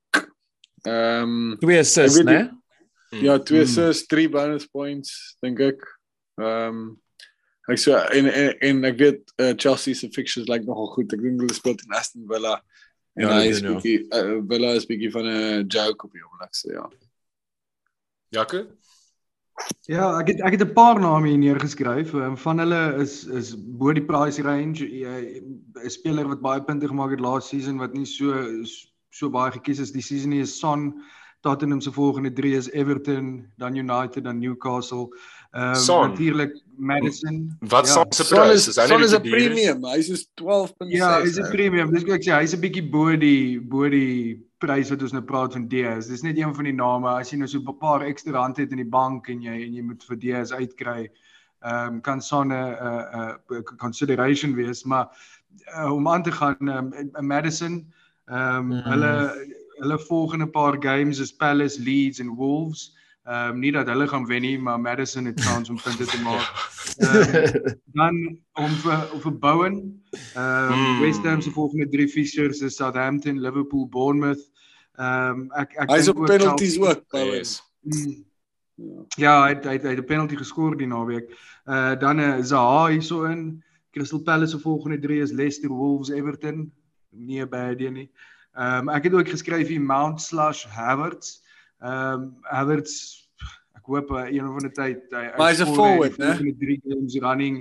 Ehm 0.86 1.23
um, 1.54 1.58
Twee 1.60 1.80
assists, 1.80 2.23
né? 2.23 2.49
Mm. 3.12 3.21
ja, 3.23 3.38
twee 3.39 3.60
Mm. 3.62 3.65
assists, 3.69 4.08
drie 4.08 4.30
bonus 4.30 4.65
points 4.65 5.38
dink 5.41 5.60
ek. 5.60 5.82
Ehm 6.41 6.69
um, 6.69 7.02
ek 7.69 7.78
so 7.78 7.95
en, 7.95 8.26
en 8.28 8.58
en 8.60 8.84
ek 8.89 8.97
weet 8.97 9.21
uh, 9.39 9.54
Chelsea 9.56 9.93
se 9.95 10.10
fixtures 10.12 10.49
lyk 10.49 10.65
nogal 10.65 10.89
goed. 10.95 11.13
Ek 11.13 11.21
dink 11.21 11.39
hulle 11.41 11.54
speel 11.54 11.76
teen 11.76 11.93
Aston 11.93 12.26
Villa. 12.28 12.58
En 13.13 13.28
Ja, 13.28 13.34
hy 13.39 13.49
is 13.49 13.60
ja. 13.60 13.73
bietjie 13.73 13.99
uh, 14.10 14.39
Villa 14.49 14.71
is 14.73 14.86
bietjie 14.89 15.12
van 15.12 15.26
'n 15.30 15.67
joke 15.67 16.06
op 16.06 16.12
die 16.12 16.23
oomblik, 16.26 16.56
so 16.56 16.71
ja. 16.71 16.89
Jakke? 18.34 18.67
Ja, 19.86 20.08
ek 20.19 20.28
het 20.32 20.39
ek 20.41 20.52
het 20.58 20.63
'n 20.65 20.73
paar 20.73 20.99
name 20.99 21.28
hier 21.30 21.38
neergeskryf. 21.38 22.13
Ehm, 22.13 22.36
Van 22.36 22.58
hulle 22.60 22.95
is 23.02 23.26
is 23.26 23.54
bo 23.56 23.93
die 23.93 24.06
price 24.06 24.41
range. 24.41 24.82
Jy 24.82 25.41
'n 25.84 25.89
speler 25.89 26.28
wat 26.28 26.41
baie 26.41 26.63
punte 26.63 26.88
gemaak 26.88 27.12
het 27.12 27.19
laas 27.19 27.49
season 27.49 27.78
wat 27.78 27.93
nie 27.93 28.06
so 28.06 28.63
so 29.12 29.30
baie 29.30 29.52
gekies 29.52 29.80
is 29.80 29.91
die 29.91 30.02
season 30.02 30.30
nie 30.30 30.41
is 30.41 30.60
Son. 30.60 30.93
Tottenham 31.43 31.82
se 31.82 31.91
volgende 31.91 32.32
3 32.34 32.56
is 32.56 32.69
Everton, 32.71 33.52
dan 33.58 33.76
United, 33.76 34.23
dan 34.23 34.39
Newcastle. 34.39 35.10
Ehm 35.54 35.76
Son. 35.76 36.10
natuurlik 36.10 36.62
Madison. 36.78 37.58
Wat 37.60 37.86
Ja. 37.86 37.92
staan 37.92 38.12
se 38.12 38.24
Son 38.24 38.38
prys? 38.39 38.54
is 38.54 38.68
Is 38.68 38.76
hy 38.78 38.88
Son 38.88 38.98
nie 38.98 39.06
is 39.06 39.13
'n 39.13 39.22
is? 39.24 39.30
premium. 39.32 39.86
Hy's 39.86 40.08
soos 40.08 40.28
12.6. 40.36 40.98
Ja, 40.98 41.22
hy's 41.22 41.38
'n 41.38 41.50
premium. 41.52 41.92
Dis 41.94 42.04
ek 42.04 42.22
sê, 42.24 42.34
hy's 42.39 42.54
'n 42.56 42.60
bietjie 42.62 42.89
bo 42.92 43.16
die 43.16 43.60
bo 43.62 43.88
die 43.89 44.42
prys 44.60 44.89
wat 44.89 45.02
ons 45.02 45.12
nou 45.13 45.22
praat 45.22 45.54
van 45.54 45.68
Diaz. 45.68 46.08
Dis 46.08 46.24
net 46.24 46.38
een 46.38 46.56
van 46.56 46.63
die 46.66 46.74
name. 46.74 47.08
As 47.08 47.30
jy 47.32 47.38
nou 47.38 47.48
so 47.48 47.60
'n 47.60 47.78
paar 47.78 48.02
ekstra 48.02 48.32
rand 48.34 48.58
het 48.58 48.72
in 48.72 48.78
die 48.78 48.89
bank 48.89 49.30
en 49.30 49.42
jy 49.42 49.63
en 49.66 49.74
jy 49.74 49.82
moet 49.84 50.04
vir 50.04 50.18
Diaz 50.18 50.52
uitkry, 50.52 51.10
ehm 51.63 51.88
um, 51.94 52.02
kan 52.02 52.22
son 52.22 52.48
'n 52.52 52.54
'n 52.54 53.38
'n 53.52 53.63
consideration 53.78 54.56
wees, 54.56 54.84
maar 54.84 55.08
uh, 55.78 55.94
om 55.94 56.08
aan 56.08 56.24
te 56.24 56.32
gaan 56.32 56.58
um, 56.68 56.92
Madison, 57.28 57.86
ehm 58.28 58.58
um, 58.58 58.68
Mm. 58.72 58.82
hulle 58.92 59.32
hulle 59.80 60.00
volgende 60.00 60.48
paar 60.48 60.78
games 60.80 61.20
is 61.20 61.32
Palace, 61.36 61.80
Leeds 61.82 62.20
en 62.20 62.30
Wolves. 62.36 62.96
Ehm 63.24 63.50
um, 63.50 63.60
nie 63.60 63.72
dat 63.72 63.88
hulle 63.88 64.08
gaan 64.08 64.26
wen 64.28 64.42
nie, 64.42 64.60
maar 64.60 64.80
Madison 64.80 65.26
het 65.26 65.44
kans 65.44 65.70
om 65.70 65.78
punte 65.82 66.06
te 66.06 66.22
maak. 66.28 66.50
Ehm 66.98 67.76
dan 67.94 68.40
om 68.54 68.70
vir 68.84 69.14
om 69.14 69.20
vir 69.22 69.38
Bowen. 69.40 70.04
Ehm 70.36 70.72
um, 70.72 70.74
Hmm. 70.74 71.00
West 71.02 71.24
Ham 71.24 71.42
se 71.42 71.52
volgende 71.52 71.88
3 71.90 72.08
fixtures 72.08 72.62
is 72.62 72.76
Southampton, 72.76 73.40
Liverpool, 73.40 73.88
Bournemouth. 73.88 74.52
Ehm 74.96 75.30
um, 75.30 75.52
ek 75.52 75.74
ek 75.78 75.90
Hy's 75.90 76.06
dink 76.06 76.20
op 76.20 76.26
penalties 76.26 76.80
ook. 76.80 77.04
Bowen. 77.10 77.46
Mm, 77.82 78.24
Ja. 78.76 79.04
Ja, 79.16 79.34
hy 79.44 79.50
het, 79.54 79.64
hy 79.66 79.72
het, 79.78 79.84
hy 79.84 79.90
het 79.90 80.00
'n 80.00 80.06
penalty 80.06 80.36
geskor 80.36 80.76
die 80.78 80.88
naweek. 80.88 81.30
Uh 81.66 81.94
dan 82.00 82.16
'n 82.18 82.40
uh, 82.40 82.44
Zaha 82.44 82.88
hierso 82.90 83.24
in. 83.24 83.64
Crystal 83.92 84.20
Palace 84.22 84.52
se 84.52 84.60
volgende 84.60 85.00
3 85.00 85.22
is 85.22 85.32
Leicester, 85.32 85.70
Wolves, 85.70 86.10
Everton. 86.10 86.72
Nie 87.10 87.42
'n 87.46 87.50
bad 87.50 87.72
idee 87.72 87.92
nie. 87.92 88.10
Ehm 88.54 88.88
um, 88.88 88.90
ek 88.90 89.04
het 89.04 89.14
ook 89.14 89.30
geskryf 89.30 89.68
hier 89.68 89.82
Mount 89.82 90.22
slash 90.22 90.66
Havertz. 90.66 91.42
Ehm 91.84 92.13
um, 92.13 92.30
Havertz 92.48 92.93
ek 93.76 93.89
hoop 93.91 94.12
uh, 94.15 94.22
een 94.32 94.46
of 94.48 94.56
ander 94.56 94.72
tyd 94.72 95.02
hy 95.12 95.24
Maar 95.38 95.50
hy's 95.52 95.60
'n 95.62 95.74
forward, 95.76 96.13
né? 96.17 96.30
volgende 96.38 96.56
3 96.60 96.80
games 96.88 97.15
running. 97.19 97.58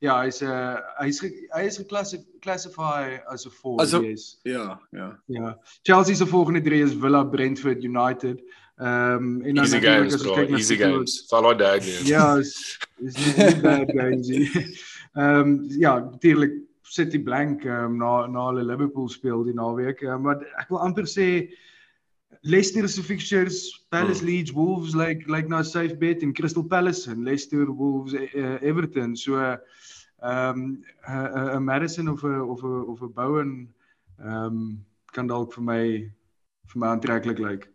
Ja, 0.00 0.22
hy's 0.24 0.40
'n 0.40 0.48
uh, 0.48 0.76
hy's 1.02 1.18
ge- 1.20 1.48
hy 1.52 1.64
is 1.68 1.76
geclassify 1.76 3.18
as 3.28 3.44
'n 3.46 3.50
forward, 3.50 3.82
As 3.84 3.92
'n- 3.92 4.02
yes. 4.04 4.38
Ja, 4.44 4.80
ja. 4.92 5.08
Ja. 5.26 5.58
Chelsea 5.82 6.14
se 6.14 6.26
volgende 6.26 6.60
3 6.62 6.80
is 6.82 6.94
Villa, 6.94 7.24
Brentford, 7.24 7.84
United. 7.84 8.40
Ehm 8.78 9.16
um, 9.16 9.42
en 9.42 9.54
dan 9.54 9.64
Easy 9.64 9.80
games, 9.80 10.14
as 10.14 10.22
kyk 10.22 10.50
na 10.50 10.56
Easy 10.56 10.76
games. 10.76 11.24
Val 11.28 11.42
daai 11.42 11.56
dag 11.56 11.80
nie. 11.84 12.08
Ja, 12.08 12.36
is 12.38 12.78
is 13.04 13.14
nie, 13.16 13.60
bad 13.60 13.92
games 14.00 14.28
nie. 14.28 14.48
Ehm 15.16 15.40
um, 15.40 15.66
ja, 15.68 15.98
natuurlik 15.98 16.52
City 16.82 17.18
blank 17.22 17.64
ehm 17.64 17.84
um, 17.84 17.96
na 17.98 18.26
na 18.26 18.46
hulle 18.48 18.64
Liverpool 18.64 19.08
speel 19.08 19.44
die 19.44 19.54
naweek. 19.54 20.02
Um, 20.02 20.22
maar 20.22 20.40
ek 20.60 20.68
wil 20.68 20.78
amper 20.80 21.04
sê 21.08 21.48
Leicester 22.46 22.88
se 22.88 23.02
fixtures, 23.02 23.84
Palace, 23.90 24.20
Hmm. 24.20 24.26
Leeds, 24.28 24.52
Wolves 24.52 24.94
like 24.94 25.24
like 25.26 25.48
nou 25.48 25.62
safe 25.64 25.96
bet 25.98 26.22
en 26.22 26.32
Crystal 26.32 26.62
Palace 26.64 27.10
en 27.10 27.24
Leicester, 27.24 27.66
Wolves, 27.66 28.12
uh, 28.14 28.58
Everton. 28.62 29.16
So 29.16 29.34
ehm 29.36 29.58
um, 30.22 30.82
'n 31.08 31.56
'n 31.56 31.64
Madison 31.64 32.08
of 32.08 32.22
'n 32.24 32.40
of 32.40 32.62
'n 32.62 32.84
of 32.88 33.00
'n 33.02 33.12
Bowen 33.12 33.74
ehm 34.18 34.44
um, 34.46 34.84
kan 35.12 35.26
dalk 35.26 35.52
vir 35.54 35.62
my 35.64 35.82
vir 36.70 36.78
my 36.80 36.86
aantreklik 36.86 37.38
lyk. 37.38 37.66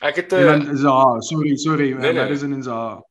Ek 0.00 0.16
het 0.16 0.32
'n 0.32 0.44
dan 0.44 0.76
Zaha, 0.76 1.20
sorry, 1.20 1.56
sorry, 1.56 1.92
Nee, 1.92 2.12
nee. 2.12 2.22
Madison 2.22 2.52
en 2.52 2.62
Zaha. 2.62 3.02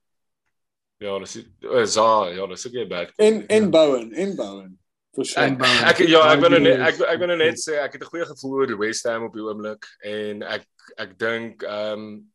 ja, 1.00 1.20
dis 1.20 1.36
uh, 1.62 1.84
Za, 1.86 2.30
ja, 2.30 2.48
dis 2.48 2.68
ook 2.68 2.74
nie 2.74 2.88
bad. 2.88 3.12
En 3.18 3.48
en 3.48 3.70
Bowen, 3.72 4.12
en 4.12 4.36
Bowen. 4.36 4.80
En 5.14 5.58
Bowen. 5.58 5.84
Ek 5.86 6.00
ja, 6.10 6.22
ek 6.34 6.40
wil 6.42 6.56
nou 6.56 6.62
net 6.64 6.80
ek 6.82 7.02
ek 7.06 7.20
wil 7.22 7.30
nou 7.30 7.38
net 7.38 7.60
sê 7.62 7.78
ek 7.78 7.98
het 7.98 8.02
'n 8.02 8.10
goeie 8.10 8.26
gevoel 8.26 8.56
oor 8.64 8.78
West 8.82 9.06
Ham 9.06 9.28
op 9.28 9.34
die 9.34 9.44
oomblik 9.46 9.86
en 10.02 10.42
ek 10.42 10.66
ek 10.98 11.18
dink 11.22 11.62
ehm 11.64 11.94
um, 11.94 12.32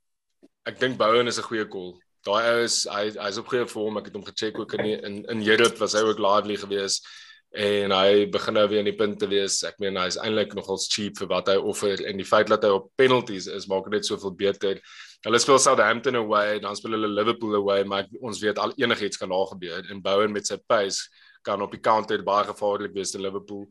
ek 0.62 0.78
dink 0.78 0.98
Bowen 0.98 1.26
is 1.26 1.38
'n 1.38 1.48
goeie 1.48 1.66
call. 1.66 1.98
Daai 2.22 2.44
ou 2.52 2.62
is 2.62 2.86
hy 2.86 3.10
hy's 3.18 3.38
op 3.38 3.50
goeie 3.50 3.66
vorm. 3.66 3.98
Ek 3.98 4.06
het 4.06 4.14
hom 4.14 4.24
gecheck 4.24 4.58
ook 4.58 4.74
in 4.78 4.84
die, 4.84 4.96
in 5.02 5.24
in 5.26 5.42
Europe 5.42 5.78
was 5.78 5.94
hy 5.94 6.04
ook 6.06 6.22
lively 6.22 6.56
geweest 6.56 7.06
en 7.50 7.90
hy 7.90 8.26
begin 8.28 8.54
nou 8.54 8.68
weer 8.68 8.78
in 8.78 8.92
die 8.92 8.96
punte 8.96 9.26
wees. 9.26 9.64
Ek 9.64 9.78
meen 9.80 9.96
hy's 9.96 10.16
eintlik 10.16 10.54
nogals 10.54 10.86
cheap 10.86 11.18
vir 11.18 11.28
wat 11.28 11.48
hy 11.48 11.56
offer 11.56 11.98
en 12.06 12.16
die 12.16 12.24
feit 12.28 12.46
dat 12.46 12.62
hy 12.62 12.70
op 12.78 12.90
penalties 12.94 13.48
is 13.48 13.66
maak 13.66 13.84
dit 13.88 13.98
net 13.98 14.06
soveel 14.06 14.36
beter. 14.36 14.78
Hulle 15.26 15.38
speel 15.38 15.58
Southampton 15.58 16.14
away, 16.14 16.60
dan 16.60 16.76
speel 16.76 16.94
hulle 16.94 17.08
Liverpool 17.08 17.56
away, 17.56 17.82
maar 17.82 18.04
ek, 18.04 18.12
ons 18.20 18.38
weet 18.38 18.58
al 18.58 18.72
enigiets 18.76 19.18
kan 19.18 19.28
daar 19.28 19.48
gebeur 19.50 19.82
en 19.90 20.02
Bowen 20.02 20.30
met 20.32 20.46
sy 20.46 20.60
pace 20.68 21.08
kan 21.42 21.62
op 21.62 21.70
die 21.74 21.80
counter 21.80 22.22
baie 22.22 22.44
gevaarlik 22.48 22.94
wees 22.94 23.10
te 23.14 23.18
Liverpool. 23.20 23.66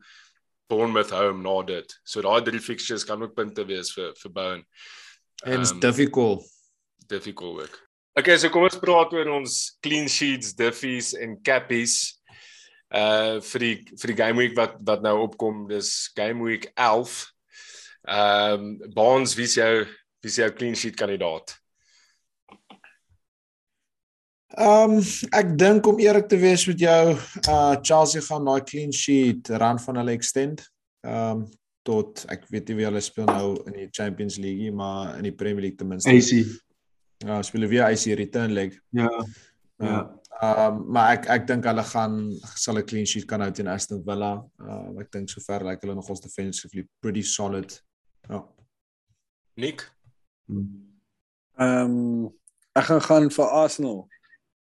Bournemouth 0.70 1.12
home 1.16 1.42
na 1.44 1.62
dit. 1.64 1.94
So 2.04 2.22
daai 2.22 2.42
drie 2.44 2.60
fixtures 2.60 3.06
kan 3.08 3.22
ook 3.24 3.36
punte 3.36 3.64
wees 3.66 3.94
vir 3.96 4.14
vir 4.22 4.32
Bowen. 4.32 4.64
En 5.46 5.62
it's 5.62 5.72
Ehm, 5.72 5.80
difficult. 5.80 6.44
difficult 7.08 7.62
ook. 7.62 7.80
Okay, 8.20 8.38
so 8.38 8.50
kom 8.50 8.64
ons 8.64 8.80
praat 8.82 9.14
oor 9.14 9.28
ons 9.30 9.78
clean 9.82 10.08
sheets, 10.10 10.54
diffies 10.58 11.14
en 11.14 11.38
cappies. 11.42 12.16
Uh 12.90 13.40
vir 13.44 13.60
die 13.60 13.76
vir 14.02 14.08
die 14.14 14.16
game 14.24 14.38
week 14.40 14.56
wat 14.58 14.76
wat 14.88 15.02
nou 15.04 15.18
opkom, 15.28 15.68
dis 15.70 16.10
game 16.16 16.44
week 16.44 16.72
11. 16.76 17.32
Ehm 18.08 18.54
um, 18.82 18.94
Bonds, 18.96 19.36
wie 19.36 19.44
is 19.46 19.56
jou 19.56 19.86
wie 20.22 20.30
is 20.32 20.36
jou 20.40 20.50
clean 20.52 20.76
sheet 20.76 20.96
kandidaat? 20.96 21.54
Ehm 24.56 24.94
um, 24.96 25.00
ek 25.36 25.50
dink 25.60 25.88
om 25.88 25.98
eerlik 26.00 26.30
te 26.32 26.38
wees 26.40 26.64
met 26.70 26.80
jou, 26.80 27.16
uh 27.52 27.76
Chelsea 27.84 28.24
gaan 28.24 28.46
daai 28.48 28.64
clean 28.64 28.94
sheet 28.96 29.50
run 29.60 29.80
van 29.84 30.00
hulle 30.00 30.16
extend. 30.16 30.64
Ehm 31.04 31.42
um, 31.42 31.50
tot 31.88 32.24
ek 32.32 32.48
weet 32.52 32.70
nie 32.70 32.78
wie 32.80 32.88
hulle 32.88 33.02
speel 33.04 33.28
nou 33.28 33.58
in 33.68 33.76
die 33.76 33.90
Champions 33.92 34.38
League, 34.40 34.72
maar 34.72 35.18
in 35.18 35.28
die 35.28 35.36
Premier 35.36 35.68
League 35.68 35.80
ten 35.80 35.92
minste. 35.92 36.12
AC. 36.12 36.48
Ja, 37.28 37.42
speel 37.44 37.62
hulle 37.62 37.72
weer 37.76 37.86
AC 37.88 38.16
return 38.16 38.56
leg. 38.56 38.80
Ja. 38.96 39.12
Ja. 39.84 40.00
Ehm 40.40 40.64
um, 40.64 40.82
maar 40.96 41.18
ek 41.18 41.28
ek 41.34 41.48
dink 41.52 41.68
hulle 41.68 41.84
gaan 41.92 42.18
sal 42.56 42.80
'n 42.80 42.88
clean 42.88 43.06
sheet 43.06 43.28
kan 43.28 43.44
hou 43.44 43.52
teen 43.52 43.68
Aston 43.68 44.04
Villa. 44.08 44.34
Ehm 44.64 44.96
uh, 44.96 45.04
ek 45.04 45.12
dink 45.12 45.30
sover 45.30 45.60
lyk 45.60 45.76
like 45.76 45.84
hulle 45.84 46.00
nog 46.00 46.10
ons 46.10 46.24
defensively 46.24 46.88
pretty 47.04 47.22
solid. 47.22 47.82
Ja. 48.30 48.46
Nick. 49.60 49.92
Ehm 50.48 50.88
um, 51.58 52.36
ek 52.72 52.86
gaan 52.94 53.02
gaan 53.02 53.32
vir 53.32 53.52
Arsenal 53.52 54.08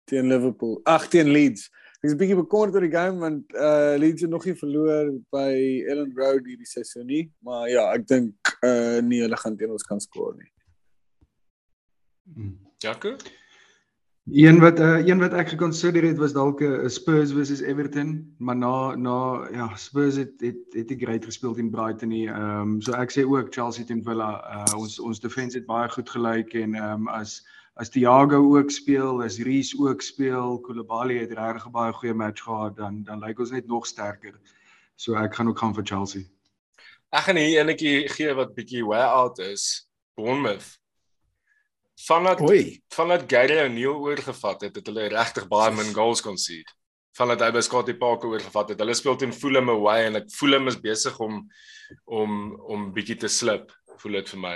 teen 0.10 0.28
Liverpool. 0.28 0.80
Ag 0.84 1.08
teen 1.08 1.32
Leeds. 1.32 1.70
Ek 2.02 2.10
is 2.10 2.14
'n 2.14 2.20
bietjie 2.20 2.36
bekommerd 2.36 2.76
oor 2.76 2.84
die 2.84 2.96
game 2.98 3.20
want 3.20 3.54
uh 3.56 3.96
Leeds 3.98 4.22
het 4.22 4.30
nog 4.30 4.46
nie 4.46 4.56
verloor 4.60 5.14
by 5.32 5.54
Ellen 5.88 6.12
Road 6.16 6.44
hierdie 6.46 6.68
seisoen 6.68 7.08
nie, 7.08 7.32
maar 7.40 7.70
ja, 7.70 7.86
ek 7.94 8.08
dink 8.08 8.58
uh 8.62 9.00
nee, 9.00 9.22
hulle 9.24 9.40
gaan 9.40 9.56
teen 9.58 9.72
ons 9.72 9.88
kan 9.88 10.02
skoor 10.04 10.36
nie. 10.36 10.52
Jaco? 12.84 13.16
Een 14.32 14.60
wat 14.60 14.80
uh, 14.80 15.06
een 15.06 15.20
wat 15.20 15.34
ek 15.34 15.50
gekonsider 15.52 16.04
het 16.04 16.18
was 16.18 16.34
dalk 16.34 16.62
'n 16.64 16.90
Spurs 16.90 17.32
versus 17.32 17.62
Everton, 17.62 18.36
maar 18.38 18.56
na 18.56 18.96
na 18.96 19.48
ja, 19.52 19.76
Spurs 19.76 20.16
het 20.16 20.32
het 20.40 20.60
het 20.72 20.90
nie 20.90 21.00
great 21.00 21.26
gespeel 21.26 21.54
teen 21.54 21.70
Brighton 21.70 22.10
nie. 22.10 22.28
Ehm 22.28 22.62
um, 22.62 22.82
so 22.82 22.92
ek 22.92 23.12
sê 23.12 23.26
ook 23.26 23.54
Chelsea 23.54 23.86
teen 23.86 24.04
Villa. 24.04 24.32
Uh, 24.56 24.80
ons 24.80 25.00
ons 25.00 25.20
defense 25.20 25.58
het 25.58 25.66
baie 25.66 25.90
goed 25.90 26.10
gelyk 26.10 26.54
en 26.54 26.76
ehm 26.76 26.94
um, 26.94 27.08
as 27.08 27.44
as 27.76 27.90
Thiago 27.90 28.40
ook 28.58 28.72
speel, 28.72 29.24
as 29.24 29.40
Reece 29.40 29.78
ook 29.80 30.02
speel, 30.02 30.60
Koulibaly 30.62 31.18
het 31.24 31.34
regtig 31.38 31.72
baie 31.74 31.94
goeie 31.94 32.14
match 32.14 32.44
gehad, 32.46 32.78
dan 32.78 33.04
dan 33.04 33.24
lyk 33.24 33.40
ons 33.40 33.52
net 33.52 33.68
nog 33.68 33.88
sterker. 33.90 34.38
So 34.96 35.18
ek 35.18 35.36
gaan 35.36 35.50
ook 35.50 35.60
gaan 35.60 35.74
vir 35.74 35.86
Chelsea. 35.86 36.30
Ek 37.14 37.28
gaan 37.28 37.38
hier 37.42 37.62
enetjie 37.62 38.08
gee 38.10 38.34
wat 38.38 38.56
bietjie 38.56 38.86
way 38.86 39.02
out 39.02 39.40
is. 39.40 39.88
Bournemouth. 40.16 40.78
Vandat 42.08 42.42
Oei. 42.42 42.82
vandat 42.90 43.26
Gary 43.30 43.60
O'Neil 43.64 44.02
oorgevat 44.02 44.62
het, 44.62 44.76
het 44.76 44.88
hulle 44.88 45.10
regtig 45.14 45.48
baie 45.48 45.72
min 45.74 45.94
goals 45.94 46.22
concede. 46.22 46.70
Vandat 47.18 47.42
hy 47.46 47.52
by 47.54 47.62
Scottie 47.62 47.98
Parker 47.98 48.30
oorgevat 48.34 48.74
het. 48.74 48.80
Hulle 48.82 48.96
speel 48.98 49.18
teen 49.18 49.34
Fulham 49.34 49.70
away 49.70 50.08
en 50.08 50.18
ek 50.24 50.32
voel 50.34 50.58
hom 50.58 50.72
is 50.72 50.80
besig 50.82 51.20
om 51.22 51.44
om 52.06 52.40
om 52.74 52.90
bietjie 52.94 53.20
te 53.22 53.30
slip, 53.30 53.70
voel 54.02 54.20
dit 54.22 54.34
vir 54.34 54.42
my. 54.42 54.56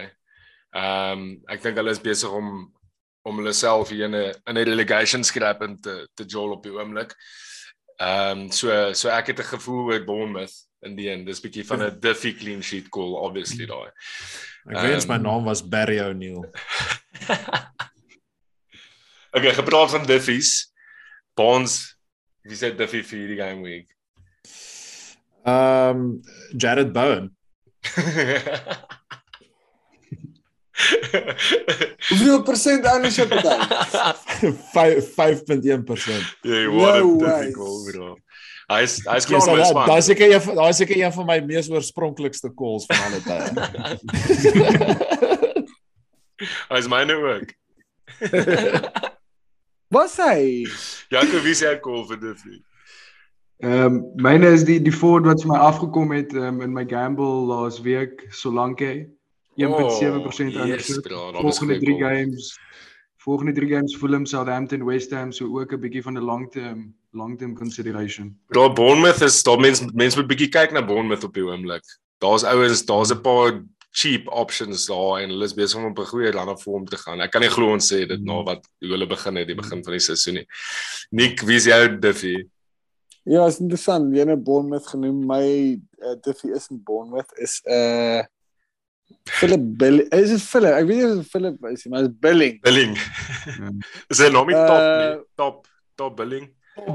Ehm 0.78 1.22
um, 1.22 1.28
ek 1.54 1.62
dink 1.64 1.78
hulle 1.78 1.94
is 1.94 2.02
besig 2.02 2.34
om 2.34 2.68
om 3.28 3.42
hulle 3.42 3.54
self 3.54 3.92
hier 3.92 4.08
in 4.08 4.16
'n 4.16 4.34
in 4.48 4.58
'n 4.58 4.70
relegation 4.70 5.24
scrap 5.24 5.62
in 5.62 5.80
te 5.82 6.08
te 6.16 6.24
jol 6.26 6.56
op 6.56 6.64
die 6.64 6.72
oomblik. 6.72 7.16
Ehm 8.00 8.46
um, 8.46 8.52
so 8.52 8.94
so 8.94 9.10
ek 9.10 9.28
het 9.34 9.40
'n 9.40 9.52
gevoel 9.56 9.92
oor 9.92 10.04
Bournemouth 10.06 10.56
in 10.82 10.96
die 10.96 11.10
end. 11.10 11.26
Dis 11.26 11.42
bietjie 11.42 11.66
van 11.66 11.84
'n 11.84 12.00
diffy 12.00 12.34
clean 12.34 12.64
sheet 12.64 12.90
call 12.90 13.16
obviously 13.16 13.66
daai. 13.66 13.92
Ek 14.70 14.82
weet 14.82 15.04
Ehm, 15.04 15.08
my 15.08 15.18
naam 15.18 15.44
was 15.44 15.62
Barry 15.62 16.00
O'Neil. 16.00 16.46
okay, 19.36 19.54
gepraat 19.54 19.92
van 19.92 20.06
diffies. 20.06 20.74
Bonds, 21.34 21.98
wie 22.42 22.56
sê 22.56 22.76
diffy 22.76 23.04
vir 23.04 23.20
hierdie 23.20 23.42
game 23.42 23.62
week? 23.62 23.88
Ehm 25.44 25.98
um, 25.98 26.22
Jared 26.58 26.94
Bowen. 26.94 27.36
Hoeveel 32.10 32.42
persent 32.46 32.86
ownership 32.86 33.30
het 33.34 33.48
hy? 33.48 33.58
5 34.74 35.10
5.1%. 35.16 36.38
Jy 36.46 36.68
what 36.70 37.02
No 37.02 37.06
a 37.06 37.18
way. 37.18 37.48
difficult 37.48 37.92
bro. 37.92 38.16
Hy 38.68 38.82
is 38.84 38.98
hy 39.08 39.16
is 39.22 39.26
klaar 39.26 39.48
met 39.56 39.70
span. 39.70 39.88
Daai 39.88 40.02
is 40.04 40.10
seker 40.12 40.34
een 40.34 40.42
van 40.44 40.56
daai 40.60 40.70
is 40.74 40.80
seker 40.82 40.98
een 41.00 41.14
van 41.16 41.26
my 41.30 41.38
mees 41.48 41.70
oorspronklikste 41.72 42.52
calls 42.54 42.86
van 42.90 42.98
alle 43.08 43.22
tye. 43.24 43.48
Hy 46.70 46.78
is 46.78 46.88
myne 46.92 47.16
ook. 47.18 47.54
Was 49.96 50.18
hy? 50.20 50.68
Jaco, 51.10 51.40
wie 51.46 51.56
sê 51.56 51.72
hy 51.72 51.78
call 51.82 52.04
vir 52.12 52.20
diffy? 52.22 52.58
Ehm 53.64 53.86
um, 53.88 54.02
myne 54.22 54.52
is 54.54 54.66
die 54.68 54.78
die 54.84 54.94
forward 54.94 55.26
wat 55.32 55.42
vir 55.42 55.50
my 55.54 55.60
afgekom 55.66 56.12
het 56.14 56.36
um, 56.38 56.60
in 56.62 56.76
my 56.76 56.84
gamble 56.86 57.48
laas 57.50 57.80
week, 57.82 58.28
Solanke. 58.30 59.08
1.7% 59.58 59.66
Oh, 59.66 60.54
yes, 60.54 60.56
ownership. 60.56 61.02
bro, 61.04 61.32
volgende 61.32 61.58
goeie 61.58 61.80
3 61.80 61.98
call. 61.98 62.16
games. 62.16 62.60
Volgende 63.18 63.52
3 63.54 63.68
games 63.68 63.96
Fulham, 63.98 64.26
Southampton, 64.26 64.86
West 64.86 65.12
Ham, 65.12 65.32
so 65.32 65.46
ook 65.60 65.72
'n 65.74 65.80
bietjie 65.80 66.02
van 66.04 66.14
'n 66.18 66.24
long 66.24 66.52
term 66.52 66.94
long 67.12 67.38
term 67.38 67.56
consideration. 67.56 68.38
Bro, 68.48 68.74
Bournemouth 68.74 69.22
is 69.22 69.44
daar 69.44 69.60
mense 69.60 69.90
mense 69.94 70.18
moet 70.18 70.28
bietjie 70.28 70.50
kyk 70.50 70.72
na 70.72 70.86
Bournemouth 70.86 71.24
op 71.24 71.34
die 71.34 71.44
oomblik. 71.44 71.84
Daar's 72.20 72.44
ouens, 72.44 72.86
daar's 72.86 73.12
'n 73.12 73.22
paar 73.22 73.64
cheap 73.92 74.28
options 74.30 74.86
daar 74.86 75.22
en 75.22 75.30
hulle 75.30 75.44
is 75.46 75.54
besig 75.54 75.80
om 75.80 75.86
op 75.86 76.00
'n 76.00 76.06
goeie 76.06 76.32
run 76.32 76.50
of 76.50 76.64
vorm 76.64 76.86
te 76.86 76.98
gaan. 76.98 77.22
Ek 77.22 77.32
kan 77.32 77.42
nie 77.42 77.50
glo 77.50 77.72
ons 77.74 77.92
sê 77.94 78.06
dit 78.08 78.22
na 78.24 78.44
wat 78.44 78.68
hoe 78.80 78.90
hulle 78.90 79.08
begin 79.08 79.36
het 79.36 79.48
die 79.48 79.56
begin 79.56 79.84
van 79.84 79.92
die 79.94 80.00
seisoen 80.00 80.34
nie. 80.34 80.46
Nick, 81.12 81.42
wie 81.42 81.56
is 81.56 81.66
jou 81.66 82.00
diffy? 82.00 82.48
Ja, 83.24 83.46
is 83.48 83.60
interessant. 83.60 84.16
Jy 84.16 84.26
het 84.26 84.44
Bournemouth 84.44 84.88
genoem. 84.88 85.26
My 85.26 85.80
uh, 86.02 86.16
Diffie 86.22 86.54
is 86.56 86.68
in 86.70 86.84
Bournemouth 86.84 87.32
is 87.40 87.62
uh 87.66 88.24
Philip 89.28 89.64
Bill. 89.78 90.00
Is 90.10 90.30
dit 90.30 90.42
Philip? 90.42 90.74
Ek 90.74 90.86
weet 90.88 90.98
nie 90.98 91.06
of 91.06 91.16
dit 91.22 91.28
Philip 91.30 91.66
is 91.72 91.84
nie, 91.86 91.92
maar 91.94 92.02
dit 92.08 92.12
is 92.12 92.20
Billing. 92.20 92.62
Billing. 92.62 92.94
Ja. 93.58 93.72
Is 94.10 94.20
hy 94.24 94.30
nog 94.32 94.48
nie 94.48 94.56
top 94.56 94.78
Uh, 94.80 95.10
nie? 95.16 95.24
Top 95.36 95.68
top 95.96 96.16
billing. 96.18 96.48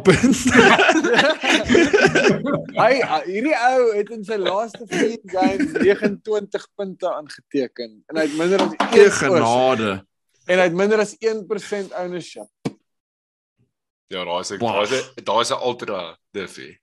hy 2.82 2.92
uh, 3.02 3.18
hierdie 3.26 3.54
ou 3.56 3.80
het 3.96 4.10
in 4.14 4.22
sy 4.26 4.36
laaste 4.38 4.84
4 4.86 5.16
games 5.32 5.72
29 5.82 6.66
punte 6.78 7.10
aangeteken 7.10 7.96
en 8.06 8.16
hy 8.20 8.24
het 8.28 8.36
minder 8.38 8.62
as 8.62 8.76
1 8.94 9.10
genade. 9.18 9.90
en 10.46 10.58
hy 10.62 10.66
het 10.68 10.76
minder 10.78 11.02
as 11.02 11.16
1% 11.18 11.96
ownership. 11.98 12.48
Ja, 14.12 14.24
daar's 14.28 14.50
'n 14.52 14.58
Wow. 14.60 14.72
daar's 14.78 14.92
'n 14.92 15.24
daar's 15.24 15.50
'n 15.50 15.60
ultra 15.62 16.16
diffy. 16.30 16.78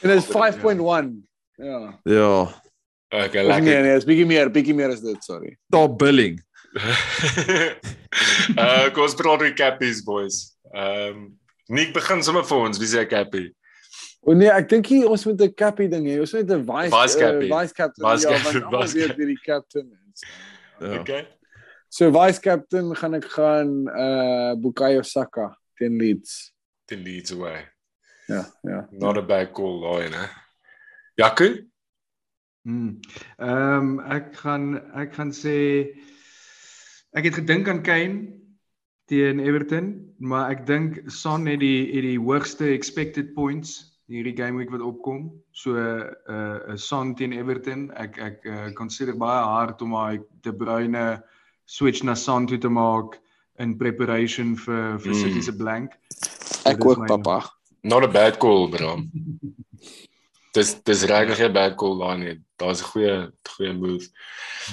En 0.00 0.08
dit 0.08 0.18
is 0.18 0.26
5.1. 0.26 1.28
Ja. 1.56 2.00
Ja, 2.04 2.62
Okay, 3.14 3.44
Of 3.44 3.46
nee, 3.46 3.60
lekker. 3.62 3.82
nee, 3.86 3.96
is 4.00 4.04
bietjie 4.08 4.26
meer, 4.26 4.48
bietjie 4.50 4.74
meer 4.74 4.90
as 4.90 5.00
dit, 5.04 5.20
sorry. 5.22 5.52
top 5.70 5.98
billing. 6.00 6.40
uh 8.58 8.86
kom 8.94 9.04
ons 9.06 9.14
praat 9.18 9.42
oor 9.44 9.52
cappies 9.58 10.00
boys. 10.06 10.38
Ehm 10.74 11.10
um, 11.18 11.26
Nick 11.72 11.94
begin 11.96 12.20
sommer 12.26 12.42
vir 12.44 12.58
ons, 12.66 12.76
wie 12.82 12.88
sê 12.90 13.04
cappie? 13.08 13.46
O 14.24 14.34
nee, 14.36 14.50
ek 14.52 14.66
dink 14.68 14.88
hier 14.92 15.06
ons 15.08 15.22
moet 15.28 15.40
'n 15.46 15.52
cappy 15.56 15.86
ding 15.88 16.04
hê. 16.10 16.18
Ons 16.20 16.34
moet 16.36 16.50
'n 16.50 16.64
vice 16.66 16.90
Vice 16.92 17.16
cappy. 17.20 17.46
uh, 17.48 17.52
vice 17.60 17.72
captain. 17.78 18.04
Vice 18.04 18.24
ja, 18.26 18.30
want 18.44 18.56
almal 18.64 18.82
vice 18.82 18.94
weet 18.98 19.16
wie 19.16 19.26
die 19.32 19.40
captain 19.46 19.86
is. 20.12 20.24
Ja. 20.80 21.00
Okay. 21.00 21.22
So 21.88 22.10
vice 22.10 22.40
captain 22.40 22.90
gaan 22.96 23.14
ek 23.14 23.24
gaan 23.36 23.70
uh 23.88 24.52
Bukayo 24.60 25.02
Saka 25.06 25.54
teen 25.78 25.96
Leeds. 25.98 26.52
The 26.88 26.96
leads 26.96 27.32
away. 27.32 27.64
Ja, 28.28 28.44
ja. 28.64 28.88
Not 28.92 29.16
a 29.16 29.22
bad 29.22 29.52
call 29.54 29.80
daai, 29.80 30.10
né? 30.10 30.28
Jaco? 31.16 31.48
Hmm. 32.64 33.00
Ehm 33.38 33.78
um, 33.78 34.00
ek 34.00 34.34
gaan 34.40 34.80
ek 34.96 35.12
gaan 35.14 35.32
sê 35.36 35.56
ek 37.12 37.24
het 37.28 37.34
gedink 37.34 37.68
aan 37.68 37.82
Kane 37.84 38.22
teen 39.06 39.40
Everton, 39.40 39.90
maar 40.18 40.50
ek 40.54 40.66
dink 40.66 41.02
Son 41.12 41.44
het 41.46 41.60
die 41.60 41.92
het 41.92 42.02
die 42.06 42.18
hoogste 42.18 42.70
expected 42.72 43.34
points 43.34 43.74
hierdie 44.08 44.36
game 44.36 44.56
week 44.60 44.70
wat 44.72 44.80
opkom. 44.84 45.30
So 45.52 45.76
'n 45.76 46.08
uh, 46.28 46.58
'n 46.68 46.72
uh, 46.72 46.76
Son 46.76 47.14
teen 47.14 47.32
Everton. 47.32 47.90
Ek 47.96 48.18
ek 48.18 48.44
uh, 48.46 48.70
consider 48.74 49.14
baie 49.16 49.44
hard 49.44 49.82
om 49.82 49.92
hy 49.92 50.18
De 50.42 50.52
Bruyne 50.52 51.22
switch 51.66 52.02
na 52.02 52.14
Son 52.14 52.46
toe 52.46 52.58
te 52.58 52.68
maak 52.68 53.20
in 53.58 53.76
preparation 53.76 54.56
vir 54.56 54.98
vir 54.98 55.12
Mm. 55.12 55.20
City 55.20 55.40
se 55.42 55.52
blank. 55.52 55.92
Ek 56.64 56.84
ook 56.84 56.98
my- 56.98 57.06
papa. 57.06 57.50
Not 57.82 58.04
a 58.04 58.08
bad 58.08 58.38
call, 58.38 58.68
bro. 58.68 58.96
Dis 60.54 60.74
dis 60.86 61.02
regtig 61.10 61.40
'n 61.48 61.52
bad 61.52 61.74
call 61.76 61.98
daai 61.98 62.16
nie. 62.18 62.36
Daar's 62.58 62.80
'n 62.82 62.88
goeie 62.92 63.16
goeie 63.56 63.72
move. 63.74 64.06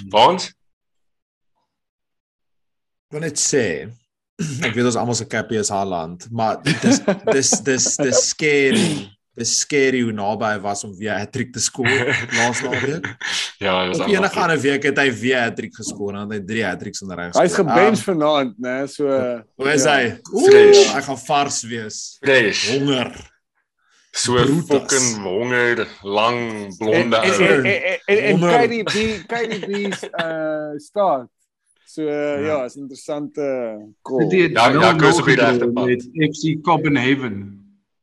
Want 0.10 0.52
Ek 3.12 3.18
wil 3.20 3.26
net 3.28 3.40
sê 3.40 3.64
ek 4.66 4.74
weet 4.76 4.86
ons 4.88 4.96
almal 4.98 5.16
se 5.18 5.26
cappy 5.30 5.58
is 5.60 5.70
Haaland, 5.70 6.30
maar 6.32 6.62
dis 6.64 7.02
dis 7.32 7.50
dis 7.68 7.90
dis 7.98 8.22
scary. 8.30 9.10
Dis 9.38 9.52
scary 9.64 10.02
hoe 10.04 10.12
naby 10.12 10.44
hy 10.54 10.60
was 10.64 10.84
om 10.84 10.92
weer 10.98 11.14
'n 11.16 11.20
hattrick 11.24 11.52
te 11.54 11.60
skoor 11.60 11.88
laas 12.38 12.62
naweek. 12.66 13.06
ja, 13.60 13.88
dis 13.90 14.00
Op 14.00 14.08
enige 14.12 14.40
ander 14.40 14.60
week 14.60 14.84
het 14.84 14.98
hy 14.98 15.10
weer 15.12 15.38
'n 15.40 15.44
hattrick 15.50 15.76
geskoor 15.76 16.14
en 16.16 16.30
hy 16.32 16.36
het 16.40 16.48
drie 16.48 16.64
hattricks 16.66 17.02
in 17.02 17.08
'n 17.12 17.16
ry 17.20 17.28
geskoor. 17.32 17.44
Hy's 17.44 17.56
gebench 17.56 18.04
vanaand, 18.04 18.58
né? 18.60 18.88
So 18.88 19.08
Hoe 19.58 19.72
is 19.74 19.84
ja. 19.84 19.96
hy? 19.98 20.10
Fresh. 20.24 20.78
Oeh, 20.78 20.94
Hy 20.96 21.02
gaan 21.02 21.18
vars 21.18 21.62
wees. 21.64 22.18
fresh. 22.22 22.70
Honger. 22.72 23.31
So 24.14 24.36
fucking 24.68 25.24
honger, 25.24 25.88
lang 26.04 26.66
En 26.66 26.78
blonde 26.78 27.16
en 27.16 27.32
ou. 27.32 27.42
en 27.42 27.66
en, 27.66 28.00
en, 28.06 28.18
en 28.24 28.32
Honder. 28.32 28.68
KDB 28.68 29.26
KDB's 29.28 30.04
uh 30.04 30.74
start. 30.78 31.30
So 31.86 32.02
uh, 32.04 32.46
ja, 32.46 32.64
is 32.66 32.76
'n 32.76 32.80
interessante 32.80 33.44
call. 34.02 34.28
Dit 34.30 34.42
het 34.42 34.52
Ja, 34.52 34.70
ja, 34.70 34.80
nou 34.80 34.96
Koos 34.98 35.20
op 35.20 35.26
die 35.26 35.36
regte 35.36 35.68
pad. 35.72 35.86
met 35.86 36.04
FC 36.12 36.62
Copenhagen. 36.62 37.36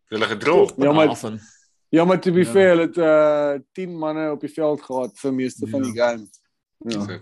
Hulle 0.09 0.25
gedrop. 0.25 0.73
Ja, 0.77 0.93
maar 0.93 1.09
Af 1.09 1.25
en- 1.25 1.41
Ja, 1.89 2.05
maar 2.05 2.21
to 2.21 2.33
be 2.33 2.39
Ja. 2.39 2.45
fair, 2.45 2.79
het 2.79 2.97
uh 2.97 3.55
10 3.73 3.99
manne 3.99 4.31
op 4.31 4.41
die 4.41 4.51
veld 4.53 4.83
gehad 4.83 5.19
vir 5.19 5.35
meeste 5.35 5.67
van 5.69 5.83
die 5.83 5.93
game. 6.01 6.27
Ja. 6.79 7.21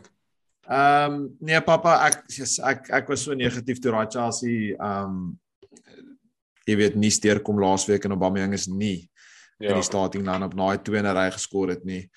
Ehm 0.68 1.12
um, 1.12 1.36
nee 1.38 1.60
pappa, 1.62 2.06
ek 2.06 2.24
ek 2.64 2.88
ek 2.88 3.08
was 3.08 3.22
so 3.22 3.34
negatief 3.34 3.78
toe 3.78 3.90
daai 3.92 4.06
Chelsea 4.08 4.74
ehm 4.76 5.04
um, 5.04 5.40
jy 6.66 6.76
weet 6.76 6.96
nie 6.98 7.10
steur 7.14 7.40
kom 7.42 7.60
laasweek 7.62 8.04
en 8.04 8.16
Aubameyang 8.16 8.54
is 8.54 8.66
nie 8.68 9.08
ja. 9.58 9.68
in 9.68 9.74
Ja. 9.74 9.74
die 9.80 9.86
starting 9.86 10.26
line-up 10.26 10.54
na 10.54 10.70
hy 10.72 10.76
twee 10.78 10.98
in 10.98 11.06
'n 11.06 11.14
ry 11.16 11.30
geskor 11.30 11.68
het 11.70 11.84
nie. 11.84 12.10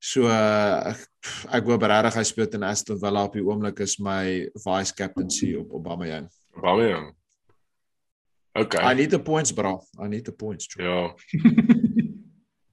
So 0.00 0.26
ek 0.26 1.06
ek 1.52 1.64
hoop 1.64 1.82
regtig 1.82 2.14
hy 2.14 2.22
speel 2.24 2.48
in 2.54 2.62
Aston 2.62 2.98
Villa 2.98 3.24
op 3.24 3.32
die 3.32 3.42
oomblik 3.42 3.80
is 3.80 3.98
my 3.98 4.48
vice 4.64 4.92
captaincy 4.92 5.54
op 5.54 5.70
Aubameyang. 5.72 6.28
Aubameyang. 6.56 7.12
Okay. 8.54 8.82
I 8.84 8.94
need 8.94 9.10
the 9.10 9.18
points 9.18 9.52
bro. 9.52 9.80
I 9.98 10.08
need 10.08 10.24
the 10.24 10.32
points. 10.32 10.66
Bro. 10.66 10.84
Ja. 10.84 11.14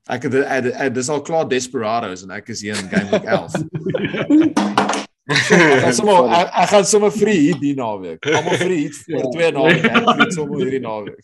Ek 0.10 0.24
het 0.26 0.94
dis 0.96 1.10
al 1.10 1.22
klaar 1.22 1.46
desperados 1.48 2.24
en 2.24 2.32
ek 2.32 2.50
is 2.50 2.62
hier 2.66 2.76
in 2.76 2.90
game 2.90 3.10
week 3.12 3.24
11. 3.24 5.06
Ek 5.38 5.84
gaan 5.84 5.94
sommer 5.94 6.32
ek, 6.34 6.48
ek 6.64 6.70
gaan 6.72 6.86
sommer 6.90 7.12
free 7.14 7.42
hit 7.50 7.60
die 7.62 7.76
naweek. 7.78 8.26
Almal 8.34 8.56
free 8.58 8.88
hit 8.88 8.96
vir 9.06 9.28
twee 9.30 9.50
naweek. 9.54 9.86
Ek 9.86 10.24
het 10.24 10.34
sommer 10.34 10.64
hierdie 10.64 10.82
naweek. 10.82 11.20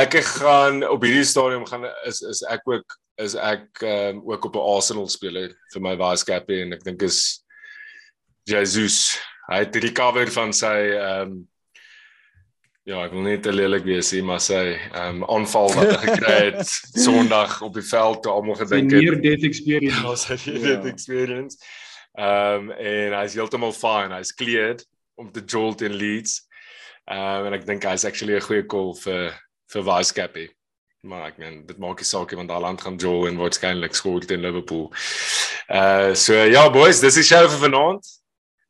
Ek 0.00 0.16
gaan 0.26 0.80
op 0.88 1.04
hierdie 1.04 1.26
stadium 1.28 1.66
gaan 1.68 1.84
is 2.08 2.22
is 2.24 2.40
ek 2.50 2.64
ook 2.70 2.96
is 3.22 3.36
ek 3.38 3.84
um, 3.86 4.22
ook 4.26 4.48
op 4.48 4.56
'n 4.56 4.64
Arsenal 4.74 5.08
speler 5.12 5.52
vir 5.74 5.82
my 5.84 5.94
vice 6.00 6.24
captain 6.24 6.64
en 6.66 6.72
ek 6.78 6.84
dink 6.88 7.02
is 7.02 7.44
Jesus. 8.48 9.18
Hy 9.50 9.60
het 9.66 9.76
recover 9.76 10.32
van 10.32 10.52
sy 10.52 10.76
ehm 10.96 11.20
um, 11.28 11.42
ja, 12.84 13.04
ek 13.04 13.12
wil 13.16 13.24
net 13.24 13.42
te 13.46 13.52
lelik 13.52 13.84
wees 13.88 14.10
hier, 14.12 14.24
maar 14.24 14.40
sy 14.44 14.60
ehm 14.76 15.22
um, 15.22 15.24
aanval 15.36 15.70
wat 15.74 15.92
hy 15.94 16.00
gekry 16.10 16.34
het 16.50 16.72
Sondag 17.06 17.60
op 17.64 17.74
die 17.74 17.84
veld 17.88 18.22
toe 18.24 18.32
almal 18.32 18.58
gedink 18.60 18.92
het 18.92 19.00
near 19.00 19.20
death 19.20 19.44
experience. 19.48 20.02
Ja, 20.02 20.16
sy 20.16 20.36
Ja. 20.52 20.74
het 20.76 20.84
experience. 20.90 21.56
Ehm 22.14 22.68
um, 22.68 22.72
en 22.72 23.16
hy's 23.20 23.34
heeltemal 23.34 23.72
fine. 23.72 24.14
Hy's 24.14 24.34
cleared 24.34 24.84
om 25.16 25.30
te 25.32 25.40
jolt 25.46 25.80
in 25.82 25.94
Leeds. 25.94 26.42
Ehm 27.10 27.40
um, 27.40 27.46
en 27.46 27.52
ek 27.60 27.66
dink 27.66 27.84
hy's 27.84 28.04
actually 28.04 28.36
'n 28.36 28.40
goeie 28.48 28.66
call 28.66 28.94
vir 28.94 29.32
vir 29.72 29.82
vice 29.82 30.12
capie. 30.14 30.50
Maar 31.04 31.26
ek 31.28 31.38
meen 31.38 31.66
dit 31.66 31.78
maak 31.78 31.98
nie 32.00 32.04
saak 32.08 32.30
nie 32.30 32.36
want 32.40 32.50
Haaland 32.50 32.80
gaan 32.80 32.96
jol 32.96 33.26
en 33.28 33.36
waarskynlik 33.36 33.94
skoor 33.94 34.24
teen 34.24 34.40
Liverpool. 34.40 34.90
Uh 35.68 36.14
so 36.14 36.32
ja 36.34 36.68
boys, 36.70 37.00
dis 37.00 37.14
die 37.14 37.22
show 37.24 37.48
vir 37.48 37.60
vanaand. 37.68 38.04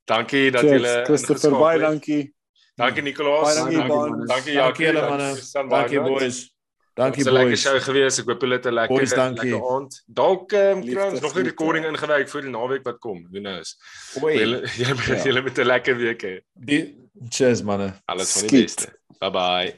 Dankie 0.06 0.50
dat 0.50 0.62
julle 0.66 1.04
Christopher, 1.06 1.50
baie 1.50 1.78
dankie. 1.78 2.33
Dankie 2.76 3.02
Nicolaas. 3.02 3.42
Baie 3.44 3.54
dankie, 3.54 3.76
Dankie, 3.76 3.88
Baan. 3.96 4.10
man. 4.10 4.26
Dankie 4.26 4.54
Dankie 4.54 4.54
Jackie. 4.54 4.84
julle 4.84 5.08
manne. 5.10 5.70
Dankie 5.70 6.00
boys. 6.00 6.50
Dankie 6.96 7.24
Dit 7.24 7.32
was 7.32 7.32
'n 7.32 7.36
lekker 7.36 7.50
boys. 7.50 7.60
show 7.62 7.80
gewees. 7.80 8.18
Ek 8.18 8.26
hoop 8.26 8.40
julle 8.42 8.54
het 8.54 8.66
'n 8.66 8.72
lekker 8.74 8.96
Boys, 8.96 9.10
dankie. 9.14 9.50
lekker 9.50 9.70
aand. 9.74 10.02
Dalk 10.06 10.52
ehm 10.52 10.78
um, 10.78 10.82
kry 10.84 11.02
ons 11.10 11.20
nog 11.20 11.34
'n 11.36 11.44
recording 11.44 11.84
ingewerk 11.86 12.28
vir 12.28 12.40
die 12.42 12.50
naweek 12.50 12.84
wat 12.84 12.98
kom. 13.00 13.26
Who 13.30 13.40
knows. 13.40 13.76
Julle 14.14 14.62
julle 14.76 15.16
Ja. 15.16 15.22
julle 15.24 15.42
met 15.42 15.58
'n 15.58 15.66
lekker 15.66 15.96
week 15.96 16.22
hê. 16.22 16.94
Cheers 17.30 17.62
manne. 17.62 17.94
Alles 18.06 18.32
van 18.32 18.46
die 18.48 18.62
beste. 18.62 18.92
Bye 19.20 19.30
bye. 19.30 19.74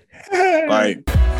Bye. 0.68 1.36